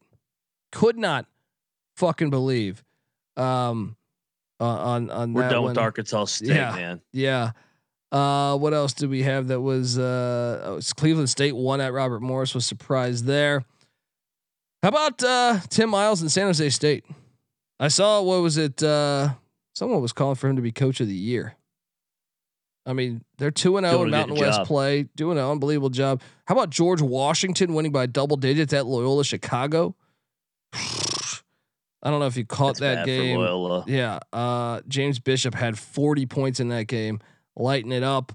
Could 0.72 0.98
not 0.98 1.26
fucking 1.96 2.30
believe. 2.30 2.84
Um, 3.36 3.96
uh, 4.60 4.66
on 4.66 5.10
on 5.10 5.34
We're 5.34 5.50
done 5.50 5.64
one. 5.64 5.72
with 5.72 5.78
Arkansas 5.78 6.26
State, 6.26 6.50
Yeah. 6.50 6.76
man. 6.76 7.02
Yeah. 7.12 7.52
Uh, 8.12 8.58
what 8.58 8.74
else 8.74 8.94
did 8.94 9.10
we 9.10 9.24
have 9.24 9.48
that 9.50 9.60
was 9.62 9.98
uh 10.00 10.62
oh, 10.64 10.76
it's 10.78 10.94
Cleveland 10.94 11.30
State 11.30 11.56
won 11.56 11.82
at 11.82 11.92
Robert 11.94 12.22
Morris 12.22 12.56
was 12.56 12.66
surprised 12.66 13.26
there. 13.26 13.64
How 14.82 14.90
about 14.90 15.22
uh 15.24 15.60
Tim 15.70 15.90
Miles 15.90 16.22
and 16.22 16.32
San 16.32 16.46
Jose 16.48 16.70
State? 16.70 17.04
I 17.80 17.90
saw 17.90 18.22
what 18.22 18.42
was 18.42 18.58
it 18.58 18.82
uh 18.82 19.30
someone 19.78 20.02
was 20.02 20.12
calling 20.12 20.36
for 20.36 20.50
him 20.50 20.56
to 20.56 20.62
be 20.62 20.72
coach 20.72 21.00
of 21.02 21.08
the 21.08 21.14
year. 21.14 21.56
I 22.86 22.94
mean, 22.94 23.24
they're 23.38 23.52
2 23.52 23.78
and 23.78 23.86
0 23.86 24.04
in 24.04 24.10
Mountain 24.10 24.38
West 24.38 24.60
job. 24.60 24.68
play, 24.68 25.04
doing 25.16 25.38
an 25.38 25.44
unbelievable 25.44 25.90
job. 25.90 26.22
How 26.46 26.56
about 26.56 26.72
George 26.72 27.02
Washington 27.02 27.74
winning 27.74 27.92
by 27.92 28.08
double 28.08 28.38
digits 28.38 28.74
at 28.74 28.88
Loyola 28.88 29.24
Chicago? 29.24 29.96
I 30.74 32.10
don't 32.10 32.20
know 32.20 32.26
if 32.26 32.38
you 32.38 32.46
caught 32.46 32.78
That's 32.78 32.80
that 32.80 33.06
game. 33.06 33.40
Yeah. 33.88 34.20
Uh, 34.32 34.82
James 34.88 35.20
Bishop 35.20 35.54
had 35.54 35.78
40 35.78 36.26
points 36.26 36.60
in 36.60 36.70
that 36.70 36.88
game, 36.88 37.20
lighting 37.56 37.92
it 37.92 38.04
up. 38.04 38.32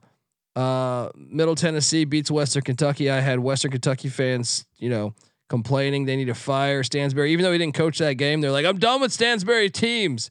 Uh, 0.55 1.09
Middle 1.17 1.55
Tennessee 1.55 2.05
beats 2.05 2.31
Western 2.31 2.63
Kentucky. 2.63 3.11
I 3.11 3.21
had 3.21 3.41
Western 3.41 3.71
Kentucky 3.71 4.11
fans, 4.11 4.67
you 4.77 4.91
know, 4.91 5.15
complaining 5.49 6.05
they 6.05 6.17
need 6.17 6.27
to 6.27 6.35
fire 6.35 6.83
Stansbury, 6.83 7.33
even 7.33 7.43
though 7.43 7.53
he 7.53 7.59
didn't 7.59 7.75
coach 7.75 7.99
that 7.99 8.15
game. 8.15 8.43
They're 8.43 8.51
like, 8.53 8.67
I'm 8.67 8.79
done 8.79 9.01
with 9.01 9.13
Stansbury 9.13 9.71
teams. 9.71 10.31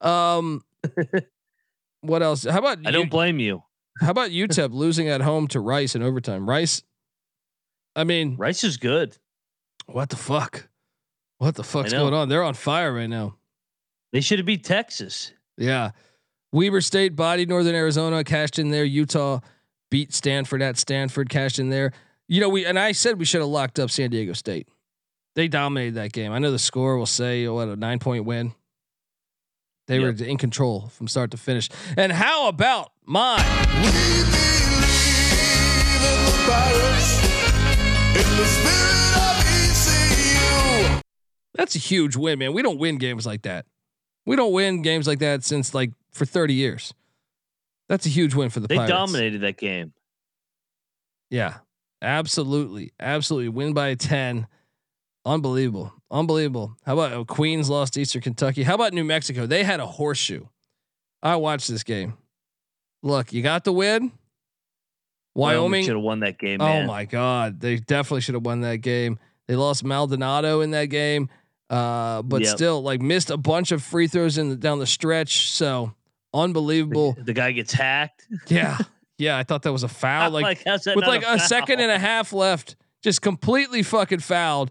Um, 0.00 0.64
what 2.00 2.22
else? 2.22 2.44
How 2.44 2.58
about 2.58 2.78
I 2.84 2.90
you- 2.90 2.92
don't 2.92 3.10
blame 3.10 3.38
you. 3.38 3.62
how 4.00 4.10
about 4.10 4.30
UTEP 4.30 4.72
losing 4.72 5.08
at 5.08 5.20
home 5.20 5.46
to 5.48 5.60
Rice 5.60 5.94
in 5.94 6.02
overtime? 6.02 6.48
Rice. 6.48 6.82
I 7.96 8.04
mean, 8.04 8.36
Rice 8.36 8.64
is 8.64 8.76
good. 8.76 9.16
what 9.86 10.08
the 10.10 10.16
fuck? 10.16 10.68
What 11.38 11.54
the 11.54 11.64
fuck's 11.64 11.92
going 11.92 12.14
on? 12.14 12.28
They're 12.28 12.42
on 12.44 12.54
fire 12.54 12.92
right 12.94 13.08
now. 13.08 13.36
They 14.12 14.20
should 14.20 14.38
have 14.38 14.46
beat 14.46 14.64
Texas. 14.64 15.32
Yeah. 15.56 15.92
Weber 16.52 16.80
State 16.80 17.16
body 17.16 17.46
Northern 17.46 17.74
Arizona, 17.74 18.22
cashed 18.24 18.58
in 18.58 18.70
there. 18.70 18.84
Utah 18.84 19.40
beat 19.90 20.12
Stanford 20.12 20.62
at 20.62 20.76
Stanford, 20.78 21.28
cashed 21.30 21.58
in 21.58 21.70
there. 21.70 21.92
You 22.28 22.40
know, 22.40 22.48
we 22.48 22.64
and 22.66 22.78
I 22.78 22.92
said 22.92 23.18
we 23.18 23.24
should 23.24 23.40
have 23.40 23.48
locked 23.50 23.78
up 23.78 23.90
San 23.90 24.10
Diego 24.10 24.32
State. 24.34 24.68
They 25.36 25.48
dominated 25.48 25.94
that 25.94 26.12
game. 26.12 26.32
I 26.32 26.38
know 26.38 26.50
the 26.50 26.58
score 26.58 26.96
will 26.98 27.06
say 27.06 27.46
what 27.48 27.68
a 27.68 27.76
nine 27.76 27.98
point 28.00 28.24
win. 28.24 28.52
They 29.90 29.98
were 29.98 30.10
in 30.10 30.38
control 30.38 30.86
from 30.88 31.08
start 31.08 31.32
to 31.32 31.36
finish. 31.36 31.68
And 31.96 32.12
how 32.12 32.46
about 32.48 32.92
mine? 33.04 33.44
That's 41.54 41.74
a 41.74 41.78
huge 41.78 42.16
win, 42.16 42.38
man. 42.38 42.52
We 42.54 42.62
don't 42.62 42.78
win 42.78 42.96
games 42.96 43.26
like 43.26 43.42
that. 43.42 43.66
We 44.24 44.36
don't 44.36 44.52
win 44.52 44.82
games 44.82 45.06
like 45.06 45.18
that 45.18 45.44
since 45.44 45.74
like 45.74 45.90
for 46.10 46.24
30 46.24 46.54
years. 46.54 46.94
That's 47.88 48.06
a 48.06 48.08
huge 48.08 48.34
win 48.34 48.50
for 48.50 48.60
the 48.60 48.68
They 48.68 48.76
Pirates. 48.76 48.90
dominated 48.92 49.40
that 49.42 49.58
game. 49.58 49.92
Yeah. 51.28 51.58
Absolutely, 52.00 52.92
absolutely. 52.98 53.50
Win 53.50 53.74
by 53.74 53.94
ten. 53.94 54.46
Unbelievable, 55.26 55.92
unbelievable. 56.10 56.76
How 56.84 56.94
about 56.94 57.12
oh, 57.12 57.24
Queens 57.24 57.68
lost 57.70 57.96
Eastern 57.96 58.22
Kentucky? 58.22 58.62
How 58.62 58.74
about 58.74 58.92
New 58.92 59.04
Mexico? 59.04 59.46
They 59.46 59.64
had 59.64 59.80
a 59.80 59.86
horseshoe. 59.86 60.46
I 61.22 61.36
watched 61.36 61.68
this 61.68 61.82
game. 61.82 62.14
Look, 63.02 63.32
you 63.32 63.42
got 63.42 63.64
the 63.64 63.72
win. 63.72 64.12
Wyoming 65.34 65.84
should 65.84 65.94
have 65.94 66.02
won 66.02 66.20
that 66.20 66.38
game. 66.38 66.60
Oh 66.60 66.66
Man. 66.66 66.86
my 66.86 67.04
God, 67.04 67.60
they 67.60 67.76
definitely 67.76 68.20
should 68.22 68.34
have 68.34 68.44
won 68.44 68.62
that 68.62 68.78
game. 68.78 69.18
They 69.46 69.56
lost 69.56 69.84
Maldonado 69.84 70.60
in 70.60 70.72
that 70.72 70.86
game, 70.86 71.28
uh, 71.70 72.22
but 72.22 72.42
Yep. 72.42 72.56
still, 72.56 72.82
like 72.82 73.00
missed 73.00 73.30
a 73.30 73.36
bunch 73.36 73.72
of 73.72 73.82
free 73.82 74.06
throws 74.06 74.38
in 74.38 74.50
the, 74.50 74.56
down 74.56 74.78
the 74.80 74.86
stretch. 74.86 75.50
So 75.50 75.94
unbelievable. 76.34 77.16
The 77.18 77.32
guy 77.32 77.52
gets 77.52 77.72
hacked. 77.72 78.26
yeah, 78.48 78.78
yeah. 79.18 79.38
I 79.38 79.44
thought 79.44 79.62
that 79.62 79.72
was 79.72 79.82
a 79.82 79.88
foul. 79.88 80.30
Like, 80.40 80.64
that 80.64 80.82
with 80.94 81.06
like 81.06 81.22
a, 81.22 81.38
foul? 81.38 81.38
second 81.38 81.80
and 81.80 81.90
a 81.90 81.98
half 81.98 82.32
left, 82.32 82.76
just 83.02 83.22
completely 83.22 83.82
fucking 83.82 84.20
fouled. 84.20 84.70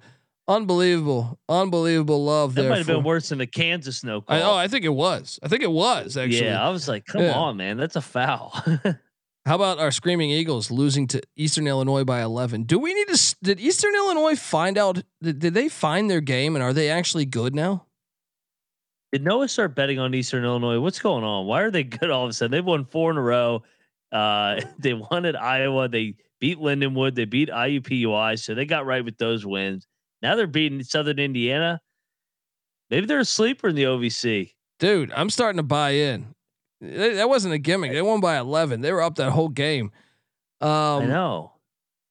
Unbelievable, 0.49 1.39
unbelievable 1.47 2.25
love 2.25 2.55
That 2.55 2.63
there. 2.63 2.69
might 2.71 2.77
have 2.79 2.87
for- 2.87 2.93
been 2.95 3.03
worse 3.03 3.29
than 3.29 3.37
the 3.37 3.45
Kansas 3.47 3.97
snow 3.99 4.21
call. 4.21 4.35
I, 4.35 4.41
oh, 4.41 4.55
I 4.55 4.67
think 4.67 4.83
it 4.83 4.89
was. 4.89 5.39
I 5.43 5.47
think 5.47 5.61
it 5.61 5.71
was 5.71 6.17
actually. 6.17 6.43
yeah, 6.45 6.61
I 6.65 6.69
was 6.69 6.87
like, 6.87 7.05
come 7.05 7.21
Yeah. 7.21 7.33
on, 7.33 7.55
man, 7.57 7.77
that's 7.77 7.95
a 7.95 8.01
foul. 8.01 8.51
How 9.45 9.55
about 9.55 9.79
our 9.79 9.91
Screaming 9.91 10.31
Eagles 10.31 10.69
losing 10.71 11.07
to 11.07 11.21
Eastern 11.35 11.67
Illinois 11.67 12.03
by 12.03 12.21
11? 12.21 12.63
Do 12.63 12.77
we 12.79 12.93
need 12.93 13.07
to? 13.09 13.35
Did 13.41 13.59
Eastern 13.59 13.95
Illinois 13.95 14.35
find 14.35 14.77
out? 14.77 15.01
Did, 15.21 15.39
did 15.39 15.53
they 15.53 15.69
find 15.69 16.09
their 16.09 16.19
game 16.21 16.55
and 16.55 16.63
are 16.63 16.73
they 16.73 16.89
actually 16.89 17.25
good 17.25 17.53
now? 17.55 17.85
Did 19.11 19.23
Noah 19.23 19.47
start 19.47 19.75
betting 19.75 19.97
on 19.97 20.13
Eastern 20.13 20.43
Illinois? 20.43 20.79
What's 20.79 20.99
going 20.99 21.23
on? 21.23 21.45
Why 21.47 21.61
are 21.61 21.71
they 21.71 21.83
good 21.99 22.09
all 22.11 22.25
of 22.25 22.29
a 22.29 22.33
sudden? 22.33 22.51
They've 22.51 22.65
won 22.65 22.85
four 22.85 23.11
in 23.11 23.17
a 23.17 23.21
row. 23.21 23.63
Uh, 24.11 24.61
they 24.79 24.93
won 24.93 25.25
at 25.25 25.39
Iowa. 25.39 25.87
They 25.87 26.15
beat 26.39 26.57
Lindenwood. 26.57 27.15
They 27.15 27.25
beat 27.25 27.49
IUPUI. 27.49 28.37
So 28.39 28.55
they 28.55 28.65
got 28.65 28.85
right 28.85 29.03
with 29.05 29.17
those 29.17 29.45
wins. 29.45 29.87
Now 30.21 30.35
they're 30.35 30.47
beating 30.47 30.83
Southern 30.83 31.19
Indiana. 31.19 31.81
Maybe 32.89 33.05
they're 33.05 33.19
a 33.19 33.25
sleeper 33.25 33.69
in 33.69 33.75
the 33.75 33.83
OVC. 33.83 34.53
Dude, 34.79 35.11
I'm 35.13 35.29
starting 35.29 35.57
to 35.57 35.63
buy 35.63 35.91
in. 35.91 36.33
That 36.81 37.15
that 37.15 37.29
wasn't 37.29 37.53
a 37.53 37.57
gimmick. 37.57 37.91
They 37.91 38.01
won 38.01 38.19
by 38.21 38.37
11. 38.37 38.81
They 38.81 38.91
were 38.91 39.01
up 39.01 39.15
that 39.15 39.31
whole 39.31 39.49
game. 39.49 39.91
I 40.61 40.97
Um, 40.97 41.07
know. 41.07 41.53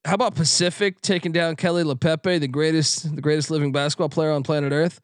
how 0.04 0.14
about 0.14 0.34
Pacific 0.34 1.00
taking 1.00 1.32
down 1.32 1.56
Kelly 1.56 1.82
LePepe, 1.84 2.40
the 2.40 2.48
greatest, 2.48 3.14
the 3.14 3.20
greatest 3.22 3.50
living 3.50 3.72
basketball 3.72 4.08
player 4.08 4.30
on 4.30 4.42
planet 4.42 4.72
Earth? 4.72 5.00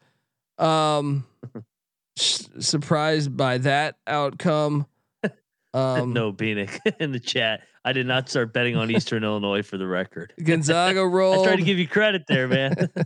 Um, 0.57 1.25
s- 2.17 2.47
surprised 2.59 3.35
by 3.35 3.57
that 3.59 3.97
outcome. 4.07 4.87
Um, 5.73 6.13
no, 6.13 6.31
Beanick 6.31 6.79
in 7.01 7.11
the 7.11 7.19
chat. 7.19 7.59
I 7.85 7.93
did 7.93 8.07
not 8.07 8.27
start 8.27 8.51
betting 8.51 8.75
on 8.75 8.89
Eastern 8.89 9.23
Illinois 9.23 9.61
for 9.61 9.77
the 9.77 9.85
record. 9.85 10.33
Gonzaga 10.43 11.05
roll. 11.05 11.41
I 11.43 11.45
tried 11.45 11.55
to 11.57 11.61
give 11.61 11.77
you 11.77 11.87
credit 11.87 12.25
there, 12.27 12.47
man. 12.47 12.89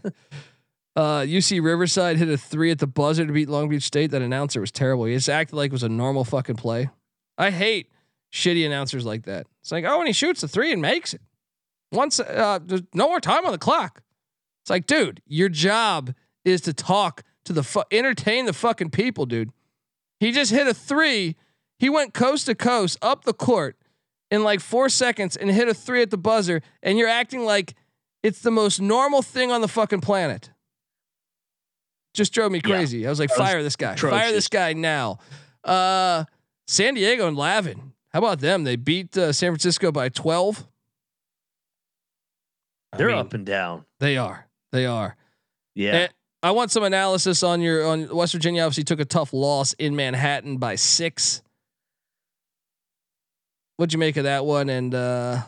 Uh, 0.95 1.21
UC 1.21 1.63
Riverside 1.63 2.17
hit 2.17 2.27
a 2.27 2.35
three 2.35 2.71
at 2.71 2.79
the 2.79 2.87
buzzer 2.87 3.25
to 3.25 3.31
beat 3.31 3.47
Long 3.47 3.69
Beach 3.69 3.83
State. 3.83 4.11
That 4.11 4.21
announcer 4.21 4.59
was 4.59 4.71
terrible. 4.71 5.05
He 5.05 5.13
just 5.13 5.29
acted 5.29 5.55
like 5.55 5.67
it 5.67 5.71
was 5.71 5.83
a 5.83 5.87
normal 5.87 6.25
fucking 6.25 6.57
play. 6.57 6.89
I 7.37 7.51
hate 7.51 7.89
shitty 8.33 8.65
announcers 8.65 9.05
like 9.05 9.23
that. 9.23 9.47
It's 9.61 9.71
like, 9.71 9.85
oh, 9.85 9.99
and 9.99 10.07
he 10.07 10.13
shoots 10.13 10.43
a 10.43 10.47
three 10.49 10.73
and 10.73 10.81
makes 10.81 11.13
it. 11.13 11.21
Once, 11.93 12.19
uh, 12.19 12.59
there's 12.61 12.81
no 12.93 13.07
more 13.07 13.21
time 13.21 13.45
on 13.45 13.53
the 13.53 13.57
clock. 13.57 14.01
It's 14.63 14.69
like, 14.69 14.87
dude, 14.87 15.21
your 15.25 15.47
job 15.47 16.13
is 16.43 16.59
to 16.61 16.73
talk 16.73 17.23
to 17.45 17.53
the 17.53 17.63
fu- 17.63 17.83
entertain 17.91 18.45
the 18.45 18.51
fucking 18.51 18.89
people, 18.89 19.25
dude. 19.25 19.51
He 20.19 20.33
just 20.33 20.51
hit 20.51 20.67
a 20.67 20.73
three. 20.73 21.37
He 21.77 21.89
went 21.89 22.13
coast 22.13 22.47
to 22.47 22.55
coast 22.55 22.97
up 23.01 23.23
the 23.23 23.33
court 23.33 23.77
in 24.31 24.43
like 24.43 24.59
four 24.59 24.89
seconds 24.89 25.35
and 25.35 25.49
hit 25.49 25.67
a 25.67 25.73
three 25.73 26.01
at 26.01 26.09
the 26.11 26.17
buzzer, 26.17 26.61
and 26.83 26.97
you're 26.97 27.07
acting 27.09 27.43
like 27.45 27.73
it's 28.23 28.41
the 28.41 28.51
most 28.51 28.79
normal 28.81 29.21
thing 29.21 29.51
on 29.51 29.61
the 29.61 29.67
fucking 29.67 30.01
planet 30.01 30.51
just 32.13 32.33
drove 32.33 32.51
me 32.51 32.59
Yeah. 32.63 32.75
crazy. 32.75 33.05
I 33.05 33.09
was 33.09 33.19
like, 33.19 33.29
That 33.29 33.39
was 33.39 33.49
fire 33.49 33.63
this 33.63 33.75
guy, 33.75 33.95
fire 33.95 34.31
this 34.31 34.47
guy 34.47 34.73
now. 34.73 35.19
Uh, 35.63 36.25
San 36.67 36.93
Diego 36.95 37.27
and 37.27 37.37
Lavin, 37.37 37.93
how 38.11 38.19
about 38.19 38.39
them? 38.39 38.63
They 38.63 38.75
beat 38.75 39.17
uh, 39.17 39.31
San 39.31 39.51
Francisco 39.51 39.91
by 39.91 40.09
12. 40.09 40.67
They're 42.97 43.07
mean, 43.07 43.17
up 43.17 43.33
and 43.33 43.45
down. 43.45 43.85
They 43.99 44.17
are. 44.17 44.47
They 44.71 44.85
are. 44.85 45.15
Yeah. 45.75 45.95
And 45.95 46.13
I 46.41 46.51
want 46.51 46.71
some 46.71 46.83
analysis 46.83 47.43
on 47.43 47.61
your 47.61 47.85
on 47.85 48.13
West 48.15 48.33
Virginia. 48.33 48.63
Obviously, 48.63 48.83
took 48.83 48.99
a 48.99 49.05
tough 49.05 49.31
loss 49.31 49.73
in 49.73 49.95
Manhattan 49.95 50.57
by 50.57 50.75
six. 50.75 51.43
What'd 53.79 53.93
you 53.93 53.99
make 53.99 54.17
of 54.17 54.25
that 54.25 54.45
one? 54.45 54.67
And 54.67 54.93
uh, 54.93 55.41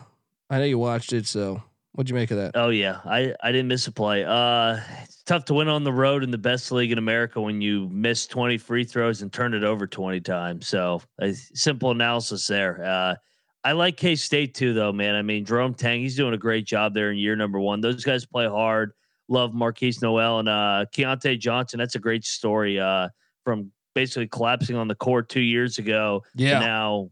I 0.48 0.56
know 0.56 0.64
you 0.64 0.78
watched 0.78 1.12
it, 1.12 1.26
so 1.26 1.62
what'd 1.92 2.08
you 2.08 2.14
make 2.14 2.30
of 2.30 2.38
that? 2.38 2.52
Oh 2.54 2.70
yeah, 2.70 3.00
I 3.04 3.34
I 3.42 3.52
didn't 3.52 3.68
miss 3.68 3.86
a 3.88 3.92
play. 3.92 4.24
Uh, 4.24 4.80
it's 5.02 5.22
tough 5.24 5.44
to 5.44 5.54
win 5.54 5.68
on 5.68 5.84
the 5.84 5.92
road 5.92 6.24
in 6.24 6.30
the 6.30 6.38
best 6.38 6.72
league 6.72 6.90
in 6.90 6.96
America 6.96 7.42
when 7.42 7.60
you 7.60 7.90
miss 7.90 8.26
twenty 8.26 8.56
free 8.56 8.84
throws 8.84 9.20
and 9.20 9.30
turn 9.30 9.52
it 9.52 9.64
over 9.64 9.86
twenty 9.86 10.18
times. 10.18 10.66
So 10.66 11.02
a 11.20 11.34
simple 11.34 11.90
analysis 11.90 12.46
there. 12.46 12.82
Uh, 12.82 13.16
I 13.64 13.72
like 13.72 13.98
K 13.98 14.16
State 14.16 14.54
too, 14.54 14.72
though, 14.72 14.92
man. 14.92 15.14
I 15.14 15.20
mean, 15.20 15.44
Jerome 15.44 15.74
Tang, 15.74 16.00
he's 16.00 16.16
doing 16.16 16.32
a 16.32 16.38
great 16.38 16.64
job 16.64 16.94
there 16.94 17.10
in 17.10 17.18
year 17.18 17.36
number 17.36 17.60
one. 17.60 17.82
Those 17.82 18.02
guys 18.02 18.24
play 18.24 18.48
hard. 18.48 18.92
Love 19.28 19.52
Markquis 19.52 20.00
Nowell 20.00 20.38
and 20.38 20.48
uh, 20.48 20.86
Keyontae 20.90 21.38
Johnson. 21.38 21.78
That's 21.78 21.96
a 21.96 21.98
great 21.98 22.24
story. 22.24 22.80
Uh, 22.80 23.10
from 23.44 23.72
basically 23.94 24.28
collapsing 24.28 24.74
on 24.74 24.88
the 24.88 24.94
court 24.94 25.28
two 25.28 25.42
years 25.42 25.76
ago 25.76 26.22
Yeah, 26.34 26.60
now 26.60 27.10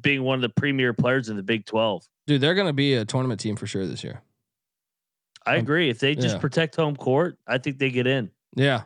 being 0.00 0.22
one 0.22 0.36
of 0.36 0.42
the 0.42 0.48
premier 0.48 0.92
players 0.92 1.28
in 1.28 1.36
the 1.36 1.42
Big 1.42 1.66
Twelve. 1.66 2.06
dude, 2.26 2.40
they're 2.40 2.54
gonna 2.54 2.72
be 2.72 2.94
a 2.94 3.04
tournament 3.04 3.40
team 3.40 3.56
for 3.56 3.66
sure 3.66 3.86
this 3.86 4.04
year. 4.04 4.22
I 5.46 5.54
Um, 5.54 5.60
agree. 5.60 5.88
If 5.90 5.98
they 5.98 6.14
just 6.14 6.36
yeah. 6.36 6.40
protect 6.40 6.76
home 6.76 6.96
court, 6.96 7.38
I 7.46 7.58
think 7.58 7.78
they 7.78 7.90
get 7.90 8.06
in. 8.06 8.30
Yeah. 8.54 8.82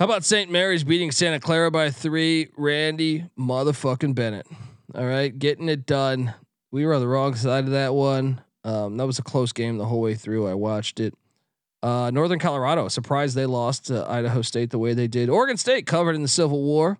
How 0.00 0.06
about 0.06 0.24
St. 0.24 0.50
Mary's 0.50 0.82
beating 0.84 1.10
Santa 1.12 1.38
Clara 1.38 1.70
by 1.70 1.90
three? 1.90 2.48
Randy 2.56 3.26
motherfucking 3.38 4.14
Bennett. 4.14 4.46
All 4.94 5.04
right, 5.06 5.36
getting 5.38 5.68
it 5.68 5.86
done. 5.86 6.34
We 6.72 6.84
were 6.84 6.94
on 6.94 7.00
the 7.00 7.06
wrong 7.08 7.34
side 7.36 7.64
of 7.64 7.70
that 7.70 7.94
one. 7.94 8.40
Um, 8.64 8.96
that 8.96 9.06
was 9.06 9.18
a 9.18 9.22
close 9.22 9.52
game 9.52 9.76
the 9.78 9.84
whole 9.86 10.00
way 10.00 10.14
through. 10.14 10.48
I 10.48 10.54
watched 10.54 10.98
it. 10.98 11.14
Uh, 11.82 12.10
Northern 12.10 12.38
Colorado, 12.38 12.88
surprised 12.88 13.36
they 13.36 13.44
lost 13.46 13.86
to 13.86 14.10
Idaho 14.10 14.40
State 14.42 14.70
the 14.70 14.78
way 14.78 14.94
they 14.94 15.06
did. 15.06 15.28
Oregon 15.28 15.56
State 15.58 15.86
covered 15.86 16.16
in 16.16 16.22
the 16.22 16.28
Civil 16.28 16.62
War, 16.62 16.98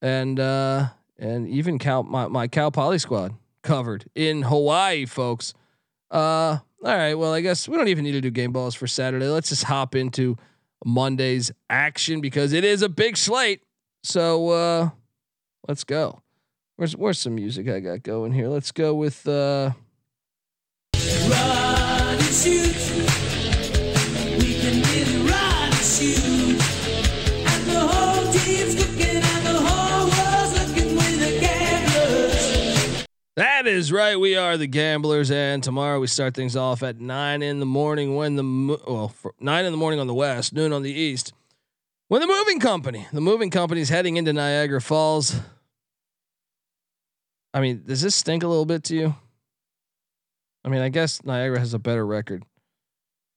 and 0.00 0.38
uh, 0.38 0.88
and 1.18 1.48
even 1.48 1.78
Cal 1.78 2.02
my, 2.02 2.28
my 2.28 2.48
Cal 2.48 2.70
Poly 2.70 2.98
squad 2.98 3.34
covered 3.62 4.04
in 4.14 4.42
Hawaii, 4.42 5.06
folks. 5.06 5.54
Uh, 6.10 6.58
all 6.84 6.96
right. 6.96 7.14
Well, 7.14 7.32
I 7.32 7.40
guess 7.40 7.68
we 7.68 7.76
don't 7.76 7.88
even 7.88 8.04
need 8.04 8.12
to 8.12 8.20
do 8.20 8.30
game 8.30 8.52
balls 8.52 8.74
for 8.74 8.86
Saturday. 8.86 9.26
Let's 9.26 9.48
just 9.48 9.64
hop 9.64 9.94
into 9.94 10.36
Monday's 10.84 11.50
action 11.68 12.20
because 12.20 12.52
it 12.52 12.64
is 12.64 12.82
a 12.82 12.88
big 12.88 13.16
slate. 13.16 13.62
So 14.02 14.50
uh, 14.50 14.90
let's 15.66 15.84
go. 15.84 16.22
Where's 16.76 16.96
where's 16.96 17.18
some 17.18 17.34
music 17.34 17.68
I 17.68 17.80
got 17.80 18.04
going 18.04 18.32
here? 18.32 18.48
Let's 18.48 18.70
go 18.70 18.94
with 18.94 19.26
uh, 19.26 19.72
Run 21.28 22.14
and 22.14 22.22
shoot. 22.22 22.76
We 24.38 24.54
can 24.60 24.82
really 24.82 25.30
run 25.30 25.47
is 33.78 33.92
right. 33.92 34.18
We 34.18 34.36
are 34.36 34.56
the 34.56 34.66
Gamblers, 34.66 35.30
and 35.30 35.62
tomorrow 35.62 36.00
we 36.00 36.08
start 36.08 36.34
things 36.34 36.56
off 36.56 36.82
at 36.82 37.00
nine 37.00 37.42
in 37.42 37.60
the 37.60 37.66
morning. 37.66 38.16
When 38.16 38.34
the 38.34 38.42
well 38.86 39.14
nine 39.38 39.64
in 39.64 39.70
the 39.70 39.78
morning 39.78 40.00
on 40.00 40.08
the 40.08 40.14
west, 40.14 40.52
noon 40.52 40.72
on 40.72 40.82
the 40.82 40.92
east. 40.92 41.32
When 42.08 42.20
the 42.20 42.26
moving 42.26 42.58
company, 42.58 43.06
the 43.12 43.20
moving 43.20 43.50
company 43.50 43.80
is 43.80 43.88
heading 43.88 44.16
into 44.16 44.32
Niagara 44.32 44.80
Falls. 44.80 45.36
I 47.54 47.60
mean, 47.60 47.84
does 47.86 48.02
this 48.02 48.16
stink 48.16 48.42
a 48.42 48.48
little 48.48 48.66
bit 48.66 48.82
to 48.84 48.96
you? 48.96 49.14
I 50.64 50.68
mean, 50.68 50.80
I 50.80 50.88
guess 50.88 51.24
Niagara 51.24 51.60
has 51.60 51.72
a 51.72 51.78
better 51.78 52.04
record, 52.04 52.44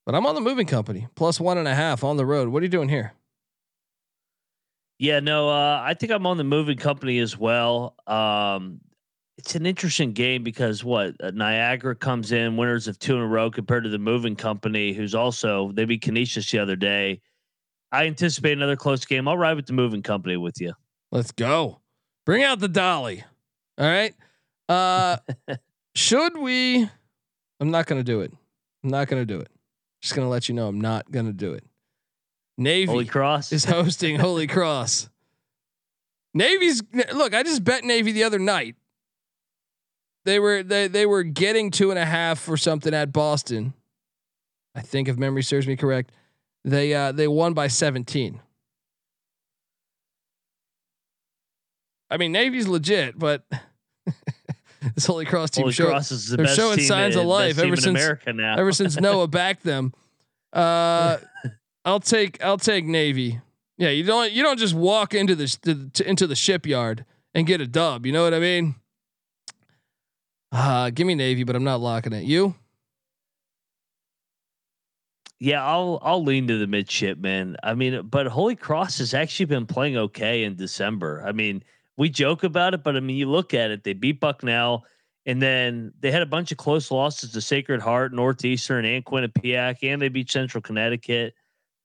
but 0.08 0.15
I'm 0.15 0.25
on 0.25 0.34
the 0.34 0.41
moving 0.41 0.65
company 0.65 1.08
plus 1.13 1.39
one 1.39 1.60
and 1.60 1.67
a 1.67 1.75
half 1.75 2.04
on 2.04 2.17
the 2.17 2.25
road. 2.25 2.49
What 2.49 2.62
are 2.62 2.65
you 2.65 2.69
doing 2.69 2.89
here? 2.89 3.13
Yeah, 4.98 5.19
no, 5.19 5.50
uh, 5.50 5.81
I 5.83 5.94
think 5.94 6.12
I'm 6.12 6.25
on 6.25 6.37
the 6.37 6.44
moving 6.44 6.77
company 6.77 7.19
as 7.19 7.37
well. 7.37 7.96
Um, 8.08 8.81
it's 9.42 9.56
an 9.56 9.65
interesting 9.65 10.13
game 10.13 10.44
because 10.44 10.83
what 10.83 11.15
uh, 11.19 11.31
Niagara 11.31 11.96
comes 11.96 12.31
in 12.31 12.58
winners 12.58 12.87
of 12.87 13.00
two 13.00 13.15
in 13.15 13.21
a 13.21 13.27
row 13.27 13.50
compared 13.50 13.83
to 13.85 13.89
the 13.89 13.98
moving 13.98 14.35
company, 14.35 14.94
who's 14.94 15.15
also 15.15 15.71
they 15.71 15.83
beat 15.83 16.04
Canisius 16.04 16.52
the 16.52 16.60
other 16.60 16.75
day. 16.75 17.21
I 17.92 18.06
anticipate 18.06 18.54
another 18.54 18.75
close 18.75 19.04
game. 19.04 19.27
I'll 19.27 19.39
ride 19.39 19.56
with 19.56 19.65
the 19.65 19.73
moving 19.73 20.04
company 20.04 20.37
with 20.37 20.62
you. 20.62 20.73
Let's 21.12 21.31
go. 21.31 21.81
Bring 22.23 22.44
out 22.44 22.60
the 22.60 22.67
dolly. 22.67 23.23
All 23.79 23.87
right. 23.87 24.13
Uh 24.69 25.17
should 25.96 26.37
we 26.37 26.87
I'm 27.60 27.71
not 27.71 27.87
going 27.87 28.00
to 28.00 28.04
do 28.04 28.21
it. 28.21 28.31
I'm 28.83 28.92
not 28.92 29.08
going 29.08 29.21
to 29.21 29.25
do 29.25 29.39
it. 29.39 29.50
Just 30.04 30.15
going 30.15 30.25
to 30.25 30.29
let 30.29 30.50
you 30.50 30.56
know 30.56 30.67
I'm 30.67 30.79
not 30.79 31.12
going 31.12 31.25
to 31.25 31.33
do 31.33 31.54
it. 31.54 31.63
Navy 32.60 32.92
Holy 32.92 33.06
Cross. 33.06 33.52
is 33.52 33.65
hosting 33.65 34.19
Holy 34.19 34.46
Cross. 34.56 35.10
Navy's 36.35 36.83
look, 37.12 37.33
I 37.33 37.42
just 37.42 37.63
bet 37.63 37.83
Navy 37.83 38.12
the 38.12 38.23
other 38.23 38.39
night. 38.39 38.75
They 40.26 40.40
were 40.40 40.63
they 40.63 40.88
they 40.88 41.06
were 41.06 41.24
getting 41.24 41.72
two 41.72 41.90
and 41.90 42.00
a 42.00 42.06
half 42.06 42.48
or 42.48 42.58
something 42.58 42.94
at 42.94 43.12
Boston. 43.12 43.74
I 44.76 44.82
think 44.82 45.08
if 45.08 45.17
memory 45.17 45.44
serves 45.44 45.67
me 45.67 45.76
correct, 45.76 46.12
they 46.63 46.94
uh, 46.94 47.12
they 47.12 47.28
won 47.28 47.54
by 47.54 47.67
17. 47.67 48.40
I 52.10 52.17
mean, 52.17 52.34
Navy's 52.34 52.67
legit, 52.67 53.17
but 53.17 53.46
this 54.96 55.06
Holy 55.06 55.26
Cross 55.26 55.52
team 55.52 55.63
Holy 55.63 55.74
show, 55.74 55.88
Cross 55.88 56.12
is 56.12 56.28
the 56.28 56.38
they're 56.38 56.46
best 56.46 56.58
showing 56.58 56.78
team 56.78 56.88
signs 56.88 57.15
in, 57.15 57.22
of 57.22 57.28
life 57.28 57.58
ever 57.58 57.76
since- 57.76 57.86
America 57.86 58.34
now. 58.34 58.56
ever 58.58 58.72
since 58.72 59.00
Noah 59.00 59.28
backed 59.30 59.63
them. 59.63 59.94
Uh, 60.52 61.17
I'll 61.86 62.02
take 62.02 62.44
I'll 62.44 62.58
take 62.58 62.86
Navy. 62.86 63.40
Yeah, 63.78 63.90
you 63.90 64.04
don't 64.04 64.32
you 64.32 64.44
don't 64.44 64.60
just 64.60 64.76
walk 64.76 65.13
into 65.15 65.36
the 65.36 65.48
to, 65.63 65.90
to, 65.90 66.08
into 66.10 66.28
the 66.28 66.36
shipyard 66.36 67.06
and 67.34 67.48
get 67.48 67.62
a 67.62 67.67
dub. 67.67 68.06
You 68.06 68.12
know 68.12 68.24
what 68.24 68.34
I 68.34 68.40
mean? 68.40 68.76
Uh, 70.52 70.89
give 70.89 71.08
me 71.08 71.15
Navy, 71.15 71.43
but 71.43 71.56
I'm 71.56 71.63
not 71.63 71.79
locking 71.79 72.13
it. 72.13 72.23
You? 72.23 72.56
Yeah, 75.39 75.65
I'll 75.65 75.97
I'll 76.04 76.23
lean 76.23 76.47
to 76.49 76.58
the 76.60 76.67
midshipman. 76.67 77.58
I 77.63 77.73
mean, 77.73 78.08
but 78.08 78.27
Holy 78.27 78.56
Cross 78.56 78.99
has 78.99 79.15
actually 79.15 79.47
been 79.47 79.65
playing 79.65 79.97
okay 79.97 80.43
in 80.43 80.56
December. 80.56 81.23
I 81.25 81.31
mean, 81.31 81.63
we 81.97 82.10
joke 82.10 82.43
about 82.43 82.75
it, 82.75 82.83
but 82.83 82.95
I 82.95 82.99
mean, 82.99 83.17
you 83.17 83.27
look 83.27 83.56
at 83.56 83.71
it, 83.71 83.83
they 83.83 83.93
beat 83.93 84.19
Bucknell, 84.19 84.85
and 85.25 85.41
then 85.41 85.93
they 85.99 86.12
had 86.12 86.21
a 86.21 86.27
bunch 86.27 86.52
of 86.52 86.60
close 86.60 86.91
losses 86.91 87.31
to 87.31 87.41
Sacred 87.41 87.81
Heart, 87.81 88.13
Northeastern, 88.13 88.85
and 88.85 89.04
Quinnipiac, 89.04 89.77
and 89.81 89.99
they 89.99 90.10
beat 90.10 90.29
Central 90.29 90.62
Connecticut. 90.62 91.33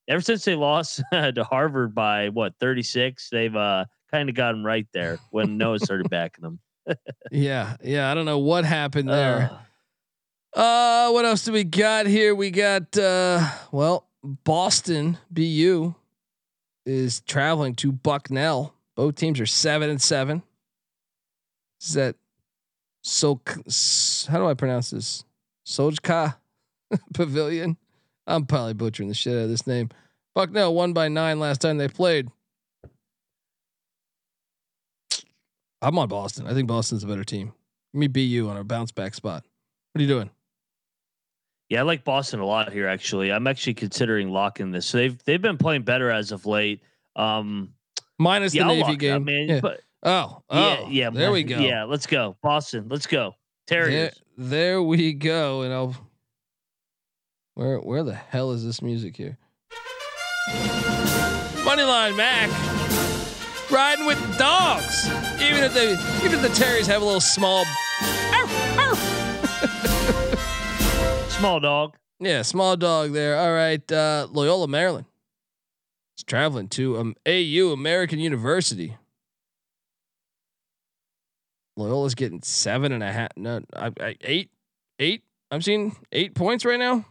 Ever 0.06 0.20
since 0.20 0.44
they 0.44 0.54
lost 0.54 1.00
to 1.12 1.44
Harvard 1.44 1.94
by 1.94 2.28
what 2.28 2.54
36, 2.60 3.30
they've 3.30 3.56
uh 3.56 3.86
kind 4.10 4.28
of 4.28 4.34
gotten 4.34 4.64
right 4.64 4.86
there 4.92 5.18
when 5.30 5.56
Noah 5.56 5.78
started 5.78 6.10
backing 6.10 6.42
them. 6.42 6.60
Yeah, 7.30 7.76
yeah. 7.82 8.10
I 8.10 8.14
don't 8.14 8.24
know 8.26 8.38
what 8.38 8.64
happened 8.64 9.08
there. 9.08 9.50
Uh, 10.54 10.60
Uh, 10.60 11.10
what 11.10 11.24
else 11.24 11.44
do 11.44 11.52
we 11.52 11.64
got 11.64 12.06
here? 12.06 12.34
We 12.34 12.50
got 12.50 12.96
uh, 12.96 13.46
well, 13.72 14.06
Boston 14.22 15.18
BU 15.30 15.94
is 16.86 17.20
traveling 17.22 17.74
to 17.76 17.92
Bucknell. 17.92 18.72
Both 18.94 19.16
teams 19.16 19.38
are 19.40 19.46
seven 19.46 19.90
and 19.90 20.00
seven. 20.00 20.42
Is 21.82 21.92
that 21.94 22.16
so? 23.02 23.40
How 24.28 24.38
do 24.38 24.46
I 24.46 24.54
pronounce 24.54 24.90
this? 24.90 25.24
Sojka 25.66 26.36
Pavilion. 27.14 27.76
I'm 28.26 28.46
probably 28.46 28.74
butchering 28.74 29.08
the 29.08 29.14
shit 29.14 29.34
out 29.34 29.42
of 29.44 29.48
this 29.50 29.66
name. 29.66 29.90
Bucknell 30.34 30.74
won 30.74 30.92
by 30.92 31.08
nine 31.08 31.38
last 31.38 31.60
time 31.60 31.76
they 31.78 31.88
played. 31.88 32.28
I'm 35.82 35.98
on 35.98 36.08
Boston. 36.08 36.46
I 36.46 36.54
think 36.54 36.68
Boston's 36.68 37.04
a 37.04 37.06
better 37.06 37.24
team. 37.24 37.52
Give 37.92 38.00
me 38.00 38.08
BU 38.08 38.48
on 38.48 38.56
a 38.56 38.64
bounce 38.64 38.92
back 38.92 39.14
spot. 39.14 39.44
What 39.92 40.00
are 40.00 40.02
you 40.02 40.08
doing? 40.08 40.30
Yeah, 41.68 41.80
I 41.80 41.82
like 41.82 42.04
Boston 42.04 42.40
a 42.40 42.46
lot 42.46 42.72
here. 42.72 42.86
Actually, 42.86 43.32
I'm 43.32 43.46
actually 43.46 43.74
considering 43.74 44.30
locking 44.30 44.70
this. 44.70 44.86
So 44.86 44.98
they've 44.98 45.24
they've 45.24 45.42
been 45.42 45.58
playing 45.58 45.82
better 45.82 46.10
as 46.10 46.30
of 46.32 46.46
late. 46.46 46.80
Um, 47.16 47.74
Minus 48.18 48.54
yeah, 48.54 48.64
the 48.64 48.68
I'll 48.70 48.76
Navy 48.76 48.96
game. 48.96 49.14
up, 49.16 49.22
man. 49.22 49.48
yeah. 49.48 49.60
But 49.60 49.80
oh, 50.04 50.42
oh, 50.48 50.86
yeah, 50.88 51.10
There 51.10 51.24
man. 51.26 51.32
we 51.32 51.42
go. 51.42 51.58
Yeah, 51.58 51.84
let's 51.84 52.06
go, 52.06 52.36
Boston. 52.42 52.86
Let's 52.88 53.06
go, 53.06 53.34
There, 53.68 53.84
Terriers. 53.86 54.22
there 54.38 54.82
we 54.82 55.12
go. 55.12 55.62
And 55.62 55.72
I'll. 55.72 55.96
Where 57.54 57.78
where 57.78 58.02
the 58.04 58.14
hell 58.14 58.52
is 58.52 58.64
this 58.64 58.80
music 58.82 59.16
here? 59.16 59.38
Moneyline 61.64 62.16
Mac. 62.16 62.50
Riding 63.70 64.06
with 64.06 64.38
dogs. 64.38 65.08
Even 65.40 65.64
if 65.64 65.74
they 65.74 65.92
even 66.24 66.38
if 66.38 66.42
the 66.42 66.52
Terriers 66.54 66.86
have 66.86 67.02
a 67.02 67.04
little 67.04 67.20
small. 67.20 67.64
Small 71.28 71.60
dog. 71.60 71.96
Yeah, 72.18 72.40
small 72.40 72.76
dog 72.78 73.12
there. 73.12 73.36
All 73.36 73.52
right, 73.52 73.92
uh, 73.92 74.26
Loyola, 74.30 74.68
Maryland. 74.68 75.04
It's 76.14 76.22
traveling 76.22 76.68
to 76.68 76.96
um, 76.96 77.14
AU 77.26 77.72
American 77.74 78.18
University. 78.18 78.96
Loyola's 81.76 82.14
getting 82.14 82.40
seven 82.40 82.90
and 82.90 83.02
a 83.02 83.12
half. 83.12 83.28
No, 83.36 83.60
I, 83.74 83.92
I, 84.00 84.16
eight, 84.22 84.50
eight. 84.98 85.24
I'm 85.50 85.60
seeing 85.60 85.94
eight 86.10 86.34
points 86.34 86.64
right 86.64 86.78
now. 86.78 87.04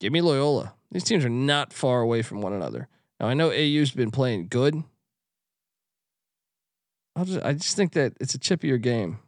Give 0.00 0.12
me 0.12 0.20
Loyola. 0.20 0.74
These 0.90 1.04
teams 1.04 1.24
are 1.24 1.28
not 1.28 1.72
far 1.72 2.00
away 2.00 2.22
from 2.22 2.40
one 2.40 2.54
another. 2.54 2.88
Now 3.20 3.28
I 3.28 3.34
know 3.34 3.52
AU's 3.52 3.92
been 3.92 4.10
playing 4.10 4.48
good. 4.48 4.82
Just, 7.24 7.44
I 7.44 7.52
just 7.52 7.76
think 7.76 7.92
that 7.92 8.14
it's 8.20 8.34
a 8.34 8.38
chippier 8.38 8.80
game. 8.80 9.18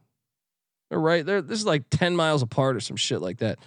They're 0.89 0.99
right. 0.99 1.25
They're 1.25 1.41
this 1.41 1.59
is 1.59 1.65
like 1.65 1.89
10 1.89 2.15
miles 2.15 2.41
apart 2.41 2.75
or 2.75 2.79
some 2.79 2.97
shit 2.97 3.21
like 3.21 3.39
that. 3.39 3.59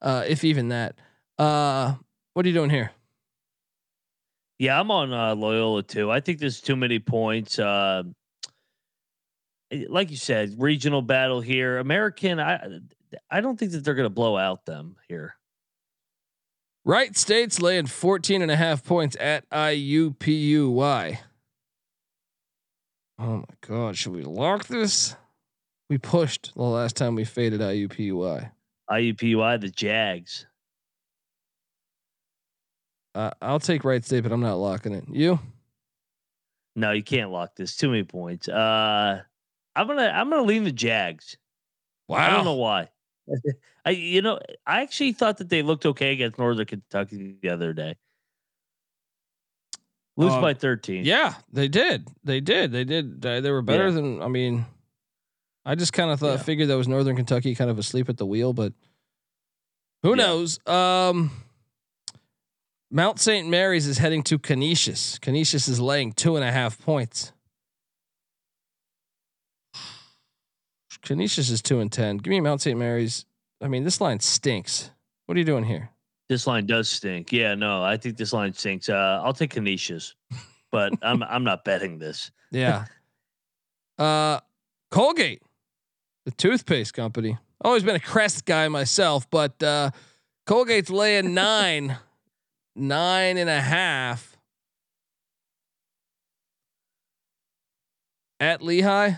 Uh, 0.00 0.24
if 0.26 0.44
even 0.44 0.68
that. 0.68 0.96
Uh, 1.38 1.94
what 2.34 2.44
are 2.44 2.48
you 2.48 2.54
doing 2.54 2.70
here? 2.70 2.90
Yeah, 4.58 4.78
I'm 4.78 4.90
on 4.90 5.12
uh, 5.12 5.34
Loyola 5.34 5.82
too. 5.82 6.10
I 6.10 6.20
think 6.20 6.38
there's 6.38 6.60
too 6.60 6.76
many 6.76 6.98
points. 6.98 7.58
Uh, 7.58 8.04
eh, 9.70 9.84
like 9.88 10.10
you 10.10 10.16
said, 10.16 10.54
regional 10.58 11.02
battle 11.02 11.40
here. 11.40 11.78
American, 11.78 12.38
I 12.38 12.80
I 13.30 13.40
don't 13.40 13.58
think 13.58 13.72
that 13.72 13.84
they're 13.84 13.94
going 13.94 14.06
to 14.06 14.10
blow 14.10 14.36
out 14.36 14.64
them 14.64 14.96
here. 15.08 15.36
Wright 16.84 17.16
State's 17.16 17.60
laying 17.60 17.86
14 17.86 18.42
and 18.42 18.50
a 18.50 18.56
half 18.56 18.84
points 18.84 19.16
at 19.18 19.48
IUPUI. 19.50 21.18
Oh 23.24 23.38
my 23.38 23.44
God. 23.66 23.96
Should 23.96 24.12
we 24.12 24.22
lock 24.22 24.66
this? 24.66 25.16
We 25.88 25.96
pushed 25.96 26.52
the 26.54 26.62
last 26.62 26.94
time 26.94 27.14
we 27.14 27.24
faded 27.24 27.62
IUPUI. 27.62 28.50
IUPUI, 28.90 29.60
the 29.62 29.70
Jags. 29.70 30.46
Uh, 33.14 33.30
I'll 33.40 33.60
take 33.60 33.82
Wright 33.82 34.04
State, 34.04 34.24
but 34.24 34.32
I'm 34.32 34.42
not 34.42 34.56
locking 34.56 34.92
it. 34.92 35.04
You? 35.10 35.38
No, 36.76 36.90
you 36.90 37.02
can't 37.02 37.30
lock 37.30 37.56
this. 37.56 37.76
Too 37.76 37.88
many 37.88 38.04
points. 38.04 38.46
Uh, 38.46 39.22
I'm 39.74 39.86
gonna 39.86 40.12
I'm 40.14 40.28
gonna 40.28 40.42
lean 40.42 40.64
the 40.64 40.72
Jags. 40.72 41.38
Wow. 42.08 42.18
I 42.18 42.30
don't 42.30 42.44
know 42.44 42.56
why. 42.56 42.90
I 43.86 43.90
you 43.90 44.20
know 44.20 44.38
I 44.66 44.82
actually 44.82 45.12
thought 45.12 45.38
that 45.38 45.48
they 45.48 45.62
looked 45.62 45.86
okay 45.86 46.12
against 46.12 46.38
Northern 46.38 46.66
Kentucky 46.66 47.36
the 47.40 47.48
other 47.48 47.72
day. 47.72 47.96
Lose 50.16 50.32
Uh, 50.32 50.40
by 50.40 50.54
13. 50.54 51.04
Yeah, 51.04 51.34
they 51.52 51.66
did. 51.68 52.08
They 52.22 52.40
did. 52.40 52.70
They 52.72 52.84
did. 52.84 53.20
They 53.22 53.50
were 53.50 53.62
better 53.62 53.86
Yeah. 53.88 53.94
than. 53.94 54.22
I 54.22 54.28
mean, 54.28 54.64
I 55.64 55.74
just 55.74 55.92
kind 55.92 56.10
of 56.10 56.20
thought, 56.20 56.38
Yeah. 56.38 56.42
figured 56.42 56.68
that 56.68 56.76
was 56.76 56.86
Northern 56.88 57.16
Kentucky 57.16 57.54
kind 57.54 57.70
of 57.70 57.78
asleep 57.78 58.08
at 58.08 58.16
the 58.16 58.26
wheel, 58.26 58.52
but 58.52 58.72
who 60.02 60.10
Yeah. 60.10 60.14
knows? 60.26 60.64
Um, 60.68 61.30
Mount 62.90 63.18
St. 63.18 63.48
Mary's 63.48 63.86
is 63.88 63.98
heading 63.98 64.22
to 64.24 64.38
Canisius. 64.38 65.18
Canisius 65.18 65.66
is 65.66 65.80
laying 65.80 66.12
two 66.12 66.36
and 66.36 66.44
a 66.44 66.52
half 66.52 66.78
points. 66.78 67.32
Canisius 71.02 71.50
is 71.50 71.60
two 71.60 71.80
and 71.80 71.90
ten. 71.92 72.16
Give 72.18 72.30
me 72.30 72.40
Mount 72.40 72.62
St. 72.62 72.78
Mary's. 72.78 73.26
I 73.60 73.68
mean, 73.68 73.84
this 73.84 74.00
line 74.00 74.20
stinks. 74.20 74.90
What 75.26 75.36
are 75.36 75.38
you 75.38 75.44
doing 75.44 75.64
here? 75.64 75.90
This 76.28 76.46
line 76.46 76.66
does 76.66 76.88
stink. 76.88 77.32
Yeah, 77.32 77.54
no, 77.54 77.82
I 77.82 77.96
think 77.96 78.16
this 78.16 78.32
line 78.32 78.52
stinks. 78.54 78.88
Uh, 78.88 79.20
I'll 79.22 79.34
take 79.34 79.50
Canisius, 79.50 80.14
but 80.72 80.92
I'm 81.02 81.22
I'm 81.22 81.44
not 81.44 81.64
betting 81.64 81.98
this. 81.98 82.30
Yeah. 82.50 82.86
uh 83.98 84.40
Colgate, 84.90 85.42
the 86.24 86.30
toothpaste 86.30 86.94
company. 86.94 87.36
Always 87.62 87.82
been 87.82 87.96
a 87.96 88.00
Crest 88.00 88.44
guy 88.44 88.68
myself, 88.68 89.28
but 89.30 89.62
uh 89.62 89.90
Colgate's 90.46 90.90
laying 90.90 91.34
nine, 91.34 91.96
nine 92.76 93.36
and 93.38 93.50
a 93.50 93.60
half 93.60 94.36
at 98.40 98.62
Lehigh. 98.62 99.14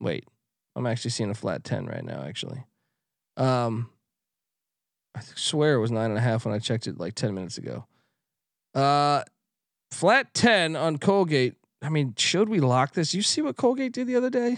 Wait, 0.00 0.24
I'm 0.74 0.86
actually 0.86 1.12
seeing 1.12 1.30
a 1.30 1.34
flat 1.34 1.62
10 1.64 1.86
right 1.86 2.04
now, 2.04 2.24
actually. 2.26 2.64
Um 3.36 3.88
I 5.14 5.20
swear 5.34 5.74
it 5.74 5.80
was 5.80 5.90
nine 5.90 6.10
and 6.10 6.18
a 6.18 6.22
half 6.22 6.44
when 6.44 6.54
I 6.54 6.58
checked 6.58 6.86
it 6.86 6.98
like 6.98 7.14
10 7.14 7.34
minutes 7.34 7.58
ago. 7.58 7.86
Uh 8.74 9.22
flat 9.90 10.32
10 10.34 10.74
on 10.76 10.96
Colgate. 10.98 11.56
I 11.82 11.88
mean, 11.90 12.14
should 12.16 12.48
we 12.48 12.60
lock 12.60 12.94
this? 12.94 13.12
You 13.12 13.22
see 13.22 13.42
what 13.42 13.56
Colgate 13.56 13.92
did 13.92 14.06
the 14.06 14.16
other 14.16 14.30
day? 14.30 14.56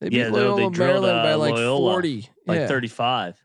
They 0.00 0.08
beat 0.08 0.16
Yeah, 0.16 0.24
they- 0.24 0.30
drilled, 0.30 0.76
Maryland 0.78 1.22
by 1.22 1.32
uh, 1.32 1.38
like 1.38 1.54
Loyola, 1.54 1.92
40. 1.92 2.28
Like 2.46 2.58
yeah. 2.60 2.66
35. 2.66 3.36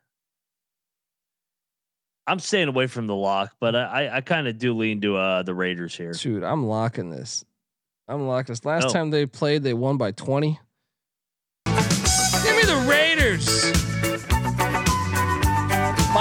I'm 2.26 2.40
staying 2.40 2.68
away 2.68 2.88
from 2.88 3.08
the 3.08 3.16
lock, 3.16 3.54
but 3.60 3.76
I 3.76 4.06
I, 4.08 4.18
I 4.18 4.22
kind 4.22 4.48
of 4.48 4.58
do 4.58 4.74
lean 4.74 5.00
to 5.02 5.16
uh 5.18 5.44
the 5.44 5.54
Raiders 5.54 5.96
here. 5.96 6.12
Dude, 6.14 6.44
I'm 6.44 6.66
locking 6.66 7.10
this. 7.10 7.46
I'm 8.08 8.26
locking 8.28 8.54
this. 8.54 8.66
Last 8.66 8.88
Oh. 8.88 8.94
time 8.94 9.12
they 9.12 9.26
played, 9.26 9.64
they 9.64 9.74
won 9.74 9.98
by 9.98 10.12
20. 10.12 10.60
Give 11.68 11.76
me 11.76 12.64
the 12.64 12.86
Raiders. 12.90 13.74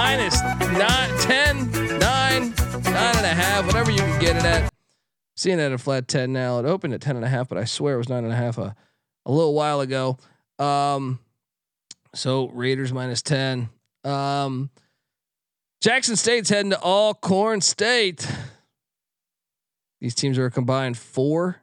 Minus 0.07 0.41
nine, 0.41 1.19
10, 1.19 1.73
9, 1.73 1.99
nine 1.99 1.99
and 1.99 3.27
a 3.27 3.35
half, 3.35 3.67
whatever 3.67 3.91
you 3.91 3.99
can 3.99 4.21
get 4.21 4.37
it 4.37 4.45
at. 4.45 4.73
Seeing 5.35 5.59
it 5.59 5.63
at 5.63 5.73
a 5.73 5.79
flat 5.79 6.07
10 6.07 6.33
now. 6.33 6.61
It 6.61 6.65
opened 6.65 6.95
at 6.95 7.01
10 7.01 7.17
and 7.17 7.25
a 7.25 7.29
half, 7.29 7.49
but 7.49 7.59
I 7.59 7.65
swear 7.65 7.97
it 7.97 7.99
was 7.99 8.09
nine 8.09 8.23
and 8.23 8.33
a 8.33 8.37
half 8.37 8.57
a, 8.57 8.77
a 9.27 9.33
little 9.33 9.53
while 9.53 9.81
ago. 9.81 10.17
Um, 10.61 11.19
so 12.15 12.47
Raiders 12.51 12.93
minus 12.93 13.21
10. 13.23 13.69
Um, 14.05 14.71
Jackson 15.83 16.15
State's 16.15 16.51
heading 16.51 16.71
to 16.71 16.81
Alcorn 16.81 17.61
State. 17.61 18.31
These 20.01 20.15
teams 20.15 20.39
are 20.39 20.51
combined 20.51 20.97
four 20.97 21.57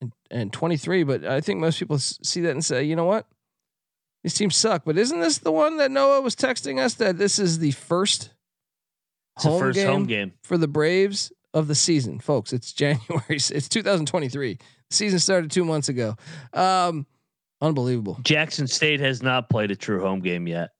and, 0.00 0.10
and 0.30 0.50
23, 0.54 1.02
but 1.02 1.22
I 1.22 1.42
think 1.42 1.60
most 1.60 1.78
people 1.78 1.98
see 1.98 2.40
that 2.40 2.52
and 2.52 2.64
say, 2.64 2.84
you 2.84 2.96
know 2.96 3.04
what? 3.04 3.26
These 4.22 4.34
teams 4.34 4.56
suck. 4.56 4.82
But 4.84 4.98
isn't 4.98 5.20
this 5.20 5.38
the 5.38 5.52
one 5.52 5.76
that 5.78 5.90
Noah 5.90 6.20
was 6.20 6.34
texting 6.34 6.78
us 6.80 6.94
that 6.94 7.18
this 7.18 7.38
is 7.38 7.58
the 7.58 7.70
first 7.72 8.30
home 9.36 9.60
first 9.60 9.76
game 9.76 9.88
home 9.88 10.06
game. 10.06 10.32
for 10.42 10.58
the 10.58 10.68
Braves 10.68 11.32
of 11.54 11.68
the 11.68 11.74
season, 11.74 12.18
folks? 12.18 12.52
It's 12.52 12.72
January. 12.72 13.22
It's 13.28 13.68
2023. 13.68 14.54
The 14.90 14.94
season 14.94 15.18
started 15.18 15.50
two 15.50 15.64
months 15.64 15.88
ago. 15.88 16.16
Um, 16.52 17.06
unbelievable. 17.60 18.18
Jackson 18.22 18.66
State 18.66 19.00
has 19.00 19.22
not 19.22 19.48
played 19.48 19.70
a 19.70 19.76
true 19.76 20.00
home 20.00 20.20
game 20.20 20.46
yet. 20.46 20.70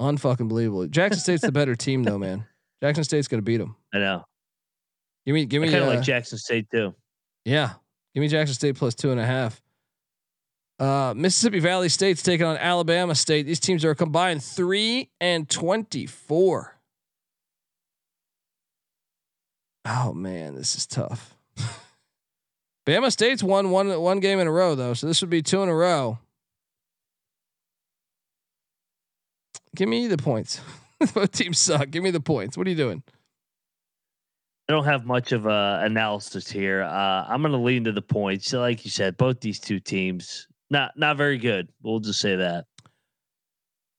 Unfucking 0.00 0.48
believable. 0.48 0.86
Jackson 0.86 1.20
State's 1.20 1.42
the 1.42 1.52
better 1.52 1.74
team, 1.74 2.04
though, 2.04 2.18
man. 2.18 2.46
Jackson 2.82 3.04
State's 3.04 3.28
gonna 3.28 3.42
beat 3.42 3.58
them. 3.58 3.76
I 3.92 3.98
know. 3.98 4.24
Give 5.26 5.34
me, 5.34 5.44
give 5.44 5.60
me, 5.60 5.68
kind 5.68 5.82
of 5.82 5.88
uh, 5.90 5.94
like 5.96 6.02
Jackson 6.02 6.38
State 6.38 6.70
too. 6.70 6.94
yeah, 7.44 7.72
give 8.14 8.22
me 8.22 8.28
Jackson 8.28 8.54
State 8.54 8.76
plus 8.76 8.94
two 8.94 9.10
and 9.10 9.20
a 9.20 9.26
half. 9.26 9.60
Uh, 10.80 11.12
Mississippi 11.14 11.58
Valley 11.58 11.90
State's 11.90 12.22
taking 12.22 12.46
on 12.46 12.56
Alabama 12.56 13.14
State. 13.14 13.44
These 13.44 13.60
teams 13.60 13.84
are 13.84 13.94
combined 13.94 14.42
three 14.42 15.10
and 15.20 15.46
twenty-four. 15.46 16.78
Oh 19.84 20.14
man, 20.14 20.54
this 20.54 20.74
is 20.74 20.86
tough. 20.86 21.36
Bama 22.86 23.12
State's 23.12 23.42
won 23.42 23.70
one 23.70 24.00
one 24.00 24.20
game 24.20 24.38
in 24.38 24.46
a 24.46 24.52
row 24.52 24.74
though, 24.74 24.94
so 24.94 25.06
this 25.06 25.20
would 25.20 25.28
be 25.28 25.42
two 25.42 25.62
in 25.62 25.68
a 25.68 25.74
row. 25.74 26.18
Give 29.76 29.88
me 29.88 30.06
the 30.06 30.16
points. 30.16 30.62
Both 31.14 31.32
teams 31.32 31.58
suck. 31.58 31.90
Give 31.90 32.02
me 32.02 32.10
the 32.10 32.20
points. 32.20 32.56
What 32.56 32.66
are 32.66 32.70
you 32.70 32.76
doing? 32.76 33.02
I 34.68 34.72
don't 34.72 34.84
have 34.84 35.04
much 35.04 35.32
of 35.32 35.46
a 35.46 35.80
analysis 35.84 36.50
here. 36.50 36.82
Uh, 36.82 37.26
I'm 37.28 37.42
going 37.42 37.52
to 37.52 37.58
lean 37.58 37.84
to 37.84 37.92
the 37.92 38.02
points. 38.02 38.48
So 38.48 38.60
like 38.60 38.84
you 38.84 38.90
said, 38.90 39.16
both 39.16 39.40
these 39.40 39.58
two 39.58 39.80
teams 39.80 40.46
not 40.70 40.96
not 40.96 41.16
very 41.16 41.38
good. 41.38 41.68
We'll 41.82 42.00
just 42.00 42.20
say 42.20 42.36
that. 42.36 42.66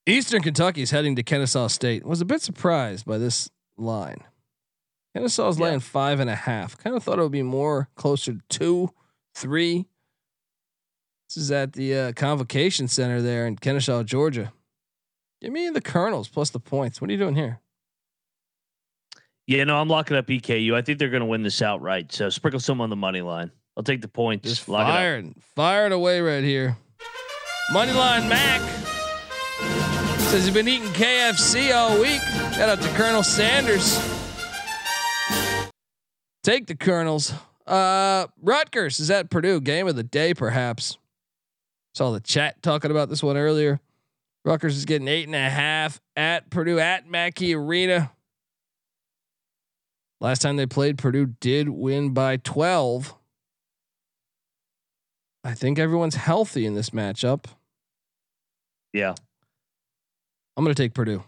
Eastern 0.08 0.42
Kentucky 0.42 0.82
is 0.82 0.92
heading 0.92 1.16
to 1.16 1.24
Kennesaw 1.24 1.68
State. 1.68 2.06
Was 2.06 2.22
a 2.22 2.26
bit 2.26 2.42
surprised 2.42 3.06
by 3.06 3.18
this 3.18 3.50
line. 3.78 4.24
Kennesaw's 5.16 5.60
Yeah. 5.60 5.66
laying 5.66 5.80
five 5.80 6.20
and 6.20 6.30
a 6.30 6.36
half. 6.36 6.78
Kind 6.78 6.96
of 6.96 7.04
thought 7.04 7.20
it 7.20 7.22
would 7.22 7.32
be 7.32 7.44
more 7.44 7.90
closer 7.96 8.34
to 8.34 8.40
two, 8.50 8.90
three. 9.36 9.86
This 11.30 11.38
is 11.38 11.52
at 11.52 11.74
the 11.74 11.96
uh, 11.96 12.12
Convocation 12.14 12.88
Center 12.88 13.22
there 13.22 13.46
in 13.46 13.58
Kennesaw, 13.58 14.04
Georgia. 14.04 14.52
Give 15.42 15.52
me 15.52 15.70
the 15.70 15.82
Colonels 15.82 16.28
plus 16.28 16.50
the 16.50 16.60
points. 16.60 17.00
What 17.00 17.10
are 17.10 17.14
you 17.14 17.20
doing 17.20 17.36
here? 17.36 17.60
Yeah, 19.48 19.64
no, 19.66 19.78
I'm 19.78 19.88
locking 19.88 20.16
up 20.18 20.28
EKU. 20.28 20.74
I 20.76 20.82
think 20.82 21.00
they're 21.00 21.10
going 21.10 21.22
to 21.22 21.26
win 21.26 21.44
this 21.44 21.62
outright. 21.62 22.12
So 22.12 22.30
sprinkle 22.30 22.60
some 22.60 22.80
on 22.82 22.90
the 22.90 22.96
money 22.96 23.22
line. 23.22 23.52
I'll 23.82 23.84
take 23.84 24.02
the 24.04 24.08
points. 24.08 24.48
Just 24.48 24.70
Lock 24.70 24.86
firing, 24.86 25.34
firing 25.56 25.92
away 25.92 26.22
right 26.22 26.44
here. 26.44 26.78
Moneyline 27.72 28.30
Mac 28.30 28.62
says 30.20 30.46
he's 30.46 30.54
been 30.54 30.68
eating 30.68 30.88
KFC 30.90 31.76
all 31.76 32.00
week. 32.00 32.22
Shout 32.54 32.70
out 32.70 32.80
to 32.80 32.88
Colonel 32.90 33.24
Sanders. 33.24 33.98
Take 36.44 36.68
the 36.68 36.76
Colonels. 36.76 37.34
Uh, 37.66 38.28
Rutgers 38.40 39.00
is 39.00 39.10
at 39.10 39.32
Purdue. 39.32 39.60
Game 39.60 39.88
of 39.88 39.96
the 39.96 40.04
day, 40.04 40.36
perhaps. 40.36 41.00
Saw 41.96 42.12
the 42.12 42.20
chat 42.20 42.62
talking 42.62 42.92
about 42.92 43.10
this 43.10 43.24
one 43.24 43.36
earlier. 43.36 43.80
Rutgers 44.46 44.78
is 44.78 44.86
getting 44.86 45.08
eight 45.08 45.26
and 45.26 45.36
a 45.36 45.50
half 45.50 46.00
at 46.16 46.52
Purdue 46.52 46.78
at 46.78 47.10
Mackey 47.10 47.56
Arena. 47.56 48.12
Last 50.20 50.44
time 50.44 50.58
they 50.58 50.68
played, 50.68 51.00
Purdue 51.00 51.34
did 51.40 51.68
win 51.68 52.14
by 52.14 52.38
12. 52.38 53.16
I 55.44 55.54
think 55.54 55.80
everyone's 55.80 56.16
healthy 56.16 56.66
in 56.66 56.76
this 56.76 56.92
matchup. 56.92 57.46
Yeah. 58.94 59.16
I'm 60.56 60.64
going 60.64 60.76
to 60.76 60.82
take 60.82 60.94
Purdue. 60.94 61.24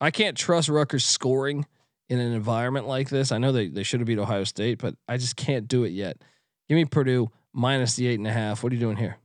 I 0.00 0.10
can't 0.10 0.36
trust 0.36 0.68
Rutgers 0.68 1.04
scoring 1.04 1.66
in 2.08 2.18
an 2.18 2.32
environment 2.32 2.86
like 2.86 3.08
this. 3.08 3.32
I 3.32 3.38
know 3.38 3.52
they, 3.52 3.68
they 3.68 3.82
should 3.82 4.00
have 4.00 4.06
beat 4.06 4.18
Ohio 4.18 4.44
State, 4.44 4.78
but 4.78 4.96
I 5.08 5.16
just 5.16 5.36
can't 5.36 5.66
do 5.66 5.84
it 5.84 5.90
yet. 5.90 6.18
Give 6.68 6.76
me 6.76 6.84
Purdue 6.84 7.30
minus 7.52 7.96
the 7.96 8.06
eight 8.06 8.18
and 8.18 8.26
a 8.26 8.32
half. 8.32 8.62
What 8.62 8.72
are 8.72 8.74
you 8.74 8.80
doing 8.80 8.96
here? 8.96 9.16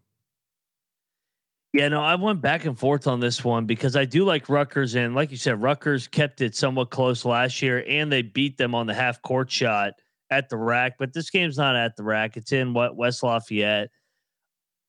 Yeah, 1.74 1.90
no, 1.90 2.02
I 2.02 2.16
went 2.16 2.42
back 2.42 2.66
and 2.66 2.78
forth 2.78 3.06
on 3.06 3.20
this 3.20 3.44
one 3.44 3.66
because 3.66 3.96
I 3.96 4.06
do 4.06 4.26
like 4.26 4.50
Rutgers, 4.50 4.96
and 4.96 5.14
like 5.14 5.30
you 5.30 5.38
said, 5.38 5.62
Rutgers 5.62 6.08
kept 6.08 6.42
it 6.42 6.56
somewhat 6.56 6.90
close 6.90 7.26
last 7.26 7.62
year, 7.62 7.84
and 7.88 8.12
they 8.12 8.24
beat 8.24 8.58
them 8.58 8.74
on 8.74 8.88
the 8.88 8.94
half 8.94 9.22
court 9.22 9.52
shot 9.52 9.94
at 10.30 10.50
the 10.50 10.58
RAC. 10.58 10.98
But 10.98 11.14
this 11.14 11.30
game's 11.30 11.58
not 11.58 11.76
at 11.76 11.96
the 11.96 12.04
RAC; 12.04 12.38
it's 12.38 12.52
in 12.52 12.74
what 12.74 12.96
West 12.96 13.24
Lafayette, 13.24 13.90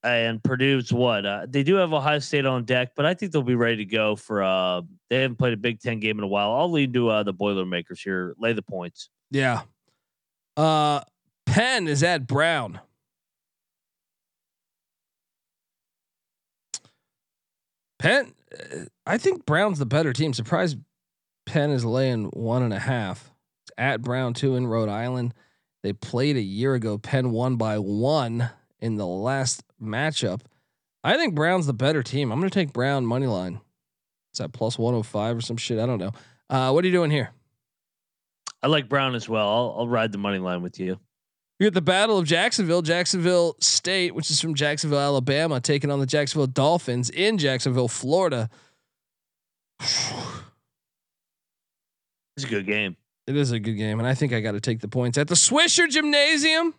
and 0.02 0.42
Purdue's 0.42 0.92
what 0.92 1.26
uh, 1.26 1.46
they 1.48 1.62
do 1.62 1.76
have 1.76 1.92
Ohio 1.92 2.18
State 2.18 2.46
on 2.46 2.64
deck, 2.64 2.92
but 2.96 3.06
I 3.06 3.14
think 3.14 3.32
they'll 3.32 3.42
be 3.42 3.54
ready 3.54 3.76
to 3.78 3.84
go 3.84 4.16
for. 4.16 4.42
Uh, 4.42 4.82
they 5.08 5.22
haven't 5.22 5.36
played 5.36 5.52
a 5.52 5.58
Big 5.58 5.80
Ten 5.80 6.00
game 6.00 6.18
in 6.18 6.24
a 6.24 6.28
while. 6.28 6.52
I'll 6.52 6.70
lead 6.70 6.94
to 6.94 7.08
uh, 7.08 7.22
the 7.22 7.32
Boilermakers 7.32 8.00
here. 8.00 8.34
Lay 8.38 8.52
the 8.52 8.62
points. 8.62 9.10
Yeah. 9.30 9.62
Uh, 10.56 11.00
Penn 11.46 11.88
is 11.88 12.02
at 12.02 12.26
Brown. 12.26 12.80
Penn, 17.98 18.32
uh, 18.54 18.84
I 19.06 19.18
think 19.18 19.44
Brown's 19.44 19.78
the 19.78 19.86
better 19.86 20.12
team. 20.12 20.32
Surprised 20.32 20.78
Penn 21.44 21.70
is 21.70 21.84
laying 21.84 22.26
one 22.26 22.62
and 22.62 22.72
a 22.72 22.78
half. 22.78 23.30
At 23.80 24.02
Brown 24.02 24.34
too 24.34 24.56
in 24.56 24.66
Rhode 24.66 24.90
Island. 24.90 25.32
They 25.82 25.94
played 25.94 26.36
a 26.36 26.42
year 26.42 26.74
ago. 26.74 26.98
Penn 26.98 27.30
won 27.30 27.56
by 27.56 27.78
one 27.78 28.50
in 28.78 28.96
the 28.96 29.06
last 29.06 29.64
matchup. 29.82 30.42
I 31.02 31.16
think 31.16 31.34
Brown's 31.34 31.66
the 31.66 31.72
better 31.72 32.02
team. 32.02 32.30
I'm 32.30 32.38
going 32.38 32.50
to 32.50 32.54
take 32.54 32.74
Brown 32.74 33.06
money 33.06 33.26
line. 33.26 33.60
Is 34.34 34.38
that 34.38 34.52
plus 34.52 34.78
105 34.78 35.38
or 35.38 35.40
some 35.40 35.56
shit? 35.56 35.78
I 35.78 35.86
don't 35.86 35.98
know. 35.98 36.12
Uh, 36.50 36.72
what 36.72 36.84
are 36.84 36.88
you 36.88 36.92
doing 36.92 37.10
here? 37.10 37.30
I 38.62 38.66
like 38.66 38.88
Brown 38.88 39.14
as 39.14 39.28
well. 39.28 39.48
I'll, 39.48 39.74
I'll 39.78 39.88
ride 39.88 40.12
the 40.12 40.18
money 40.18 40.38
line 40.38 40.60
with 40.60 40.78
you. 40.78 40.98
You 41.58 41.66
got 41.66 41.74
the 41.74 41.80
Battle 41.80 42.18
of 42.18 42.26
Jacksonville, 42.26 42.82
Jacksonville 42.82 43.56
State, 43.60 44.14
which 44.14 44.30
is 44.30 44.40
from 44.40 44.54
Jacksonville, 44.54 44.98
Alabama, 44.98 45.60
taking 45.60 45.90
on 45.90 46.00
the 46.00 46.06
Jacksonville 46.06 46.46
Dolphins 46.46 47.08
in 47.08 47.38
Jacksonville, 47.38 47.88
Florida. 47.88 48.50
It's 52.36 52.46
a 52.46 52.48
good 52.48 52.64
game. 52.64 52.96
It 53.26 53.36
is 53.36 53.52
a 53.52 53.60
good 53.60 53.74
game, 53.74 53.98
and 54.00 54.08
I 54.08 54.14
think 54.14 54.32
I 54.32 54.40
got 54.40 54.52
to 54.52 54.60
take 54.60 54.80
the 54.80 54.88
points 54.88 55.16
at 55.18 55.28
the 55.28 55.34
Swisher 55.34 55.88
Gymnasium. 55.88 56.74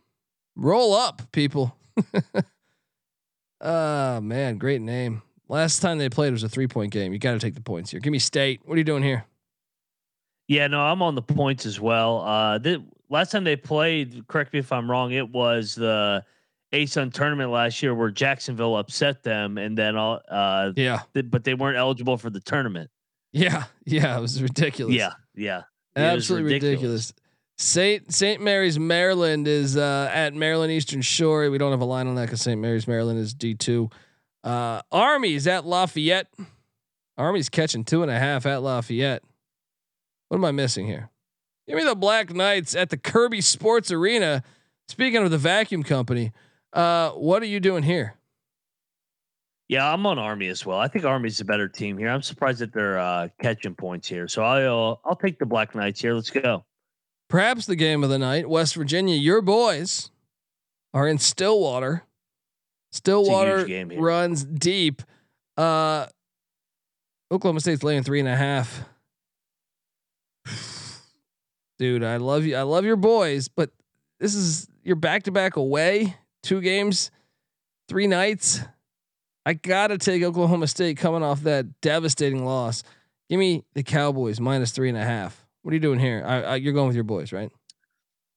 Roll 0.56 0.94
up, 0.94 1.32
people. 1.32 1.76
Ah 3.64 4.20
man, 4.22 4.58
great 4.58 4.82
name. 4.82 5.22
Last 5.48 5.82
time 5.82 5.98
they 5.98 6.10
played 6.10 6.32
was 6.34 6.44
a 6.44 6.50
three 6.50 6.68
point 6.68 6.92
game. 6.92 7.14
You 7.14 7.20
got 7.20 7.34
to 7.34 7.40
take 7.40 7.54
the 7.56 7.62
points 7.62 7.92
here. 7.92 8.00
Give 8.00 8.12
me 8.12 8.20
State. 8.20 8.62
What 8.66 8.74
are 8.76 8.78
you 8.78 8.84
doing 8.84 9.04
here? 9.04 9.26
Yeah, 10.48 10.68
no, 10.68 10.82
I'm 10.82 11.02
on 11.02 11.16
the 11.16 11.22
points 11.22 11.66
as 11.66 11.80
well. 11.80 12.22
Uh, 12.22 12.58
the 12.58 12.84
last 13.10 13.32
time 13.32 13.44
they 13.44 13.56
played, 13.56 14.28
correct 14.28 14.52
me 14.54 14.60
if 14.60 14.72
I'm 14.72 14.90
wrong, 14.90 15.12
it 15.12 15.30
was 15.30 15.76
the 15.76 16.26
ASUN 16.74 17.14
tournament 17.14 17.52
last 17.52 17.82
year 17.84 17.94
where 17.94 18.10
Jacksonville 18.10 18.76
upset 18.78 19.24
them, 19.24 19.58
and 19.58 19.78
then 19.78 19.96
all, 19.96 20.20
uh, 20.28 20.72
Yeah, 20.76 21.02
th- 21.14 21.28
but 21.30 21.44
they 21.44 21.54
weren't 21.54 21.78
eligible 21.78 22.18
for 22.18 22.30
the 22.30 22.40
tournament. 22.40 22.90
yeah, 23.32 23.66
yeah. 23.86 24.18
It 24.18 24.22
was 24.22 24.42
ridiculous. 24.42 24.96
Yeah, 24.96 25.14
yeah, 25.36 25.62
absolutely 25.96 26.54
ridiculous. 26.54 27.14
Saint 27.58 28.12
Saint 28.14 28.42
Mary's 28.42 28.80
Maryland 28.80 29.48
is 29.48 29.78
uh, 29.78 30.10
at 30.12 30.34
Maryland 30.34 30.72
Eastern 30.72 31.02
Shore. 31.02 31.50
We 31.50 31.58
don't 31.58 31.72
have 31.72 31.82
a 31.82 31.86
line 31.86 32.08
on 32.08 32.16
that 32.16 32.26
because 32.26 32.42
Saint 32.42 32.60
Mary's 32.60 32.88
Maryland 32.88 33.20
is 33.20 33.34
D 33.34 33.54
two. 33.54 33.90
Uh, 34.44 34.82
is 35.24 35.48
at 35.48 35.66
Lafayette. 35.66 36.28
Army's 37.18 37.50
catching 37.50 37.84
two 37.84 38.02
and 38.02 38.10
a 38.12 38.18
half 38.18 38.46
at 38.48 38.64
Lafayette. 38.64 39.22
What 40.30 40.38
am 40.38 40.46
I 40.46 40.52
missing 40.52 40.88
here? 40.88 41.10
Give 41.68 41.78
me 41.78 41.84
the 41.84 41.96
Black 41.96 42.34
Knights 42.34 42.74
at 42.74 42.90
the 42.90 42.98
Kirby 42.98 43.42
Sports 43.42 43.92
Arena. 43.92 44.44
Speaking 44.88 45.22
of 45.22 45.30
the 45.30 45.38
vacuum 45.38 45.84
company, 45.84 46.32
uh, 46.74 47.12
what 47.12 47.44
are 47.44 47.48
you 47.48 47.60
doing 47.60 47.84
here? 47.84 48.16
Yeah, 49.72 49.90
I'm 49.90 50.06
on 50.06 50.20
Army 50.20 50.50
as 50.50 50.66
well. 50.66 50.78
I 50.78 50.90
think 50.90 51.06
Army's 51.06 51.40
a 51.40 51.46
better 51.46 51.70
team 51.70 51.98
here. 51.98 52.10
I'm 52.10 52.22
surprised 52.22 52.60
that 52.60 52.74
they're 52.74 53.00
uh, 53.00 53.30
catching 53.42 53.74
points 53.74 54.06
here. 54.06 54.28
So 54.28 54.44
I'll 54.44 55.00
I'll 55.06 55.16
take 55.16 55.40
the 55.40 55.46
Black 55.46 55.74
Knights 55.74 56.02
here. 56.02 56.14
Let's 56.14 56.30
go. 56.30 56.66
Perhaps 57.30 57.68
the 57.68 57.78
game 57.78 58.04
of 58.04 58.10
the 58.10 58.20
night, 58.20 58.50
West 58.50 58.76
Virginia. 58.76 59.16
Your 59.16 59.42
boys 59.42 60.12
are 60.94 61.08
in 61.08 61.20
Stillwater. 61.20 62.04
Stillwater 62.92 63.66
runs 63.98 64.44
deep. 64.44 65.04
Uh, 65.56 66.08
Oklahoma 67.32 67.62
State's 67.62 67.82
laying 67.82 68.04
three 68.04 68.20
and 68.20 68.28
a 68.28 68.36
half. 68.36 68.84
dude, 71.80 72.04
I 72.04 72.18
love 72.18 72.44
you. 72.44 72.58
I 72.58 72.64
love 72.64 72.84
your 72.84 72.98
boys, 72.98 73.48
but 73.48 73.70
this 74.20 74.36
is 74.36 74.68
you're 74.84 74.98
back 74.98 75.24
to 75.24 75.32
back 75.32 75.56
away, 75.56 76.18
two 76.44 76.60
games, 76.60 77.10
three 77.88 78.08
nights. 78.08 78.60
I 79.46 79.54
gotta 79.54 79.98
take 79.98 80.22
Oklahoma 80.24 80.68
State 80.68 80.98
coming 80.98 81.24
off 81.24 81.42
that 81.42 81.82
devastating 81.82 82.46
loss. 82.46 82.84
Give 83.30 83.40
me 83.40 83.64
the 83.74 83.84
Cowboys 83.84 84.40
minus 84.40 84.72
three 84.72 84.90
and 84.90 84.98
a 84.98 85.04
half. 85.04 85.46
What 85.64 85.72
are 85.72 85.76
you 85.76 85.80
doing 85.80 86.00
here? 86.00 86.24
I, 86.26 86.42
I, 86.42 86.56
you're 86.56 86.74
going 86.74 86.88
with 86.88 86.96
your 86.96 87.04
boys, 87.04 87.32
right? 87.32 87.52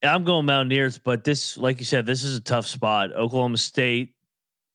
I'm 0.03 0.23
going 0.23 0.45
Mountaineers, 0.45 0.97
but 0.97 1.23
this, 1.23 1.57
like 1.57 1.79
you 1.79 1.85
said, 1.85 2.05
this 2.05 2.23
is 2.23 2.37
a 2.37 2.41
tough 2.41 2.67
spot. 2.67 3.11
Oklahoma 3.13 3.57
State 3.57 4.13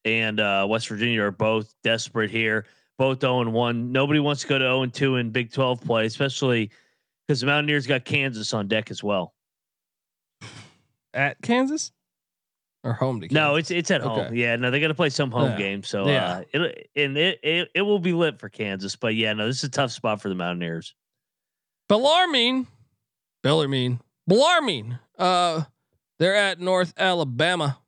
and 0.04 0.40
uh, 0.40 0.66
West 0.68 0.88
Virginia 0.88 1.22
are 1.22 1.30
both 1.30 1.74
desperate 1.82 2.30
here, 2.30 2.66
both 2.98 3.20
0 3.20 3.42
and 3.42 3.52
1. 3.52 3.92
Nobody 3.92 4.18
wants 4.20 4.42
to 4.42 4.48
go 4.48 4.58
to 4.58 4.64
0 4.64 4.82
and 4.82 4.94
2 4.94 5.16
in 5.16 5.30
Big 5.30 5.52
12 5.52 5.82
play, 5.82 6.06
especially 6.06 6.70
because 7.26 7.40
the 7.40 7.46
Mountaineers 7.46 7.86
got 7.86 8.04
Kansas 8.04 8.52
on 8.52 8.66
deck 8.66 8.90
as 8.90 9.02
well. 9.02 9.34
At 11.12 11.40
Kansas 11.42 11.92
or 12.84 12.92
home 12.94 13.20
to? 13.20 13.28
No, 13.32 13.56
it's 13.56 13.70
it's 13.70 13.90
at 13.90 14.00
home. 14.00 14.20
Okay. 14.20 14.36
Yeah, 14.36 14.56
no, 14.56 14.70
they 14.70 14.80
got 14.80 14.88
to 14.88 14.94
play 14.94 15.10
some 15.10 15.30
home 15.30 15.50
Yeah. 15.52 15.56
games. 15.58 15.88
So 15.88 16.06
Yeah. 16.08 16.38
uh, 16.38 16.42
it 16.52 16.90
and 16.96 17.16
it, 17.16 17.38
it 17.42 17.68
it 17.74 17.82
will 17.82 17.98
be 17.98 18.12
lit 18.12 18.38
for 18.38 18.48
Kansas. 18.48 18.96
But 18.96 19.14
yeah, 19.14 19.32
no, 19.32 19.46
this 19.46 19.58
is 19.58 19.64
a 19.64 19.68
tough 19.70 19.90
spot 19.92 20.20
for 20.22 20.28
the 20.28 20.34
Mountaineers. 20.34 20.94
Bellarmine, 21.88 22.66
Bellarmine, 23.42 24.00
Bellarmine. 24.28 24.98
Uh, 25.18 25.64
they're 26.18 26.36
at 26.36 26.60
North 26.60 26.94
Alabama, 26.96 27.78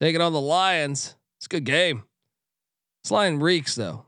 They 0.00 0.08
taking 0.08 0.20
on 0.20 0.32
the 0.32 0.40
Lions. 0.40 1.14
It's 1.38 1.46
a 1.46 1.48
good 1.48 1.64
game. 1.64 2.02
This 3.04 3.10
line 3.10 3.38
reeks 3.38 3.74
though. 3.76 4.06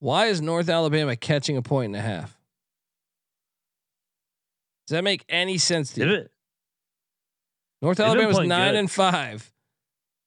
Why 0.00 0.26
is 0.26 0.40
North 0.42 0.68
Alabama 0.68 1.16
catching 1.16 1.56
a 1.56 1.62
point 1.62 1.86
and 1.94 1.96
a 1.96 2.00
half? 2.00 2.36
Does 4.86 4.96
that 4.96 5.04
make 5.04 5.24
any 5.30 5.56
sense 5.56 5.92
to 5.94 6.04
you? 6.04 6.12
it- 6.14 6.30
North 7.80 8.00
Alabama's 8.00 8.36
playing 8.36 8.48
nine 8.48 8.72
good. 8.72 8.78
and 8.80 8.90
five. 8.90 9.50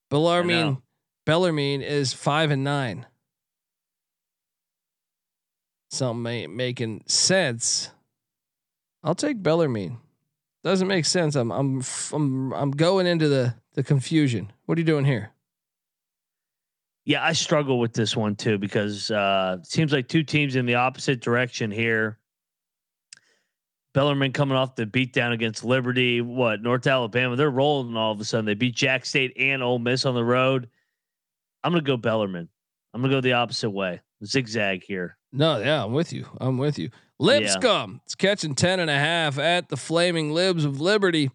Bellarmine. 0.10 0.82
Bellarmine 1.26 1.82
is 1.82 2.14
five 2.14 2.52
and 2.52 2.64
nine. 2.64 3.06
Something 5.90 6.32
ain't 6.32 6.56
making 6.56 7.04
sense. 7.08 7.92
I'll 9.04 9.16
take 9.16 9.42
Bellarmine. 9.42 9.98
Doesn't 10.64 10.88
make 10.88 11.06
sense. 11.06 11.36
I'm 11.36 11.52
I'm 11.52 11.82
I'm 12.12 12.54
I'm 12.54 12.72
going 12.72 13.08
into 13.08 13.30
the 13.30 13.56
the 13.74 13.84
confusion. 13.84 14.52
What 14.66 14.78
are 14.78 14.82
you 14.82 14.86
doing 14.86 15.06
here? 15.06 15.32
Yeah, 17.06 17.24
I 17.24 17.32
struggle 17.32 17.80
with 17.80 17.94
this 17.94 18.18
one 18.18 18.36
too 18.36 18.58
because 18.58 19.10
uh 19.12 19.58
it 19.60 19.68
seems 19.68 19.94
like 19.94 20.08
two 20.10 20.24
teams 20.24 20.56
in 20.56 20.66
the 20.66 20.76
opposite 20.76 21.22
direction 21.22 21.72
here. 21.72 22.20
Bellarmine 23.94 24.34
coming 24.34 24.58
off 24.58 24.76
the 24.76 24.86
beatdown 24.86 25.32
against 25.32 25.64
Liberty. 25.64 26.22
What 26.22 26.62
North 26.62 26.86
Alabama? 26.86 27.36
They're 27.36 27.50
rolling 27.50 27.96
all 27.96 28.12
of 28.12 28.20
a 28.20 28.26
sudden. 28.26 28.46
They 28.46 28.54
beat 28.54 28.76
Jack 28.76 29.06
State 29.06 29.34
and 29.38 29.64
Ole 29.64 29.80
Miss 29.80 30.06
on 30.06 30.16
the 30.16 30.24
road. 30.24 30.70
I'm 31.64 31.72
gonna 31.72 31.82
go 31.82 31.98
Bellarmine. 31.98 32.50
I'm 32.94 33.02
gonna 33.02 33.14
go 33.14 33.22
the 33.22 33.34
opposite 33.34 33.70
way. 33.72 34.02
Zigzag 34.24 34.84
here. 34.84 35.18
No, 35.32 35.60
yeah, 35.60 35.84
I'm 35.84 35.94
with 35.94 36.14
you. 36.14 36.26
I'm 36.40 36.58
with 36.58 36.80
you. 36.80 36.90
Lipscomb. 37.20 38.02
It's 38.06 38.16
catching 38.16 38.56
10 38.56 38.80
and 38.80 38.90
a 38.90 38.98
half 38.98 39.38
at 39.40 39.70
the 39.70 39.78
Flaming 39.78 40.32
Libs 40.32 40.66
of 40.66 40.80
Liberty. 40.80 41.32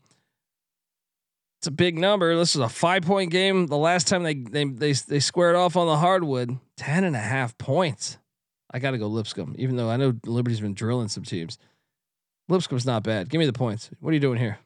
It's 1.58 1.66
a 1.66 1.72
big 1.72 1.98
number. 1.98 2.36
This 2.36 2.56
is 2.56 2.60
a 2.60 2.68
five 2.68 3.02
point 3.02 3.30
game. 3.30 3.66
The 3.68 3.76
last 3.76 4.08
time 4.08 4.22
they 4.22 4.34
they 4.34 4.64
they, 4.64 4.92
they 4.92 5.20
squared 5.20 5.54
off 5.54 5.76
on 5.76 5.86
the 5.86 5.96
hardwood, 5.96 6.58
10 6.76 7.04
and 7.04 7.14
a 7.14 7.20
half 7.20 7.56
points. 7.58 8.18
I 8.72 8.78
got 8.78 8.92
to 8.92 8.98
go 8.98 9.06
Lipscomb, 9.06 9.54
even 9.58 9.76
though 9.76 9.88
I 9.88 9.96
know 9.96 10.14
Liberty's 10.24 10.60
been 10.60 10.74
drilling 10.74 11.08
some 11.08 11.24
teams. 11.24 11.58
Lipscomb's 12.48 12.86
not 12.86 13.02
bad. 13.02 13.28
Give 13.28 13.38
me 13.38 13.46
the 13.46 13.52
points. 13.52 13.90
What 14.00 14.10
are 14.10 14.14
you 14.14 14.20
doing 14.20 14.38
here? 14.38 14.58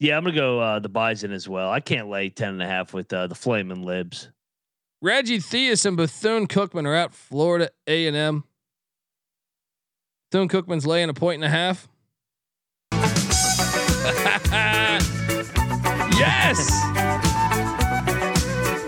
Yeah, 0.00 0.16
I'm 0.16 0.24
gonna 0.24 0.36
go 0.36 0.60
uh, 0.60 0.78
the 0.78 0.88
Bison 0.88 1.32
as 1.32 1.48
well. 1.48 1.70
I 1.70 1.80
can't 1.80 2.08
lay 2.08 2.28
10 2.28 2.50
and 2.50 2.62
a 2.62 2.66
half 2.66 2.94
with 2.94 3.12
uh, 3.12 3.26
the 3.26 3.34
Flaming 3.34 3.82
Libs. 3.82 4.30
Reggie 5.00 5.38
Theus 5.38 5.86
and 5.86 5.96
Bethune 5.96 6.46
Cookman 6.46 6.86
are 6.86 6.94
at 6.94 7.12
Florida 7.14 7.70
A 7.86 8.06
and 8.06 8.16
M. 8.16 8.44
Bethune 10.30 10.48
Cookman's 10.48 10.86
laying 10.86 11.08
a 11.08 11.14
point 11.14 11.42
and 11.42 11.44
a 11.44 11.48
half. 11.48 11.88
yes, 16.18 16.58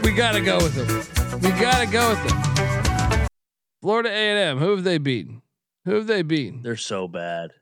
we 0.03 0.13
gotta 0.13 0.41
go 0.41 0.59
with 0.59 0.75
them. 0.75 1.41
We 1.41 1.51
gotta 1.61 1.87
go 1.87 2.11
with 2.11 2.29
them. 2.29 3.27
Florida 3.81 4.11
A 4.11 4.13
and 4.13 4.39
M. 4.39 4.59
Who 4.59 4.71
have 4.73 4.85
they 4.85 4.99
beaten? 4.99 5.43
Who 5.85 5.95
have 5.95 6.07
they 6.07 6.23
beaten? 6.23 6.63
They're 6.63 6.77
so 6.77 7.09
bad. 7.09 7.53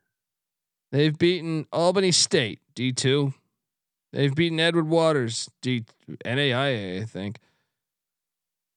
They've 0.90 1.16
beaten 1.16 1.66
Albany 1.72 2.12
State 2.12 2.60
D 2.74 2.92
two. 2.92 3.34
They've 4.12 4.34
beaten 4.34 4.58
Edward 4.58 4.88
Waters 4.88 5.50
D 5.60 5.84
NAIA, 6.24 7.02
I 7.02 7.04
think. 7.04 7.38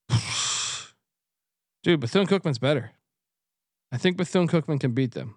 Dude, 1.84 1.99
Bethune 1.99 2.28
Cookman's 2.28 2.59
better. 2.59 2.91
I 3.91 3.97
think 3.97 4.18
Bethune 4.18 4.47
Cookman 4.47 4.80
can 4.80 4.91
beat 4.91 5.12
them. 5.12 5.36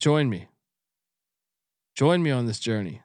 Join 0.00 0.28
me. 0.28 0.48
Join 1.94 2.22
me 2.22 2.30
on 2.30 2.46
this 2.46 2.58
journey. 2.58 3.02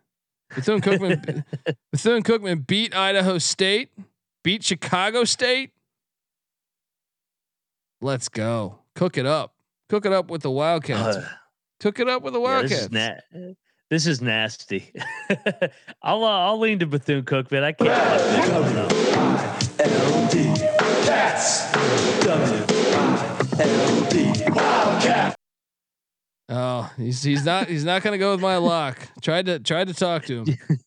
Bethune 0.53 0.81
Cookman 0.81 1.43
Bethune 1.91 2.23
Cookman 2.23 2.65
beat 2.65 2.95
Idaho 2.95 3.37
State, 3.37 3.89
beat 4.43 4.63
Chicago 4.63 5.23
State. 5.23 5.71
Let's 8.01 8.29
go. 8.29 8.79
Cook 8.95 9.17
it 9.17 9.25
up. 9.25 9.53
Cook 9.89 10.05
it 10.05 10.13
up 10.13 10.29
with 10.29 10.41
the 10.43 10.51
Wildcats. 10.51 11.17
Uh, 11.17 11.27
Cook 11.79 11.99
it 11.99 12.07
up 12.07 12.21
with 12.21 12.33
the 12.33 12.39
yeah, 12.39 12.61
this, 12.61 12.71
Wildcats. 12.71 12.81
is 12.83 12.91
na- 12.91 13.53
this 13.89 14.05
is 14.07 14.21
nasty. 14.21 14.93
I'll 16.03 16.23
uh, 16.23 16.45
I'll 16.47 16.59
lean 16.59 16.79
to 16.79 16.85
Bethune 16.85 17.23
Cookman. 17.23 17.63
I 17.63 17.71
can't. 17.71 17.89
watch 17.89 18.21
this 18.21 18.49
one, 18.51 18.73
though. 18.75 19.99
Oh, 26.51 26.91
he's 26.97 27.21
he's 27.21 27.45
not 27.45 27.67
he's 27.67 27.85
not 27.85 28.01
gonna 28.01 28.17
go 28.17 28.31
with 28.31 28.41
my 28.41 28.57
lock. 28.57 29.07
Tried 29.21 29.45
to 29.47 29.59
tried 29.59 29.87
to 29.87 29.93
talk 29.93 30.25
to 30.25 30.39
him. 30.39 30.45
Did 30.69 30.77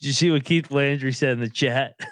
you 0.00 0.12
see 0.12 0.30
what 0.30 0.44
Keith 0.44 0.70
Landry 0.70 1.12
said 1.12 1.32
in 1.32 1.40
the 1.40 1.48
chat? 1.50 1.94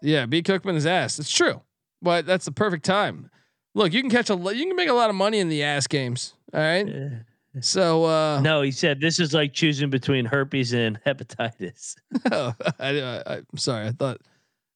Yeah, 0.00 0.26
beat 0.26 0.46
Cookman 0.46 0.74
his 0.74 0.86
ass. 0.86 1.18
It's 1.18 1.32
true, 1.32 1.60
but 2.00 2.24
that's 2.24 2.44
the 2.44 2.52
perfect 2.52 2.84
time. 2.84 3.28
Look, 3.74 3.92
you 3.92 4.00
can 4.00 4.10
catch 4.10 4.30
a 4.30 4.34
you 4.34 4.66
can 4.66 4.76
make 4.76 4.88
a 4.88 4.94
lot 4.94 5.10
of 5.10 5.16
money 5.16 5.38
in 5.38 5.48
the 5.48 5.62
ass 5.62 5.86
games. 5.86 6.34
All 6.52 6.60
right, 6.60 7.22
so 7.60 8.04
uh, 8.04 8.40
no, 8.40 8.62
he 8.62 8.70
said 8.70 9.00
this 9.00 9.18
is 9.20 9.34
like 9.34 9.52
choosing 9.52 9.90
between 9.90 10.24
herpes 10.24 10.72
and 10.72 11.02
hepatitis. 11.04 11.96
oh, 12.32 12.54
I, 12.78 13.00
I, 13.00 13.18
I, 13.18 13.36
I'm 13.36 13.58
sorry. 13.58 13.86
I 13.86 13.92
thought. 13.92 14.20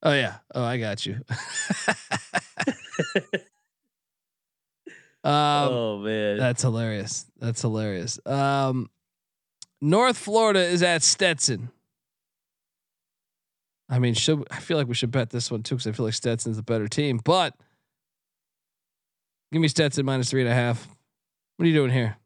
Oh 0.03 0.13
yeah. 0.13 0.35
Oh, 0.53 0.63
I 0.63 0.77
got 0.77 1.05
you. 1.05 1.13
um, 5.23 5.33
oh 5.71 5.99
man, 5.99 6.37
That's 6.37 6.61
hilarious. 6.61 7.25
That's 7.39 7.61
hilarious. 7.61 8.19
Um, 8.25 8.89
North 9.81 10.17
Florida 10.17 10.63
is 10.63 10.83
at 10.83 11.01
Stetson. 11.01 11.69
I 13.89 13.99
mean, 13.99 14.13
should 14.15 14.45
I 14.51 14.59
feel 14.59 14.77
like 14.77 14.87
we 14.87 14.95
should 14.95 15.11
bet 15.11 15.29
this 15.29 15.49
one 15.51 15.63
too 15.63 15.75
because 15.75 15.87
I 15.87 15.91
feel 15.91 16.05
like 16.05 16.15
Stetson's 16.15 16.57
the 16.57 16.63
better 16.63 16.87
team. 16.87 17.19
But 17.23 17.55
give 19.55 19.61
me 19.61 19.69
Stetson 19.69 20.05
minus 20.05 20.29
three 20.29 20.41
and 20.41 20.51
a 20.51 20.53
half. 20.53 20.85
What 21.55 21.63
are 21.63 21.67
you 21.69 21.73
doing 21.73 21.91
here? 21.91 22.17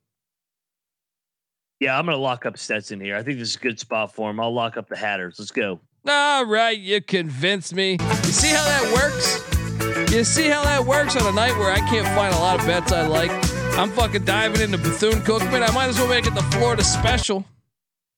yeah, 1.79 1.95
I'm 1.97 2.05
gonna 2.05 2.17
lock 2.17 2.47
up 2.47 2.57
Stetson 2.57 2.99
here. 2.99 3.15
I 3.15 3.21
think 3.21 3.37
this 3.37 3.51
is 3.51 3.55
a 3.55 3.59
good 3.59 3.79
spot 3.79 4.15
for 4.15 4.31
him. 4.31 4.39
I'll 4.39 4.51
lock 4.51 4.77
up 4.77 4.89
the 4.89 4.97
Hatters. 4.97 5.35
Let's 5.37 5.51
go. 5.51 5.79
All 6.07 6.45
right, 6.47 6.77
you 6.77 7.01
convinced 7.01 7.75
me. 7.75 7.91
You 7.91 8.31
see 8.31 8.49
how 8.49 8.65
that 8.65 8.91
works? 8.95 10.11
You 10.11 10.23
see 10.23 10.47
how 10.47 10.63
that 10.63 10.83
works 10.83 11.15
on 11.15 11.31
a 11.31 11.35
night 11.35 11.55
where 11.59 11.71
I 11.71 11.77
can't 11.87 12.07
find 12.15 12.33
a 12.33 12.39
lot 12.39 12.59
of 12.59 12.65
bets 12.65 12.91
I 12.91 13.05
like? 13.05 13.29
I'm 13.77 13.91
fucking 13.91 14.25
diving 14.25 14.61
into 14.61 14.79
Bethune 14.79 15.21
Cookman. 15.21 15.61
I 15.61 15.71
might 15.71 15.89
as 15.89 15.99
well 15.99 16.09
make 16.09 16.25
it 16.25 16.33
the 16.33 16.41
Florida 16.41 16.83
special. 16.83 17.45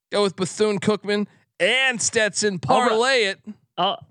Go 0.10 0.24
with 0.24 0.38
Bethune 0.38 0.80
Cookman 0.80 1.28
and 1.60 2.02
Stetson. 2.02 2.54
Right. 2.54 2.62
Parlay 2.62 3.24
it. 3.24 3.40
I'll 3.78 4.08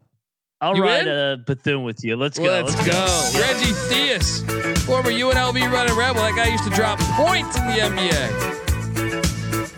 I'll 0.60 0.76
You 0.76 0.82
ride 0.84 1.06
in? 1.06 1.08
uh, 1.08 1.36
Bethune 1.46 1.84
with 1.84 2.04
you. 2.04 2.16
Let's 2.16 2.38
go. 2.38 2.44
Let's 2.44 2.74
go. 2.74 2.92
Yeah. 2.92 3.40
Reggie 3.40 3.72
Theus, 3.72 4.42
former 4.80 5.10
UNLV 5.10 5.72
running 5.72 5.96
rebel. 5.96 6.20
That 6.22 6.34
guy 6.36 6.48
used 6.48 6.64
to 6.64 6.70
drop 6.70 6.98
points 7.00 7.56
in 7.58 7.66
the 7.66 7.72
NBA. 7.72 9.70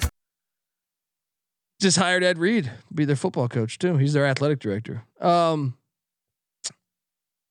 Just 1.80 1.96
hired 1.98 2.22
Ed 2.22 2.38
Reed 2.38 2.64
to 2.64 2.94
be 2.94 3.04
their 3.04 3.16
football 3.16 3.48
coach 3.48 3.78
too. 3.78 3.96
He's 3.96 4.12
their 4.12 4.26
athletic 4.26 4.60
director. 4.60 5.04
Um, 5.20 5.76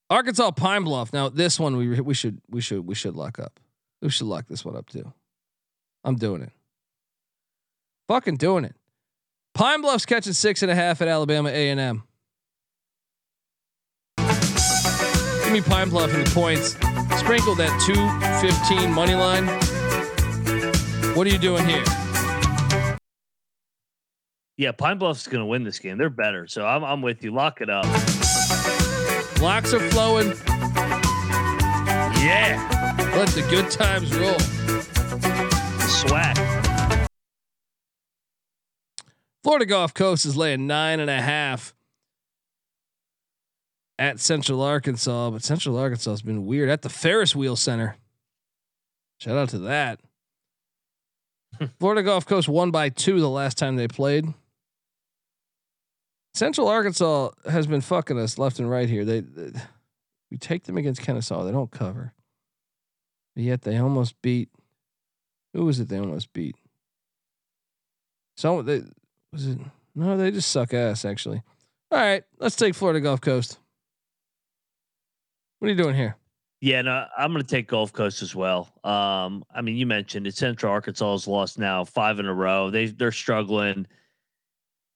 Arkansas 0.09 0.51
Pine 0.51 0.83
Bluff. 0.83 1.13
Now 1.13 1.29
this 1.29 1.59
one 1.59 1.75
we 1.77 1.99
we 2.01 2.13
should 2.13 2.41
we 2.49 2.61
should 2.61 2.85
we 2.85 2.95
should 2.95 3.15
lock 3.15 3.39
up. 3.39 3.59
We 4.01 4.09
should 4.09 4.27
lock 4.27 4.47
this 4.47 4.65
one 4.65 4.75
up 4.75 4.89
too. 4.89 5.13
I'm 6.03 6.15
doing 6.15 6.41
it. 6.41 6.51
Fucking 8.07 8.37
doing 8.37 8.65
it. 8.65 8.75
Pine 9.53 9.81
Bluff's 9.81 10.05
catching 10.05 10.33
six 10.33 10.61
and 10.63 10.71
a 10.71 10.75
half 10.75 11.01
at 11.01 11.07
Alabama 11.07 11.49
A 11.49 11.69
and 11.69 11.79
M. 11.79 12.03
Give 15.51 15.65
me 15.65 15.69
Pine 15.69 15.89
Bluff 15.89 16.13
in 16.13 16.23
the 16.23 16.29
points. 16.29 16.77
Sprinkle 17.19 17.55
that 17.55 17.77
two 17.85 17.93
fifteen 18.39 18.93
money 18.93 19.15
line. 19.15 19.47
What 21.13 21.27
are 21.27 21.29
you 21.29 21.37
doing 21.37 21.67
here? 21.67 21.83
Yeah, 24.55 24.71
Pine 24.71 24.97
Bluff's 24.97 25.27
going 25.27 25.41
to 25.41 25.45
win 25.45 25.65
this 25.65 25.77
game. 25.77 25.97
They're 25.97 26.09
better, 26.09 26.47
so 26.47 26.65
I'm 26.65 26.85
I'm 26.85 27.01
with 27.01 27.21
you. 27.21 27.31
Lock 27.31 27.59
it 27.59 27.69
up. 27.69 27.83
Locks 29.41 29.73
are 29.73 29.81
flowing. 29.91 30.29
Yeah, 32.23 32.55
Let 33.17 33.27
the 33.27 33.45
good 33.49 33.69
times 33.69 34.15
roll. 34.15 34.39
swag. 35.81 36.37
Florida 39.43 39.65
Gulf 39.65 39.93
Coast 39.93 40.25
is 40.25 40.37
laying 40.37 40.65
nine 40.65 41.01
and 41.01 41.09
a 41.09 41.21
half 41.21 41.73
at 44.01 44.19
Central 44.19 44.63
Arkansas, 44.63 45.29
but 45.29 45.43
Central 45.43 45.77
Arkansas 45.77 46.09
has 46.09 46.21
been 46.23 46.47
weird 46.47 46.69
at 46.69 46.81
the 46.81 46.89
Ferris 46.89 47.35
Wheel 47.35 47.55
Center. 47.55 47.97
Shout 49.19 49.37
out 49.37 49.49
to 49.49 49.59
that. 49.59 49.99
Florida 51.79 52.01
Gulf 52.01 52.25
Coast 52.25 52.49
won 52.49 52.71
by 52.71 52.89
two 52.89 53.19
the 53.19 53.29
last 53.29 53.59
time 53.59 53.75
they 53.75 53.87
played. 53.87 54.25
Central 56.33 56.67
Arkansas 56.67 57.29
has 57.47 57.67
been 57.67 57.81
fucking 57.81 58.17
us 58.17 58.39
left 58.39 58.57
and 58.57 58.67
right 58.67 58.89
here. 58.89 59.05
They, 59.05 59.19
they 59.19 59.51
we 60.31 60.37
take 60.37 60.63
them 60.63 60.77
against 60.77 61.03
Kennesaw, 61.03 61.43
they 61.43 61.51
don't 61.51 61.69
cover. 61.69 62.13
But 63.35 63.43
yet 63.43 63.61
they 63.61 63.77
almost 63.77 64.19
beat. 64.23 64.49
Who 65.53 65.65
was 65.65 65.79
it? 65.79 65.89
They 65.89 65.99
almost 65.99 66.33
beat. 66.33 66.55
So 68.35 68.63
they 68.63 68.81
was 69.31 69.45
it? 69.45 69.59
No, 69.93 70.17
they 70.17 70.31
just 70.31 70.49
suck 70.49 70.73
ass. 70.73 71.05
Actually. 71.05 71.43
All 71.91 71.99
right, 71.99 72.23
let's 72.39 72.55
take 72.55 72.73
Florida 72.73 72.99
Gulf 72.99 73.21
Coast. 73.21 73.59
What 75.61 75.67
are 75.67 75.73
you 75.73 75.77
doing 75.77 75.93
here? 75.93 76.17
Yeah, 76.59 76.81
no, 76.81 77.05
I'm 77.15 77.31
going 77.31 77.43
to 77.43 77.47
take 77.47 77.67
Gulf 77.67 77.93
Coast 77.93 78.23
as 78.23 78.33
well. 78.33 78.73
Um, 78.83 79.43
I 79.53 79.61
mean, 79.61 79.75
you 79.75 79.85
mentioned 79.85 80.25
it. 80.25 80.35
Central 80.35 80.71
Arkansas 80.71 81.11
has 81.11 81.27
lost 81.27 81.59
now 81.59 81.83
five 81.83 82.17
in 82.17 82.25
a 82.25 82.33
row. 82.33 82.71
They 82.71 82.87
they're 82.87 83.11
struggling. 83.11 83.85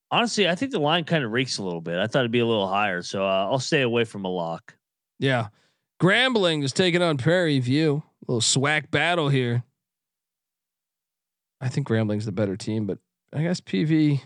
Honestly, 0.09 0.49
I 0.49 0.55
think 0.55 0.72
the 0.72 0.80
line 0.80 1.03
kind 1.03 1.24
of 1.24 1.32
reeks 1.32 1.59
a 1.59 1.63
little 1.63 1.82
bit. 1.82 1.99
I 1.99 2.07
thought 2.07 2.22
it'd 2.22 2.32
be 2.32 2.39
a 2.39 2.47
little 2.47 2.68
higher, 2.68 3.03
so 3.03 3.24
uh, 3.24 3.47
I'll 3.47 3.59
stay 3.59 3.84
away 3.84 4.05
from 4.05 4.26
a 4.26 4.28
lock. 4.28 4.76
Yeah, 5.20 5.49
Grambling 6.01 6.63
is 6.63 6.74
taking 6.74 7.03
on 7.03 7.18
Prairie 7.18 7.59
View. 7.59 8.01
A 8.28 8.32
little 8.32 8.41
swag 8.41 8.89
battle 8.89 9.30
here. 9.30 9.63
I 11.61 11.70
think 11.70 11.88
Grambling's 11.88 12.26
the 12.26 12.32
better 12.32 12.57
team, 12.57 12.88
but 12.88 12.97
I 13.32 13.43
guess 13.43 13.61
PV 13.61 14.20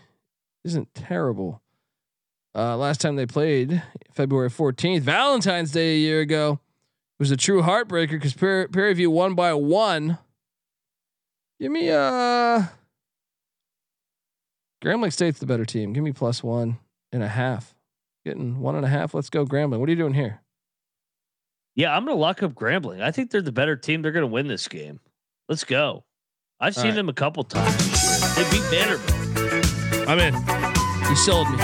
isn't 0.64 0.94
terrible. 0.96 1.62
Uh, 2.56 2.76
last 2.78 3.00
time 3.00 3.16
they 3.16 3.26
played, 3.26 3.82
February 4.14 4.50
14th, 4.50 5.02
Valentine's 5.02 5.72
Day 5.72 5.96
a 5.96 6.00
year 6.00 6.22
ago, 6.22 6.60
it 7.20 7.22
was 7.24 7.32
a 7.32 7.38
true 7.38 7.62
heartbreaker 7.62 8.12
because 8.12 8.34
Prairie, 8.34 8.68
Prairie 8.68 8.94
View 8.94 9.12
won 9.12 9.36
by 9.36 9.54
one. 9.54 10.18
Give 11.60 11.72
me 11.72 11.90
uh 11.92 12.64
Grambling 14.84 15.12
State's 15.12 15.40
the 15.40 15.46
better 15.46 15.66
team. 15.66 15.92
Give 15.94 16.04
me 16.04 16.14
plus 16.14 16.42
one 16.42 16.80
and 17.12 17.22
a 17.22 17.28
half. 17.28 17.76
Getting 18.26 18.60
one 18.62 18.76
and 18.76 18.86
a 18.86 18.90
half. 18.90 19.14
Let's 19.14 19.30
go, 19.30 19.46
Grambling. 19.46 19.80
What 19.80 19.90
are 19.90 19.92
you 19.92 19.98
doing 19.98 20.14
here? 20.14 20.42
Yeah, 21.76 21.96
I'm 21.96 22.06
going 22.06 22.16
to 22.16 22.20
lock 22.20 22.42
up 22.44 22.54
Grambling. 22.54 23.02
I 23.02 23.12
think 23.12 23.32
they're 23.32 23.42
the 23.42 23.52
better 23.52 23.76
team. 23.76 24.02
They're 24.02 24.12
going 24.12 24.24
to 24.24 24.28
win 24.28 24.48
this 24.48 24.68
game. 24.68 25.00
Let's 25.50 25.64
go. 25.66 26.06
I've 26.60 26.78
All 26.78 26.82
seen 26.84 26.92
right. 26.92 26.96
them 26.96 27.10
a 27.10 27.14
couple 27.14 27.44
times. 27.44 28.36
They 28.36 28.44
beat 28.52 28.64
Vanderbilt. 28.64 30.08
I'm 30.10 30.20
in. 30.20 30.34
You 31.10 31.16
sold 31.16 31.50
me. 31.50 31.58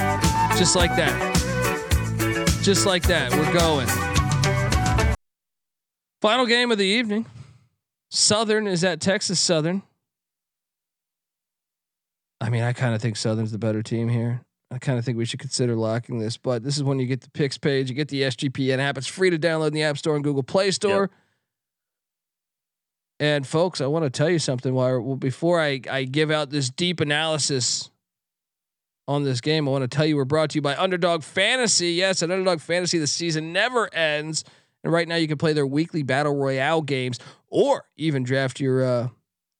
Just 0.58 0.76
like 0.76 0.96
that. 0.96 2.60
Just 2.64 2.86
like 2.86 3.04
that. 3.04 3.32
We're 3.34 3.54
going. 3.54 3.88
Final 6.22 6.46
game 6.46 6.72
of 6.72 6.78
the 6.78 6.86
evening. 6.86 7.26
Southern 8.10 8.66
is 8.66 8.84
at 8.84 9.02
Texas 9.02 9.40
Southern. 9.40 9.84
I 12.40 12.50
mean, 12.50 12.64
I 12.64 12.72
kind 12.74 12.96
of 12.96 13.02
think 13.02 13.18
Southern's 13.18 13.52
the 13.52 13.58
better 13.58 13.84
team 13.84 14.08
here. 14.08 14.42
I 14.72 14.78
kind 14.78 14.98
of 14.98 15.06
think 15.06 15.18
we 15.18 15.26
should 15.26 15.40
consider 15.40 15.76
locking 15.76 16.20
this, 16.20 16.38
but 16.38 16.64
this 16.64 16.78
is 16.78 16.84
when 16.84 17.00
you 17.00 17.06
get 17.06 17.22
the 17.22 17.30
picks 17.32 17.58
page, 17.58 17.90
you 17.90 17.96
get 17.96 18.08
the 18.08 18.22
SGPN 18.24 18.80
app. 18.80 18.98
It's 18.98 19.08
free 19.08 19.30
to 19.30 19.38
download 19.38 19.68
in 19.68 19.74
the 19.74 19.84
App 19.84 19.98
Store 19.98 20.16
and 20.16 20.24
Google 20.24 20.44
Play 20.44 20.72
Store. 20.72 21.12
And 23.20 23.46
folks, 23.46 23.82
I 23.82 23.88
want 23.88 24.04
to 24.06 24.10
tell 24.10 24.30
you 24.30 24.40
something. 24.40 24.74
While 24.74 25.02
well, 25.02 25.16
before 25.16 25.62
I 25.62 25.82
I 25.90 26.04
give 26.04 26.32
out 26.32 26.50
this 26.50 26.70
deep 26.70 27.00
analysis 27.00 27.90
on 29.08 29.24
this 29.24 29.42
game, 29.42 29.68
I 29.68 29.72
want 29.72 29.84
to 29.84 29.88
tell 29.88 30.06
you 30.06 30.16
we're 30.16 30.26
brought 30.26 30.52
to 30.52 30.56
you 30.56 30.62
by 30.62 30.76
Underdog 30.76 31.24
Fantasy. 31.24 31.92
Yes, 31.92 32.24
at 32.24 32.32
Underdog 32.32 32.60
Fantasy, 32.60 32.98
the 32.98 33.08
season 33.08 33.54
never 33.54 33.94
ends, 33.94 34.44
and 34.84 34.92
right 34.92 35.08
now 35.08 35.16
you 35.16 35.28
can 35.28 35.38
play 35.38 35.54
their 35.54 35.68
weekly 35.68 36.04
battle 36.04 36.36
royale 36.36 36.82
games, 36.82 37.20
or 37.50 37.86
even 37.98 38.24
draft 38.24 38.60
your 38.60 38.84
uh, 38.84 39.08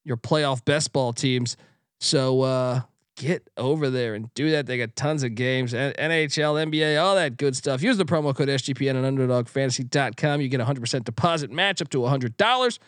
your 0.04 0.18
playoff 0.18 0.66
best 0.66 0.94
ball 0.94 1.14
teams. 1.14 1.58
So 2.00 2.42
uh, 2.42 2.82
get 3.16 3.48
over 3.58 3.90
there 3.90 4.16
and 4.16 4.34
do 4.34 4.52
that. 4.52 4.66
They 4.66 4.78
got 4.78 4.96
tons 4.96 5.24
of 5.24 5.36
games, 5.36 5.74
NHL, 5.74 6.70
NBA, 6.70 7.02
all 7.02 7.16
that 7.16 7.38
good 7.38 7.56
stuff. 7.56 7.82
Use 7.82 7.98
the 7.98 8.06
promo 8.06 8.36
code 8.36 8.50
SGPN 8.50 8.96
at 8.96 9.14
UnderdogFantasy.com. 9.14 10.42
You 10.42 10.50
get 10.50 10.60
a 10.60 10.66
hundred 10.66 10.82
percent 10.82 11.06
deposit 11.06 11.52
match 11.52 11.82
up 11.82 11.90
to 11.90 12.06
a 12.06 12.10
hundred 12.10 12.38
dollars. 12.38 12.80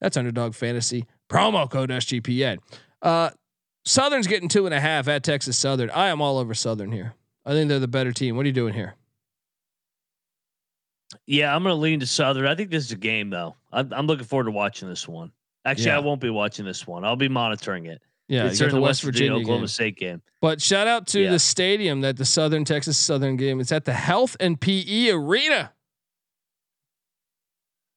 That's 0.00 0.16
Underdog 0.16 0.54
Fantasy 0.54 1.06
promo 1.28 1.70
code 1.70 1.90
SGPN. 1.90 2.58
Uh, 3.02 3.30
Southern's 3.86 4.26
getting 4.26 4.48
two 4.48 4.66
and 4.66 4.74
a 4.74 4.80
half 4.80 5.08
at 5.08 5.22
Texas 5.22 5.56
Southern. 5.56 5.88
I 5.90 6.08
am 6.08 6.20
all 6.20 6.38
over 6.38 6.52
Southern 6.54 6.92
here. 6.92 7.14
I 7.46 7.52
think 7.52 7.68
they're 7.68 7.78
the 7.78 7.88
better 7.88 8.12
team. 8.12 8.36
What 8.36 8.42
are 8.44 8.48
you 8.48 8.52
doing 8.52 8.74
here? 8.74 8.96
Yeah, 11.26 11.54
I'm 11.54 11.62
going 11.62 11.72
to 11.72 11.80
lean 11.80 12.00
to 12.00 12.06
Southern. 12.06 12.46
I 12.46 12.54
think 12.56 12.70
this 12.70 12.84
is 12.84 12.92
a 12.92 12.96
game, 12.96 13.30
though. 13.30 13.54
I'm, 13.72 13.92
I'm 13.92 14.06
looking 14.06 14.24
forward 14.26 14.44
to 14.44 14.50
watching 14.50 14.88
this 14.88 15.06
one. 15.06 15.30
Actually, 15.64 15.86
Yeah. 15.86 15.96
I 15.96 16.00
won't 16.00 16.20
be 16.20 16.30
watching 16.30 16.64
this 16.64 16.86
one. 16.86 17.04
I'll 17.04 17.16
be 17.16 17.28
monitoring 17.28 17.86
it. 17.86 18.02
Yeah, 18.28 18.46
it's 18.46 18.58
you 18.58 18.66
got 18.66 18.70
during 18.70 18.74
the 18.74 18.86
West 18.86 19.02
Virginia, 19.02 19.34
Oklahoma 19.34 19.60
game. 19.62 19.66
State 19.68 19.96
game. 19.96 20.20
But 20.40 20.60
shout 20.60 20.88
out 20.88 21.06
to 21.08 21.20
Yeah. 21.20 21.30
the 21.30 21.38
stadium 21.38 22.00
that 22.00 22.16
the 22.16 22.24
Southern 22.24 22.64
Texas 22.64 22.96
Southern 22.98 23.36
game. 23.36 23.60
It's 23.60 23.70
at 23.70 23.84
the 23.84 23.92
Health 23.92 24.36
and 24.40 24.60
PE 24.60 25.10
Arena. 25.10 25.72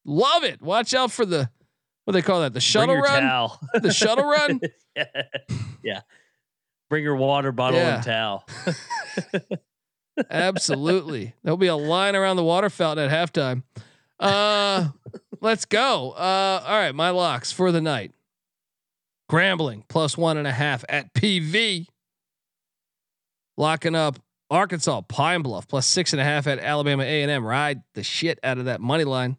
Love 0.05 0.43
it. 0.43 0.61
Watch 0.61 0.93
out 0.93 1.11
for 1.11 1.25
the 1.25 1.49
what 2.09 2.13
do 2.13 2.21
they 2.23 2.25
call 2.25 2.41
that? 2.41 2.55
The 2.55 2.59
shuttle 2.59 2.95
run. 2.97 3.21
towel. 3.21 3.59
The 3.83 3.93
shuttle 3.93 4.25
run. 4.25 4.59
yeah. 5.83 6.01
Bring 6.89 7.03
your 7.03 7.15
water 7.15 7.51
bottle 7.51 7.77
Yeah. 7.79 7.97
and 7.97 8.03
towel. 8.03 8.47
Absolutely. 10.31 11.35
There'll 11.43 11.55
be 11.55 11.67
a 11.67 11.75
line 11.75 12.15
around 12.15 12.37
the 12.37 12.43
water 12.43 12.71
fountain 12.71 13.07
at 13.11 13.11
halftime. 13.11 13.61
Uh 14.19 14.87
let's 15.39 15.65
go. 15.65 16.09
Uh 16.13 16.63
all 16.65 16.79
right, 16.79 16.95
my 16.95 17.11
locks 17.11 17.51
for 17.51 17.71
the 17.71 17.79
night. 17.79 18.11
Grambling 19.29 19.83
plus 19.87 20.17
one 20.17 20.37
and 20.37 20.47
a 20.47 20.51
half 20.51 20.83
at 20.89 21.13
PV. 21.13 21.85
Locking 23.55 23.93
up 23.93 24.17
Arkansas 24.49 25.01
Pine 25.01 25.43
Bluff 25.43 25.67
plus 25.67 25.85
six 25.85 26.11
and 26.11 26.19
a 26.19 26.25
half 26.25 26.47
at 26.47 26.57
Alabama 26.57 27.03
A 27.03 27.21
and 27.21 27.29
M. 27.29 27.45
Ride 27.45 27.83
the 27.93 28.01
shit 28.01 28.39
out 28.41 28.57
of 28.57 28.65
that 28.65 28.81
money 28.81 29.03
line. 29.03 29.37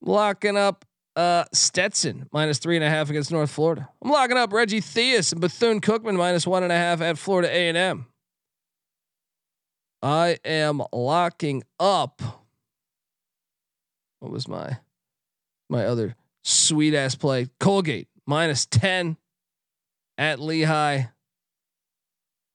Locking 0.00 0.56
up 0.56 0.84
uh 1.16 1.44
Stetson 1.52 2.28
minus 2.32 2.58
three 2.58 2.76
and 2.76 2.84
a 2.84 2.90
half 2.90 3.10
against 3.10 3.32
North 3.32 3.50
Florida. 3.50 3.88
I'm 4.02 4.10
locking 4.10 4.36
up 4.36 4.52
Reggie 4.52 4.80
Theus 4.80 5.32
and 5.32 5.40
Bethune 5.40 5.80
Cookman 5.80 6.16
minus 6.16 6.46
one 6.46 6.62
and 6.62 6.70
a 6.70 6.76
half 6.76 7.00
at 7.00 7.18
Florida 7.18 7.48
A 7.50 7.68
and 7.68 7.76
M. 7.76 8.06
I 10.02 10.38
am 10.44 10.82
locking 10.92 11.64
up. 11.80 12.20
What 14.20 14.30
was 14.30 14.46
my 14.46 14.78
my 15.68 15.86
other 15.86 16.14
sweet 16.44 16.94
ass 16.94 17.14
play? 17.14 17.48
Colgate 17.58 18.08
minus 18.26 18.66
10 18.66 19.16
at 20.18 20.38
Lehigh. 20.40 21.04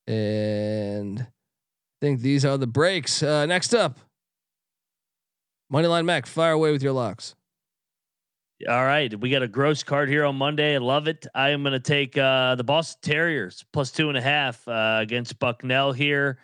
And 0.07 1.19
I 1.21 1.25
think 2.01 2.21
these 2.21 2.43
are 2.45 2.57
the 2.57 2.67
breaks. 2.67 3.23
Uh, 3.23 3.45
next 3.45 3.73
up, 3.73 3.99
Moneyline 5.71 6.05
Mac, 6.05 6.25
fire 6.25 6.51
away 6.51 6.71
with 6.71 6.83
your 6.83 6.93
locks. 6.93 7.35
All 8.67 8.85
right. 8.85 9.17
We 9.19 9.29
got 9.29 9.43
a 9.43 9.47
gross 9.47 9.83
card 9.83 10.09
here 10.09 10.25
on 10.25 10.35
Monday. 10.35 10.75
I 10.75 10.77
love 10.77 11.07
it. 11.07 11.25
I 11.33 11.49
am 11.49 11.63
going 11.63 11.73
to 11.73 11.79
take 11.79 12.17
uh, 12.17 12.55
the 12.55 12.63
Boston 12.63 12.99
Terriers 13.01 13.65
plus 13.71 13.91
two 13.91 14.09
and 14.09 14.17
a 14.17 14.21
half 14.21 14.67
uh, 14.67 14.99
against 15.01 15.39
Bucknell 15.39 15.93
here. 15.93 16.37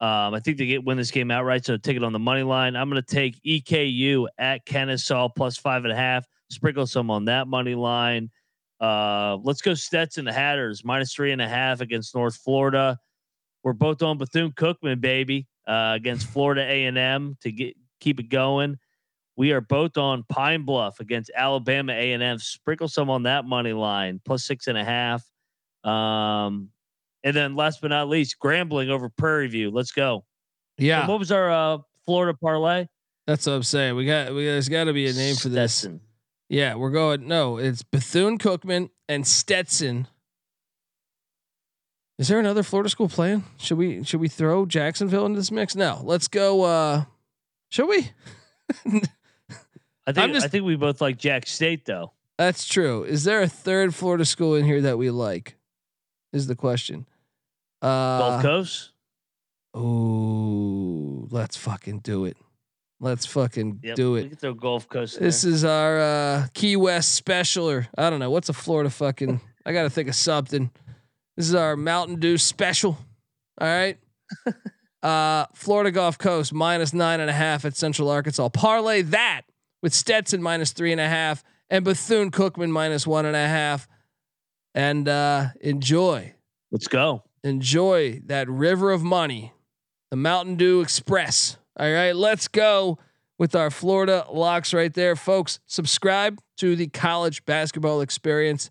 Um, 0.00 0.34
I 0.34 0.40
think 0.40 0.58
they 0.58 0.66
get 0.66 0.84
win 0.84 0.96
this 0.96 1.10
game 1.10 1.30
outright, 1.30 1.64
so 1.64 1.76
take 1.76 1.96
it 1.96 2.04
on 2.04 2.12
the 2.12 2.18
money 2.18 2.42
line. 2.42 2.76
I'm 2.76 2.90
going 2.90 3.02
to 3.02 3.14
take 3.14 3.40
EKU 3.42 4.26
at 4.38 4.66
Kennesaw 4.66 5.28
plus 5.28 5.56
five 5.56 5.84
and 5.84 5.92
a 5.92 5.96
half. 5.96 6.26
Sprinkle 6.50 6.86
some 6.86 7.10
on 7.10 7.24
that 7.26 7.48
money 7.48 7.74
line. 7.74 8.30
Uh, 8.80 9.38
let's 9.42 9.62
go 9.62 9.72
Stetson 9.72 10.24
the 10.24 10.32
Hatters 10.32 10.84
minus 10.84 11.14
three 11.14 11.32
and 11.32 11.40
a 11.40 11.48
half 11.48 11.80
against 11.80 12.14
North 12.14 12.36
Florida. 12.36 12.98
We're 13.62 13.72
both 13.72 14.02
on 14.02 14.18
Bethune 14.18 14.52
Cookman, 14.52 15.00
baby, 15.00 15.46
uh, 15.66 15.92
against 15.94 16.26
Florida 16.26 16.62
A 16.62 16.84
and 16.84 16.98
M 16.98 17.38
to 17.40 17.50
get 17.52 17.76
keep 18.00 18.20
it 18.20 18.28
going. 18.28 18.78
We 19.36 19.52
are 19.52 19.60
both 19.60 19.96
on 19.96 20.24
Pine 20.28 20.62
Bluff 20.62 21.00
against 21.00 21.30
Alabama 21.34 21.92
A 21.92 22.12
and 22.12 22.22
M. 22.22 22.38
Sprinkle 22.38 22.88
some 22.88 23.10
on 23.10 23.24
that 23.24 23.44
money 23.44 23.72
line 23.72 24.20
plus 24.24 24.44
six 24.44 24.68
and 24.68 24.78
a 24.78 24.84
half. 24.84 25.24
Um, 25.82 26.70
and 27.24 27.34
then 27.34 27.56
last 27.56 27.80
but 27.80 27.88
not 27.88 28.08
least, 28.08 28.36
Grambling 28.42 28.90
over 28.90 29.08
Prairie 29.08 29.48
View. 29.48 29.70
Let's 29.70 29.90
go. 29.92 30.24
Yeah, 30.78 31.00
And 31.00 31.08
what 31.08 31.18
was 31.18 31.32
our 31.32 31.50
uh, 31.50 31.78
Florida 32.04 32.36
parlay? 32.40 32.86
that's 33.26 33.46
what 33.46 33.54
I'm 33.54 33.62
saying. 33.62 33.96
We 33.96 34.04
got 34.06 34.34
we 34.34 34.44
there's 34.44 34.68
got 34.68 34.84
to 34.84 34.92
be 34.92 35.08
a 35.08 35.12
name 35.12 35.36
for 35.36 35.48
this. 35.48 35.74
Stetson. 35.74 36.00
Yeah, 36.48 36.74
we're 36.74 36.90
going. 36.90 37.26
No, 37.26 37.56
it's 37.58 37.82
Bethune 37.82 38.38
Cookman 38.38 38.90
and 39.08 39.26
Stetson. 39.26 40.06
Is 42.18 42.28
there 42.28 42.38
another 42.38 42.62
Florida 42.62 42.88
school 42.90 43.08
playing? 43.08 43.44
Should 43.58 43.78
we 43.78 44.04
should 44.04 44.20
we 44.20 44.28
throw 44.28 44.66
Jacksonville 44.66 45.26
into 45.26 45.38
this 45.38 45.50
mix? 45.50 45.74
No, 45.74 46.00
let's 46.04 46.28
go. 46.28 46.62
uh 46.62 47.04
Should 47.70 47.88
we? 47.88 48.10
I 50.06 50.12
think 50.12 50.32
just- 50.34 50.46
I 50.46 50.48
think 50.48 50.64
we 50.64 50.76
both 50.76 51.00
like 51.00 51.18
Jack 51.18 51.46
State 51.46 51.84
though. 51.84 52.12
That's 52.38 52.66
true. 52.66 53.04
Is 53.04 53.24
there 53.24 53.42
a 53.42 53.48
third 53.48 53.94
Florida 53.94 54.24
school 54.24 54.54
in 54.56 54.64
here 54.64 54.80
that 54.82 54.98
we 54.98 55.10
like? 55.10 55.56
Is 56.32 56.46
the 56.48 56.56
question. 56.56 57.06
Uh, 57.80 58.18
Gulf 58.18 58.42
Coast. 58.42 58.90
Ooh, 59.76 61.28
let's 61.30 61.56
fucking 61.56 62.00
do 62.00 62.24
it. 62.24 62.36
Let's 63.00 63.26
fucking 63.26 63.80
Yep, 63.82 63.96
do 63.96 64.12
We 64.12 64.20
it. 64.20 64.28
can 64.30 64.36
throw 64.38 64.54
Gulf 64.54 64.88
Coast. 64.88 65.18
This 65.20 65.42
there. 65.42 65.52
is 65.52 65.64
our 65.64 66.00
uh, 66.00 66.46
Key 66.54 66.76
West 66.76 67.14
special, 67.14 67.68
or 67.68 67.88
I 67.98 68.08
don't 68.10 68.20
know 68.20 68.30
what's 68.30 68.48
a 68.48 68.52
Florida 68.52 68.88
fucking. 68.90 69.40
I 69.66 69.72
got 69.72 69.82
to 69.82 69.90
think 69.90 70.08
of 70.08 70.14
something. 70.14 70.70
This 71.36 71.48
is 71.48 71.54
our 71.54 71.76
Mountain 71.76 72.20
Dew 72.20 72.38
special. 72.38 72.96
All 73.60 73.66
right. 73.68 73.98
uh, 75.02 75.46
Florida 75.54 75.90
Gulf 75.90 76.18
Coast 76.18 76.52
minus 76.52 76.92
nine 76.94 77.20
and 77.20 77.28
a 77.28 77.34
half 77.34 77.64
at 77.64 77.76
Central 77.76 78.08
Arkansas. 78.08 78.48
Parlay 78.50 79.02
that 79.02 79.42
with 79.84 79.92
Stetson 79.92 80.42
minus 80.42 80.72
three 80.72 80.92
and 80.92 81.00
a 81.00 81.06
half 81.06 81.44
and 81.68 81.84
Bethune 81.84 82.30
Cookman 82.30 82.70
minus 82.70 83.06
one 83.06 83.26
and 83.26 83.36
a 83.36 83.46
half. 83.46 83.86
And 84.74 85.06
uh, 85.06 85.48
enjoy, 85.60 86.32
Let's 86.72 86.88
go. 86.88 87.22
enjoy 87.44 88.22
that 88.24 88.48
river 88.48 88.92
of 88.92 89.02
money, 89.02 89.52
the 90.10 90.16
Mountain 90.16 90.56
Dew 90.56 90.80
Express. 90.80 91.58
All 91.78 91.92
right, 91.92 92.16
let's 92.16 92.48
go 92.48 92.98
with 93.38 93.54
our 93.54 93.70
Florida 93.70 94.24
locks 94.32 94.72
right 94.72 94.92
there, 94.94 95.16
folks. 95.16 95.60
Subscribe 95.66 96.40
to 96.56 96.76
the 96.76 96.86
college 96.86 97.44
basketball 97.44 98.00
experience 98.00 98.70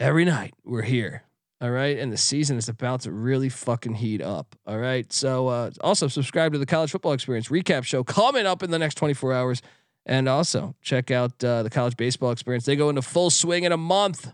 every 0.00 0.24
night. 0.24 0.54
We're 0.64 0.82
here. 0.82 1.22
All 1.62 1.70
right. 1.70 1.98
And 1.98 2.10
the 2.10 2.16
season 2.16 2.56
is 2.56 2.68
about 2.68 3.02
to 3.02 3.12
really 3.12 3.50
fucking 3.50 3.94
heat 3.94 4.22
up. 4.22 4.56
All 4.66 4.78
right. 4.78 5.12
So 5.12 5.48
uh, 5.48 5.70
also 5.82 6.08
subscribe 6.08 6.52
to 6.54 6.58
the 6.58 6.64
college 6.66 6.90
football 6.90 7.12
experience 7.12 7.48
recap 7.48 7.84
show 7.84 8.02
coming 8.02 8.46
up 8.46 8.62
in 8.62 8.70
the 8.70 8.78
next 8.78 8.94
24 8.96 9.34
hours. 9.34 9.62
And 10.06 10.28
also 10.28 10.74
check 10.80 11.10
out 11.10 11.42
uh, 11.44 11.62
the 11.62 11.70
college 11.70 11.96
baseball 11.96 12.30
experience. 12.30 12.64
They 12.64 12.76
go 12.76 12.88
into 12.88 13.02
full 13.02 13.30
swing 13.30 13.64
in 13.64 13.72
a 13.72 13.76
month. 13.76 14.32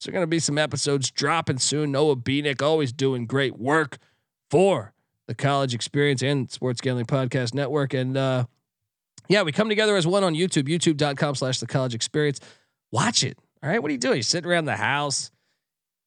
So 0.00 0.12
going 0.12 0.22
to 0.22 0.26
be 0.26 0.40
some 0.40 0.58
episodes 0.58 1.10
dropping 1.10 1.58
soon. 1.58 1.92
Noah 1.92 2.16
Beanick 2.16 2.60
always 2.60 2.92
doing 2.92 3.26
great 3.26 3.58
work 3.58 3.98
for 4.50 4.92
the 5.26 5.34
college 5.34 5.74
experience 5.74 6.22
and 6.22 6.50
sports 6.50 6.80
gambling 6.80 7.06
podcast 7.06 7.54
network. 7.54 7.94
And 7.94 8.16
uh, 8.16 8.44
yeah, 9.28 9.42
we 9.42 9.52
come 9.52 9.68
together 9.68 9.96
as 9.96 10.06
one 10.06 10.22
on 10.22 10.34
YouTube, 10.34 10.68
youtube.com 10.68 11.34
slash 11.34 11.60
the 11.60 11.66
college 11.66 11.94
experience. 11.94 12.40
Watch 12.92 13.24
it. 13.24 13.38
All 13.62 13.70
right. 13.70 13.80
What 13.80 13.88
are 13.88 13.92
you 13.92 13.98
doing? 13.98 14.18
You 14.18 14.22
sitting 14.22 14.50
around 14.50 14.66
the 14.66 14.76
house. 14.76 15.30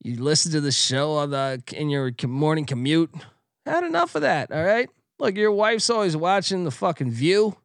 You 0.01 0.21
listen 0.21 0.51
to 0.53 0.61
the 0.61 0.71
show 0.71 1.13
on 1.13 1.31
the 1.31 1.61
in 1.73 1.89
your 1.89 2.11
morning 2.25 2.65
commute. 2.65 3.13
Had 3.65 3.83
enough 3.83 4.15
of 4.15 4.21
that. 4.21 4.51
All 4.51 4.63
right. 4.63 4.89
Look, 5.19 5.35
your 5.35 5.51
wife's 5.51 5.89
always 5.89 6.15
watching 6.15 6.63
the 6.63 6.71
fucking 6.71 7.11
view. 7.11 7.57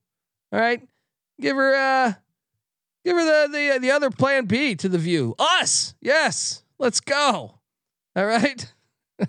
All 0.53 0.61
right. 0.61 0.83
Give 1.41 1.57
her 1.57 1.75
uh 1.75 2.13
give 3.05 3.17
her 3.17 3.25
the 3.25 3.53
the 3.53 3.79
the 3.81 3.91
other 3.91 4.11
plan 4.11 4.47
B 4.47 4.75
to 4.77 4.89
the 4.89 4.99
view. 4.99 5.35
Us. 5.39 5.95
Yes. 6.01 6.63
Let's 6.79 7.01
go. 7.01 7.59
All 8.17 8.27
right. 8.27 8.73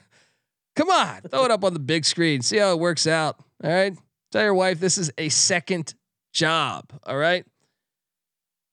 Come 0.75 0.89
on. 0.89 1.21
Throw 1.21 1.45
it 1.45 1.51
up 1.51 1.63
on 1.63 1.73
the 1.73 1.79
big 1.79 2.05
screen. 2.05 2.41
See 2.41 2.57
how 2.57 2.71
it 2.71 2.79
works 2.79 3.07
out. 3.07 3.37
All 3.63 3.71
right. 3.71 3.97
Tell 4.31 4.43
your 4.43 4.53
wife 4.53 4.79
this 4.79 4.97
is 4.97 5.11
a 5.17 5.29
second 5.29 5.93
job. 6.33 6.91
All 7.05 7.17
right. 7.17 7.45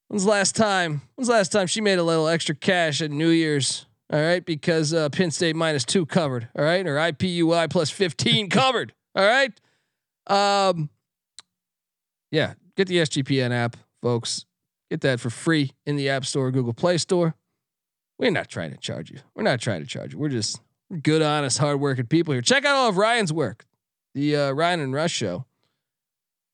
When's 0.09 0.25
last 0.25 0.55
time? 0.55 1.01
When's 1.15 1.29
last 1.29 1.51
time 1.51 1.65
she 1.65 1.81
made 1.81 1.97
a 1.97 2.03
little 2.03 2.27
extra 2.27 2.53
cash 2.53 3.01
at 3.01 3.09
New 3.09 3.29
Year's? 3.29 3.87
All 4.11 4.19
right, 4.19 4.45
because 4.45 4.93
uh, 4.93 5.09
Penn 5.09 5.31
State 5.31 5.55
minus 5.55 5.85
two 5.85 6.05
covered. 6.05 6.47
All 6.55 6.63
right, 6.63 6.85
or 6.85 6.97
IPUI 6.97 7.67
plus 7.71 7.89
fifteen 7.89 8.47
covered. 8.51 8.93
All 9.15 9.25
right. 9.25 9.51
Um. 10.27 10.89
Yeah, 12.29 12.53
get 12.75 12.87
the 12.87 12.97
SGPN 12.97 13.51
app, 13.51 13.77
folks. 14.01 14.45
Get 14.89 15.01
that 15.01 15.19
for 15.19 15.29
free 15.29 15.71
in 15.85 15.95
the 15.95 16.09
App 16.09 16.25
Store, 16.25 16.51
Google 16.51 16.73
Play 16.73 16.97
Store. 16.97 17.35
We're 18.19 18.31
not 18.31 18.49
trying 18.49 18.71
to 18.71 18.77
charge 18.77 19.09
you. 19.09 19.19
We're 19.35 19.43
not 19.43 19.59
trying 19.59 19.81
to 19.81 19.87
charge 19.87 20.13
you. 20.13 20.19
We're 20.19 20.29
just 20.29 20.61
good, 21.01 21.21
honest, 21.21 21.57
hardworking 21.57 22.05
people 22.05 22.33
here. 22.33 22.41
Check 22.41 22.65
out 22.65 22.75
all 22.75 22.89
of 22.89 22.97
Ryan's 22.97 23.33
work, 23.33 23.65
the 24.13 24.35
uh, 24.35 24.51
Ryan 24.51 24.81
and 24.81 24.93
Rush 24.93 25.11
show. 25.11 25.45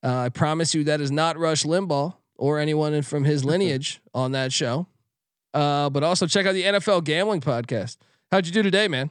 Uh, 0.03 0.19
I 0.19 0.29
promise 0.29 0.73
you 0.73 0.85
that 0.85 1.01
is 1.01 1.11
not 1.11 1.37
Rush 1.37 1.63
Limbaugh 1.63 2.15
or 2.37 2.59
anyone 2.59 3.01
from 3.01 3.25
his 3.25 3.43
lineage 3.45 4.01
on 4.13 4.31
that 4.31 4.53
show. 4.53 4.87
Uh, 5.53 5.89
but 5.89 6.03
also 6.03 6.27
check 6.27 6.45
out 6.45 6.53
the 6.53 6.63
NFL 6.63 7.03
gambling 7.03 7.41
podcast. 7.41 7.97
How'd 8.31 8.45
you 8.45 8.51
do 8.53 8.63
today, 8.63 8.87
man? 8.87 9.09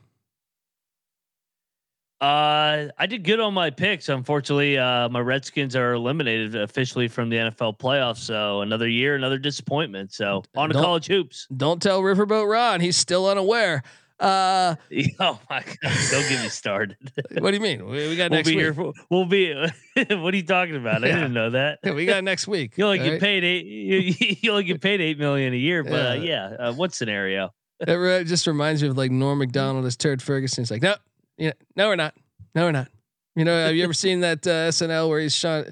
Uh, 2.21 2.89
I 2.99 3.07
did 3.07 3.23
good 3.23 3.39
on 3.39 3.55
my 3.55 3.71
picks. 3.71 4.09
Unfortunately, 4.09 4.77
uh, 4.77 5.09
my 5.09 5.21
Redskins 5.21 5.77
are 5.77 5.93
eliminated 5.93 6.57
officially 6.57 7.07
from 7.07 7.29
the 7.29 7.37
NFL 7.37 7.79
playoffs. 7.79 8.19
So 8.19 8.61
another 8.63 8.89
year, 8.89 9.15
another 9.15 9.39
disappointment. 9.39 10.13
So 10.13 10.43
on 10.57 10.71
to 10.71 10.75
college 10.75 11.07
hoops. 11.07 11.47
Don't 11.57 11.81
tell 11.81 12.03
Riverboat 12.03 12.51
Ron. 12.51 12.81
He's 12.81 12.97
still 12.97 13.29
unaware. 13.29 13.85
Uh, 14.19 14.75
Oh 15.21 15.39
my 15.49 15.61
god! 15.61 15.93
Don't 16.11 16.29
get 16.29 16.43
me 16.43 16.49
started. 16.49 16.97
what 17.39 17.53
do 17.53 17.57
you 17.57 17.63
mean? 17.63 17.87
We, 17.87 18.09
we 18.09 18.17
got 18.17 18.33
we'll 18.33 18.39
next 18.39 18.49
be 18.49 18.57
week. 18.57 18.65
here. 18.65 18.75
For, 18.75 18.93
we'll 19.11 19.25
be. 19.27 19.55
what 20.09 20.35
are 20.35 20.37
you 20.37 20.43
talking 20.43 20.75
about? 20.75 21.05
I 21.05 21.09
didn't 21.09 21.33
know 21.35 21.51
that. 21.51 21.79
Yeah, 21.85 21.93
we 21.93 22.05
got 22.05 22.25
next 22.25 22.49
week. 22.49 22.77
You 22.77 22.87
only 22.87 22.99
get 22.99 23.11
right? 23.13 23.21
paid 23.21 23.45
eight. 23.45 23.65
You, 23.67 24.15
you 24.41 24.51
only 24.51 24.65
get 24.65 24.81
paid 24.81 25.01
eight 25.01 25.19
million 25.21 25.53
a 25.53 25.57
year. 25.57 25.85
But 25.85 25.93
uh, 25.93 26.13
Yeah. 26.15 26.51
yeah, 26.51 26.57
uh, 26.67 26.73
what 26.73 26.95
scenario? 26.95 27.51
It 27.81 28.25
just 28.25 28.49
reminds 28.49 28.83
me 28.83 28.89
of 28.89 28.97
like 28.99 29.13
Norm 29.13 29.39
Macdonald 29.39 29.87
as 29.87 29.97
Turd 29.97 30.21
Ferguson. 30.21 30.63
He's 30.63 30.71
like, 30.73 30.83
no, 30.83 30.97
yeah, 31.39 31.53
no, 31.77 31.89
we're 31.89 31.97
not. 31.97 32.15
No, 32.55 32.65
we're 32.65 32.73
not. 32.73 32.89
You 33.37 33.45
know, 33.45 33.57
have 33.67 33.75
you 33.77 33.85
ever 33.85 33.93
seen 33.95 34.21
that 34.21 34.47
uh, 34.47 34.69
SNL 34.69 35.09
where 35.09 35.21
he's 35.21 35.35
Sean, 35.35 35.67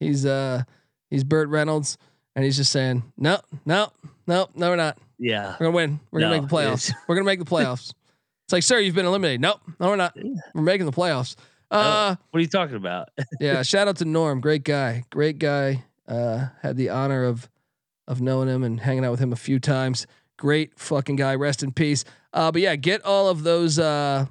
he's 0.00 0.24
uh, 0.26 0.62
he's 1.10 1.22
Burt 1.24 1.48
Reynolds, 1.48 1.98
and 2.34 2.44
he's 2.44 2.56
just 2.56 2.72
saying, 2.72 3.02
no, 3.16 3.38
no, 3.64 3.92
no, 4.26 4.48
no, 4.54 4.70
we're 4.70 4.76
not. 4.76 4.98
Yeah. 5.18 5.52
We're 5.60 5.66
gonna 5.66 5.76
win. 5.76 6.00
We're 6.10 6.20
gonna 6.20 6.40
make 6.40 6.48
the 6.48 6.54
playoffs. 6.56 6.92
We're 7.06 7.14
gonna 7.16 7.26
make 7.26 7.38
the 7.38 7.44
playoffs. 7.56 7.92
it's 8.46 8.52
like, 8.52 8.62
sir, 8.62 8.78
you've 8.78 8.94
been 8.94 9.06
eliminated. 9.06 9.40
Nope, 9.40 9.60
no, 9.78 9.88
we're 9.88 9.96
not. 9.96 10.16
We're 10.54 10.62
making 10.62 10.86
the 10.86 10.92
playoffs. 10.92 11.36
Uh, 11.70 12.16
What 12.30 12.38
are 12.38 12.42
you 12.42 12.48
talking 12.48 12.74
about? 12.76 13.10
yeah. 13.40 13.62
Shout 13.62 13.86
out 13.86 13.96
to 13.98 14.04
Norm, 14.04 14.40
great 14.40 14.64
guy, 14.64 15.04
great 15.10 15.38
guy. 15.38 15.84
Uh, 16.08 16.46
had 16.62 16.76
the 16.76 16.88
honor 16.88 17.24
of 17.24 17.48
of 18.08 18.20
knowing 18.20 18.48
him 18.48 18.64
and 18.64 18.80
hanging 18.80 19.04
out 19.04 19.12
with 19.12 19.20
him 19.20 19.32
a 19.32 19.36
few 19.36 19.60
times. 19.60 20.06
Great 20.36 20.76
fucking 20.78 21.16
guy. 21.16 21.34
Rest 21.36 21.62
in 21.62 21.70
peace. 21.70 22.04
Uh, 22.32 22.50
but 22.50 22.62
yeah, 22.62 22.74
get 22.76 23.04
all 23.04 23.28
of 23.28 23.42
those. 23.44 23.78
Uh, 23.78 24.26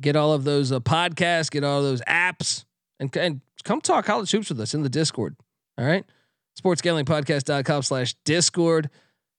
get 0.00 0.16
all 0.16 0.32
of 0.32 0.44
those 0.44 0.72
uh, 0.72 0.80
podcasts. 0.80 1.50
Get 1.50 1.64
all 1.64 1.82
those 1.82 2.02
apps, 2.02 2.64
and 3.00 3.14
and 3.16 3.40
come 3.64 3.80
talk 3.80 4.04
college 4.04 4.30
hoops 4.30 4.48
with 4.48 4.60
us 4.60 4.74
in 4.74 4.82
the 4.82 4.88
Discord. 4.88 5.36
All 5.78 5.84
right, 5.84 6.04
sportsgamblingpodcast.com 6.60 7.82
slash 7.82 8.14
Discord, 8.24 8.90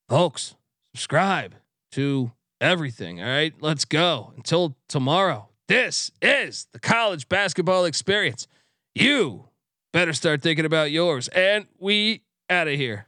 folks. 0.10 0.56
Subscribe 0.94 1.56
to 1.92 2.32
everything. 2.62 3.22
All 3.22 3.28
right, 3.28 3.54
let's 3.60 3.86
go. 3.86 4.34
Until 4.36 4.76
tomorrow. 4.88 5.50
This 5.68 6.12
is 6.22 6.68
the 6.74 6.80
college 6.80 7.28
basketball 7.28 7.86
experience. 7.86 8.48
You 8.94 9.50
better 9.94 10.14
start 10.14 10.44
thinking 10.44 10.66
about 10.66 10.92
yours. 10.92 11.28
And 11.30 11.66
we 11.80 12.22
out 12.50 12.68
of 12.68 12.76
here. 12.76 13.08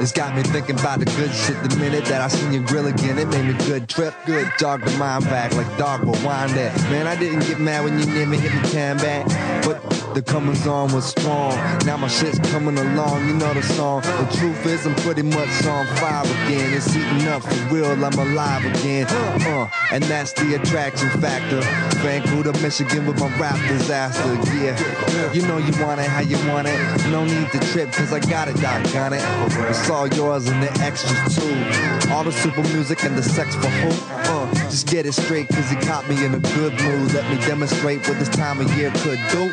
It's 0.00 0.12
got 0.12 0.34
me 0.34 0.42
thinking 0.42 0.78
about 0.78 0.98
the 0.98 1.04
good 1.04 1.30
shit 1.32 1.62
the 1.62 1.76
minute 1.76 2.04
that 2.06 2.20
I 2.20 2.28
seen 2.28 2.52
your 2.52 2.64
grill 2.64 2.86
again. 2.86 3.18
It 3.18 3.28
made 3.28 3.44
me 3.44 3.54
good 3.66 3.88
trip, 3.88 4.14
good 4.26 4.50
dog 4.58 4.82
the 4.84 4.90
mind 4.98 5.24
back 5.24 5.54
like 5.54 5.68
dog 5.76 6.04
wind 6.04 6.52
that. 6.52 6.74
Man, 6.90 7.06
I 7.06 7.16
didn't 7.16 7.40
get 7.40 7.60
mad 7.60 7.84
when 7.84 7.98
you 7.98 8.06
near 8.06 8.26
me 8.26 8.38
hit 8.38 8.54
me 8.54 8.70
can 8.70 8.96
back, 8.96 9.26
but 9.64 9.80
the 10.14 10.22
comings 10.22 10.66
on 10.66 10.92
was 10.92 11.04
strong. 11.06 11.52
Now 11.86 11.96
my 11.96 12.08
shit's 12.08 12.38
coming 12.50 12.76
along, 12.78 13.28
you 13.28 13.34
know 13.34 13.54
the 13.54 13.62
song. 13.62 14.02
The 14.02 14.36
truth 14.38 14.66
is, 14.66 14.86
I'm 14.86 14.94
pretty 14.96 15.22
much 15.22 15.66
on 15.66 15.86
fire 15.96 16.24
again. 16.24 16.72
It's 16.72 16.92
heating 16.92 17.28
up 17.28 17.42
for 17.42 17.74
real, 17.74 17.92
I'm 17.92 18.18
alive 18.18 18.64
again. 18.64 19.06
Uh, 19.08 19.70
and 19.92 20.02
that's 20.04 20.32
the 20.32 20.54
attraction 20.54 21.08
factor. 21.20 21.60
Vancouver, 22.00 22.52
Michigan 22.60 23.06
with 23.06 23.20
my 23.20 23.28
rap 23.38 23.56
disaster. 23.68 24.34
Yeah, 24.56 25.32
you 25.32 25.42
know 25.42 25.58
you 25.58 25.72
want 25.84 26.00
it 26.00 26.06
how 26.06 26.20
you 26.20 26.36
want 26.48 26.66
it. 26.66 26.78
No 27.10 27.24
need 27.24 27.50
to 27.52 27.60
trip, 27.70 27.92
cause 27.92 28.12
I 28.12 28.20
got 28.20 28.48
it, 28.48 28.56
doggone 28.56 29.12
it. 29.12 29.22
It's 29.68 29.86
all 29.90 30.06
yours 30.08 30.48
and 30.48 30.62
the 30.62 30.70
extras 30.80 31.36
too. 31.36 32.10
All 32.10 32.24
the 32.24 32.32
super 32.32 32.62
music 32.74 33.04
and 33.04 33.16
the 33.16 33.22
sex 33.22 33.54
for 33.56 33.68
who? 33.68 33.88
Uh, 34.10 34.54
just 34.70 34.86
get 34.86 35.06
it 35.06 35.12
straight, 35.12 35.48
cause 35.48 35.70
it 35.72 35.80
caught 35.82 36.08
me 36.08 36.24
in 36.24 36.34
a 36.34 36.38
good 36.38 36.72
mood. 36.80 37.12
Let 37.12 37.28
me 37.30 37.40
demonstrate 37.46 38.06
what 38.08 38.18
this 38.18 38.28
time 38.28 38.60
of 38.60 38.70
year 38.76 38.90
could 38.96 39.18
do. 39.30 39.52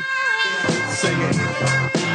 Sing 0.90 1.18
it. 1.20 2.07